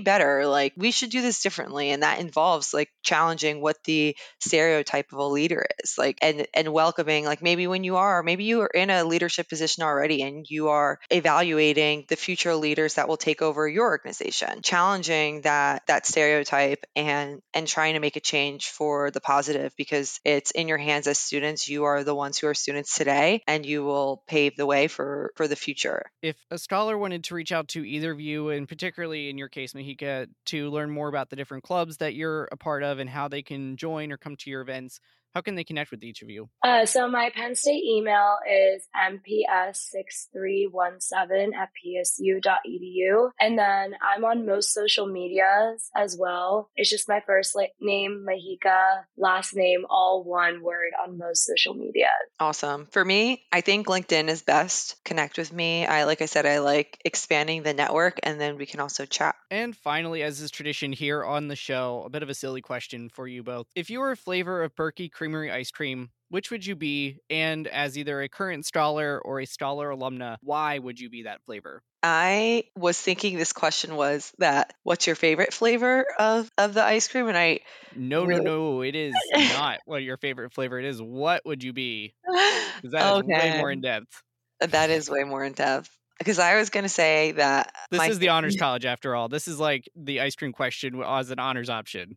better. 0.00 0.46
Like, 0.46 0.72
we 0.76 0.90
should 0.90 1.10
do 1.10 1.22
this 1.22 1.42
differently. 1.42 1.90
And 1.90 2.02
that 2.02 2.20
involves 2.20 2.72
like 2.72 2.90
challenging 3.02 3.60
what 3.60 3.76
the 3.84 4.16
stereotype 4.40 5.12
of 5.12 5.18
a 5.18 5.24
leader 5.24 5.66
is, 5.82 5.96
like, 5.98 6.18
and, 6.22 6.46
and 6.54 6.72
welcoming, 6.72 7.24
like, 7.24 7.42
maybe 7.42 7.66
when 7.66 7.84
you 7.84 7.96
are, 7.96 8.22
maybe 8.22 8.44
you 8.44 8.62
are 8.62 8.66
in 8.66 8.90
a 8.90 9.04
leadership 9.04 9.48
position 9.48 9.84
already 9.84 10.22
and 10.22 10.48
you 10.48 10.68
are 10.68 10.98
evaluating 11.10 12.04
the 12.08 12.16
future 12.16 12.54
leaders 12.54 12.94
that 12.94 13.08
will 13.08 13.16
take 13.16 13.42
over 13.42 13.68
your 13.68 13.86
organization 13.86 14.62
challenging 14.62 15.42
that 15.42 15.86
that 15.86 16.06
stereotype 16.06 16.84
and 16.96 17.42
and 17.52 17.66
trying 17.66 17.94
to 17.94 18.00
make 18.00 18.16
a 18.16 18.20
change 18.20 18.68
for 18.68 19.10
the 19.10 19.20
positive 19.20 19.72
because 19.76 20.20
it's 20.24 20.50
in 20.52 20.68
your 20.68 20.78
hands 20.78 21.06
as 21.06 21.18
students 21.18 21.68
you 21.68 21.84
are 21.84 22.04
the 22.04 22.14
ones 22.14 22.38
who 22.38 22.46
are 22.46 22.54
students 22.54 22.94
today 22.94 23.42
and 23.46 23.66
you 23.66 23.84
will 23.84 24.22
pave 24.26 24.56
the 24.56 24.66
way 24.66 24.88
for 24.88 25.32
for 25.36 25.46
the 25.48 25.56
future 25.56 26.10
if 26.22 26.36
a 26.50 26.58
scholar 26.58 26.96
wanted 26.96 27.24
to 27.24 27.34
reach 27.34 27.52
out 27.52 27.68
to 27.68 27.84
either 27.84 28.12
of 28.12 28.20
you 28.20 28.50
and 28.50 28.68
particularly 28.68 29.28
in 29.28 29.38
your 29.38 29.48
case 29.50 29.72
mahika 29.72 30.26
to 30.46 30.70
learn 30.70 30.90
more 30.90 31.08
about 31.08 31.30
the 31.30 31.36
different 31.36 31.64
clubs 31.64 31.98
that 31.98 32.14
you're 32.14 32.48
a 32.52 32.56
part 32.56 32.82
of 32.82 32.98
and 32.98 33.10
how 33.10 33.28
they 33.28 33.42
can 33.42 33.76
join 33.76 34.12
or 34.12 34.16
come 34.16 34.36
to 34.36 34.50
your 34.50 34.60
events 34.60 35.00
how 35.34 35.40
can 35.40 35.54
they 35.54 35.64
connect 35.64 35.90
with 35.90 36.02
each 36.02 36.22
of 36.22 36.30
you? 36.30 36.48
Uh, 36.62 36.86
so 36.86 37.08
my 37.08 37.30
Penn 37.34 37.54
State 37.54 37.84
email 37.84 38.38
is 38.48 38.88
mps6317 38.96 41.54
at 41.54 41.68
psu.edu. 41.84 43.30
And 43.40 43.58
then 43.58 43.94
I'm 44.02 44.24
on 44.24 44.46
most 44.46 44.72
social 44.72 45.06
medias 45.06 45.90
as 45.96 46.16
well. 46.18 46.70
It's 46.76 46.90
just 46.90 47.08
my 47.08 47.20
first 47.26 47.56
name, 47.80 48.26
Mahika, 48.28 49.04
last 49.16 49.54
name, 49.54 49.84
all 49.88 50.24
one 50.24 50.62
word 50.62 50.90
on 51.02 51.18
most 51.18 51.44
social 51.44 51.74
media. 51.74 52.08
Awesome. 52.38 52.86
For 52.86 53.04
me, 53.04 53.44
I 53.52 53.60
think 53.60 53.86
LinkedIn 53.86 54.28
is 54.28 54.42
best. 54.42 54.96
Connect 55.04 55.38
with 55.38 55.52
me. 55.52 55.86
I, 55.86 56.04
like 56.04 56.22
I 56.22 56.26
said, 56.26 56.46
I 56.46 56.58
like 56.58 57.00
expanding 57.04 57.62
the 57.62 57.74
network 57.74 58.18
and 58.22 58.40
then 58.40 58.56
we 58.56 58.66
can 58.66 58.80
also 58.80 59.06
chat. 59.06 59.36
And 59.50 59.76
finally, 59.76 60.22
as 60.22 60.40
is 60.40 60.50
tradition 60.50 60.92
here 60.92 61.24
on 61.24 61.48
the 61.48 61.56
show, 61.56 62.02
a 62.04 62.10
bit 62.10 62.22
of 62.22 62.28
a 62.28 62.34
silly 62.34 62.60
question 62.60 63.08
for 63.08 63.26
you 63.26 63.42
both. 63.42 63.66
If 63.74 63.90
you 63.90 64.00
were 64.00 64.12
a 64.12 64.16
flavor 64.16 64.62
of 64.62 64.74
Berkey 64.74 65.10
Creamery 65.20 65.50
ice 65.50 65.70
cream, 65.70 66.08
which 66.30 66.50
would 66.50 66.64
you 66.64 66.74
be? 66.74 67.18
And 67.28 67.66
as 67.66 67.98
either 67.98 68.22
a 68.22 68.28
current 68.30 68.64
scholar 68.64 69.20
or 69.22 69.38
a 69.38 69.44
scholar 69.44 69.90
alumna, 69.90 70.38
why 70.40 70.78
would 70.78 70.98
you 70.98 71.10
be 71.10 71.24
that 71.24 71.42
flavor? 71.44 71.82
I 72.02 72.64
was 72.74 72.98
thinking 72.98 73.36
this 73.36 73.52
question 73.52 73.96
was 73.96 74.32
that 74.38 74.72
what's 74.82 75.06
your 75.06 75.16
favorite 75.16 75.52
flavor 75.52 76.06
of, 76.18 76.50
of 76.56 76.72
the 76.72 76.82
ice 76.82 77.06
cream? 77.06 77.28
And 77.28 77.36
I 77.36 77.60
No, 77.94 78.24
really... 78.24 78.42
no, 78.42 78.76
no. 78.76 78.80
It 78.80 78.94
is 78.94 79.14
not 79.34 79.80
what 79.84 80.02
your 80.02 80.16
favorite 80.16 80.54
flavor 80.54 80.78
it 80.78 80.86
is. 80.86 81.02
What 81.02 81.42
would 81.44 81.62
you 81.62 81.74
be? 81.74 82.14
Because 82.24 82.92
that 82.92 83.12
okay. 83.16 83.34
is 83.34 83.42
way 83.42 83.58
more 83.58 83.70
in 83.70 83.82
depth. 83.82 84.22
That 84.60 84.88
is 84.88 85.10
way 85.10 85.24
more 85.24 85.44
in 85.44 85.52
depth 85.52 85.90
because 86.20 86.38
I 86.38 86.56
was 86.56 86.68
going 86.68 86.84
to 86.84 86.90
say 86.90 87.32
that 87.32 87.74
this 87.90 88.08
is 88.08 88.18
the 88.18 88.28
honors 88.28 88.54
college 88.56 88.84
after 88.84 89.16
all. 89.16 89.28
This 89.28 89.48
is 89.48 89.58
like 89.58 89.88
the 89.96 90.20
ice 90.20 90.36
cream 90.36 90.52
question 90.52 91.02
as 91.04 91.30
an 91.30 91.38
honors 91.38 91.70
option. 91.70 92.16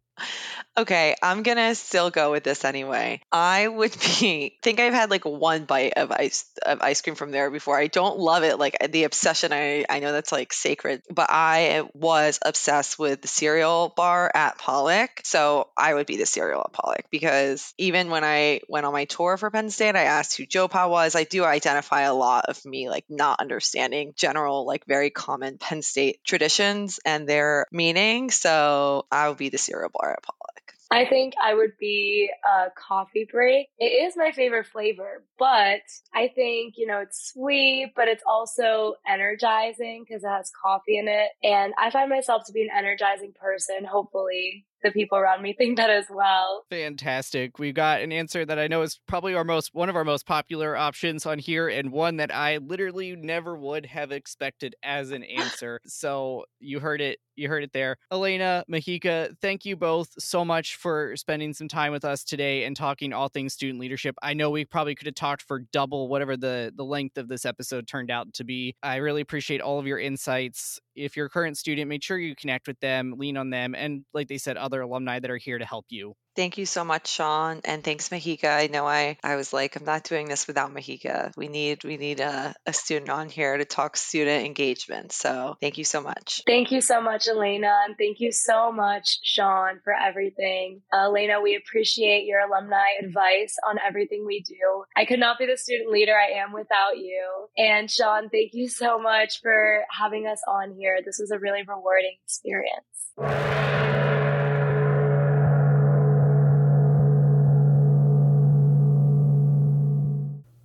Okay, 0.76 1.14
I'm 1.22 1.43
to 1.43 1.76
still 1.76 2.09
go 2.09 2.32
with 2.32 2.43
this 2.43 2.66
anyway. 2.66 3.22
I 3.32 3.68
would 3.68 3.95
be 4.20 4.57
think 4.64 4.80
I've 4.80 4.93
had 4.93 5.11
like 5.11 5.24
one 5.24 5.66
bite 5.66 5.93
of 5.97 6.11
ice 6.11 6.45
of 6.66 6.82
ice 6.82 7.01
cream 7.01 7.16
from 7.16 7.30
there 7.30 7.51
before. 7.51 7.78
I 7.78 7.88
don't 7.88 8.18
love 8.18 8.43
it 8.43 8.57
like 8.57 8.78
the 8.91 9.03
obsession 9.03 9.53
I 9.53 9.86
I 9.88 9.99
know 9.99 10.11
that's 10.11 10.32
like 10.32 10.51
sacred, 10.51 11.03
but 11.11 11.28
I 11.30 11.84
was 11.93 12.39
obsessed 12.43 12.97
with 12.97 13.22
the 13.22 13.28
cereal 13.28 13.93
bar 13.95 14.32
at 14.34 14.57
Pollock. 14.57 15.22
So 15.24 15.68
I 15.78 15.93
would 15.93 16.07
be 16.07 16.18
the 16.18 16.26
cereal 16.26 16.61
at 16.61 16.74
Pollock 16.74 17.05
because 17.11 17.74
even 17.78 18.09
when 18.09 18.24
I 18.24 18.61
went 18.68 18.88
on 18.88 18.93
my 18.93 19.05
tour 19.05 19.38
for 19.38 19.51
Penn 19.51 19.70
State, 19.70 19.95
I 19.95 20.05
asked 20.05 20.38
who 20.38 20.45
Joe 20.47 20.68
Pa 20.68 20.88
was. 20.88 21.16
I 21.16 21.24
do 21.24 21.43
identify 21.43 22.01
a 22.01 22.16
lot 22.16 22.45
of 22.47 22.66
me 22.66 22.89
like 22.89 23.05
not 23.09 23.39
understanding 23.41 24.14
general 24.16 24.66
like 24.66 24.86
very 24.88 25.11
common 25.11 25.59
Penn 25.59 25.84
State 25.84 26.20
traditions 26.24 26.99
and 27.05 27.30
their 27.30 27.68
meaning. 27.72 28.32
So 28.32 29.05
I 29.11 29.30
would 29.30 29.38
be 29.38 29.49
the 29.49 29.59
cereal 29.59 29.91
bar 29.93 30.02
at 30.11 30.23
Pollock. 30.23 30.73
I 30.91 31.05
think 31.07 31.33
I 31.43 31.55
would 31.55 31.75
be 31.79 32.29
a 32.45 32.67
coffee 32.75 33.27
break. 33.29 33.67
It 33.79 33.85
is 33.85 34.15
my 34.15 34.31
favorite 34.31 34.67
flavor, 34.67 35.23
but 35.39 35.81
I 36.13 36.31
think, 36.35 36.75
you 36.77 36.85
know, 36.85 36.99
it's 36.99 37.31
sweet, 37.33 37.93
but 37.95 38.07
it's 38.07 38.23
also 38.27 38.95
energizing 39.07 40.05
because 40.07 40.23
it 40.23 40.27
has 40.27 40.51
coffee 40.51 40.99
in 40.99 41.07
it. 41.07 41.29
And 41.43 41.73
I 41.79 41.89
find 41.89 42.09
myself 42.09 42.43
to 42.45 42.53
be 42.53 42.61
an 42.61 42.69
energizing 42.75 43.33
person, 43.33 43.85
hopefully 43.85 44.67
the 44.84 44.91
people 44.91 45.17
around 45.17 45.41
me 45.41 45.53
think 45.53 45.77
that 45.77 45.89
as 45.89 46.05
well. 46.09 46.65
Fantastic. 46.69 47.59
We 47.59 47.71
got 47.71 48.01
an 48.01 48.11
answer 48.11 48.45
that 48.45 48.59
I 48.59 48.67
know 48.67 48.81
is 48.81 48.99
probably 49.07 49.34
our 49.34 49.43
most 49.43 49.73
one 49.73 49.89
of 49.89 49.95
our 49.95 50.03
most 50.03 50.25
popular 50.25 50.75
options 50.75 51.25
on 51.25 51.39
here 51.39 51.67
and 51.67 51.91
one 51.91 52.17
that 52.17 52.34
I 52.34 52.57
literally 52.57 53.15
never 53.15 53.55
would 53.57 53.86
have 53.88 54.11
expected 54.11 54.75
as 54.84 55.11
an 55.11 55.23
answer. 55.38 55.79
so 55.86 56.45
you 56.59 56.79
heard 56.79 57.01
it 57.01 57.19
you 57.36 57.49
heard 57.49 57.63
it 57.63 57.73
there. 57.73 57.97
Elena, 58.11 58.63
Mahika, 58.71 59.36
thank 59.41 59.65
you 59.65 59.75
both 59.75 60.09
so 60.19 60.45
much 60.45 60.75
for 60.75 61.15
spending 61.15 61.53
some 61.53 61.67
time 61.67 61.91
with 61.91 62.05
us 62.05 62.23
today 62.23 62.63
and 62.65 62.75
talking 62.75 63.13
all 63.13 63.27
things 63.27 63.53
student 63.53 63.79
leadership. 63.79 64.15
I 64.21 64.34
know 64.34 64.49
we 64.49 64.65
probably 64.65 64.95
could 64.95 65.07
have 65.07 65.15
talked 65.15 65.41
for 65.41 65.59
double 65.71 66.07
whatever 66.07 66.38
the 66.38 66.71
the 66.75 66.86
length 66.86 67.17
of 67.17 67.27
this 67.27 67.45
episode 67.45 67.88
turned 67.88 68.11
out 68.11 68.34
to 68.34 68.43
be. 68.43 68.75
I 68.84 68.97
really 68.97 69.21
appreciate 69.21 69.61
all 69.61 69.79
of 69.79 69.88
your 69.88 69.99
insights. 69.99 70.79
If 70.95 71.17
you're 71.17 71.25
a 71.25 71.29
current 71.29 71.57
student, 71.57 71.89
make 71.89 72.03
sure 72.03 72.17
you 72.17 72.36
connect 72.36 72.67
with 72.67 72.79
them, 72.79 73.15
lean 73.17 73.38
on 73.38 73.49
them, 73.49 73.73
and 73.73 74.05
like 74.13 74.27
they 74.27 74.38
said, 74.38 74.57
other 74.57 74.72
alumni 74.82 75.19
that 75.19 75.32
are 75.32 75.38
here 75.38 75.57
to 75.57 75.65
help 75.65 75.86
you. 75.89 76.15
Thank 76.36 76.57
you 76.57 76.65
so 76.65 76.84
much, 76.84 77.07
Sean, 77.07 77.61
and 77.63 77.84
thanks, 77.84 78.09
Mahika. 78.09 78.45
I 78.45 78.65
know 78.65 78.88
I, 78.88 79.17
I 79.24 79.36
was 79.36 79.53
like, 79.53 79.76
I'm 79.76 79.86
not 79.86 80.03
doing 80.03 80.28
this 80.28 80.47
without 80.47 80.74
Mahika. 80.74 81.32
We 81.38 81.47
need 81.47 81.84
we 81.84 81.97
need 81.97 82.21
a, 82.21 82.55
a 82.65 82.74
student 82.74 83.11
on 83.11 83.30
here 83.30 83.55
to 83.55 83.65
talk 83.65 83.97
student 83.97 84.43
engagement. 84.43 85.11
So 85.11 85.57
thank 85.61 85.78
you 85.78 85.84
so 85.84 86.01
much. 86.01 86.41
Thank 86.47 86.71
you 86.71 86.82
so 86.82 87.01
much, 87.01 87.28
Elena, 87.28 87.71
and 87.86 87.95
thank 87.99 88.19
you 88.19 88.32
so 88.32 88.71
much, 88.71 89.19
Sean, 89.21 89.80
for 89.84 89.93
everything. 89.93 90.82
Uh, 90.91 91.05
Elena, 91.05 91.39
we 91.39 91.55
appreciate 91.55 92.26
your 92.26 92.39
alumni 92.39 92.93
advice 92.99 93.55
on 93.67 93.78
everything 93.86 94.26
we 94.26 94.41
do. 94.41 94.86
I 94.97 95.05
could 95.05 95.19
not 95.19 95.38
be 95.38 95.45
the 95.45 95.57
student 95.57 95.91
leader 95.91 96.15
I 96.15 96.39
am 96.39 96.51
without 96.51 96.97
you. 96.97 97.47
And 97.57 97.91
Sean, 97.91 98.30
thank 98.30 98.53
you 98.53 98.69
so 98.69 98.97
much 98.97 99.39
for 99.41 99.84
having 99.91 100.26
us 100.26 100.41
on 100.47 100.74
here. 100.80 100.97
This 101.05 101.19
was 101.19 101.30
a 101.30 101.38
really 101.38 101.61
rewarding 101.61 102.17
experience. 102.24 104.22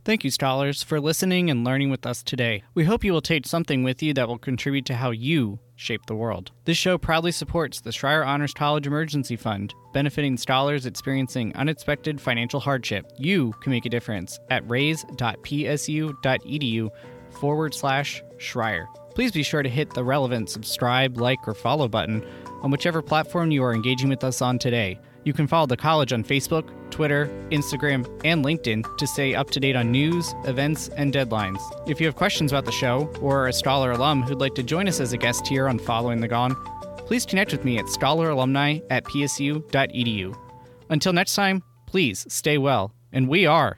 Thank 0.09 0.25
you, 0.25 0.31
scholars, 0.31 0.83
for 0.83 1.03
listening 1.03 1.51
and 1.51 1.67
learning 1.67 1.91
with 1.91 2.07
us 2.07 2.23
today. 2.23 2.63
We 2.73 2.85
hope 2.85 3.05
you 3.05 3.13
will 3.13 3.21
take 3.21 3.47
something 3.47 3.83
with 3.83 4.03
you 4.03 4.15
that 4.15 4.27
will 4.27 4.39
contribute 4.39 4.87
to 4.87 4.95
how 4.95 5.11
you 5.11 5.59
shape 5.77 6.07
the 6.07 6.15
world. 6.15 6.51
This 6.65 6.79
show 6.79 6.97
proudly 6.97 7.31
supports 7.31 7.83
the 7.83 7.91
Schreyer 7.91 8.27
Honors 8.27 8.55
College 8.55 8.87
Emergency 8.87 9.37
Fund, 9.37 9.75
benefiting 9.93 10.39
scholars 10.39 10.87
experiencing 10.87 11.55
unexpected 11.57 12.23
financial 12.23 12.59
hardship. 12.59 13.05
You 13.19 13.53
can 13.61 13.71
make 13.71 13.85
a 13.85 13.91
difference 13.91 14.41
at 14.49 14.67
raise.psu.edu 14.67 16.91
forward 17.29 17.75
slash 17.75 18.23
Schreyer. 18.39 18.87
Please 19.15 19.33
be 19.33 19.43
sure 19.43 19.63
to 19.63 19.69
hit 19.69 19.93
the 19.93 20.05
relevant 20.05 20.49
subscribe, 20.49 21.19
like, 21.19 21.47
or 21.47 21.53
follow 21.53 21.87
button 21.87 22.27
on 22.63 22.71
whichever 22.71 23.03
platform 23.03 23.51
you 23.51 23.63
are 23.63 23.75
engaging 23.75 24.09
with 24.09 24.25
us 24.25 24.41
on 24.41 24.59
today. 24.59 24.99
You 25.29 25.35
can 25.35 25.47
follow 25.47 25.67
the 25.67 25.77
college 25.77 26.15
on 26.15 26.25
Facebook, 26.25 26.71
Twitter, 26.91 27.27
Instagram, 27.51 28.09
and 28.25 28.43
LinkedIn 28.43 28.97
to 28.97 29.07
stay 29.07 29.35
up 29.35 29.51
to 29.51 29.61
date 29.61 29.77
on 29.77 29.93
news, 29.93 30.35
events, 30.47 30.89
and 30.97 31.13
deadlines. 31.13 31.61
If 31.87 32.01
you 32.01 32.07
have 32.07 32.17
questions 32.17 32.51
about 32.51 32.65
the 32.65 32.73
show 32.73 33.13
or 33.21 33.43
are 33.43 33.49
a 33.49 33.53
scholar 33.53 33.91
alum 33.91 34.23
who'd 34.23 34.41
like 34.41 34.55
to 34.55 34.63
join 34.63 34.89
us 34.89 35.01
as 35.01 35.13
a 35.13 35.19
guest 35.19 35.47
here 35.47 35.69
on 35.69 35.79
Following 35.81 36.23
the 36.23 36.29
Gong, 36.29 36.57
please 37.01 37.27
connect 37.27 37.53
with 37.53 37.63
me 37.63 37.77
at 37.77 37.85
scholaralumni 37.85 38.83
at 38.89 39.05
psu.edu. 39.05 40.35
Until 40.89 41.13
next 41.13 41.35
time, 41.35 41.63
please 41.85 42.25
stay 42.31 42.57
well, 42.57 42.95
and 43.13 43.29
we 43.29 43.45
are. 43.45 43.77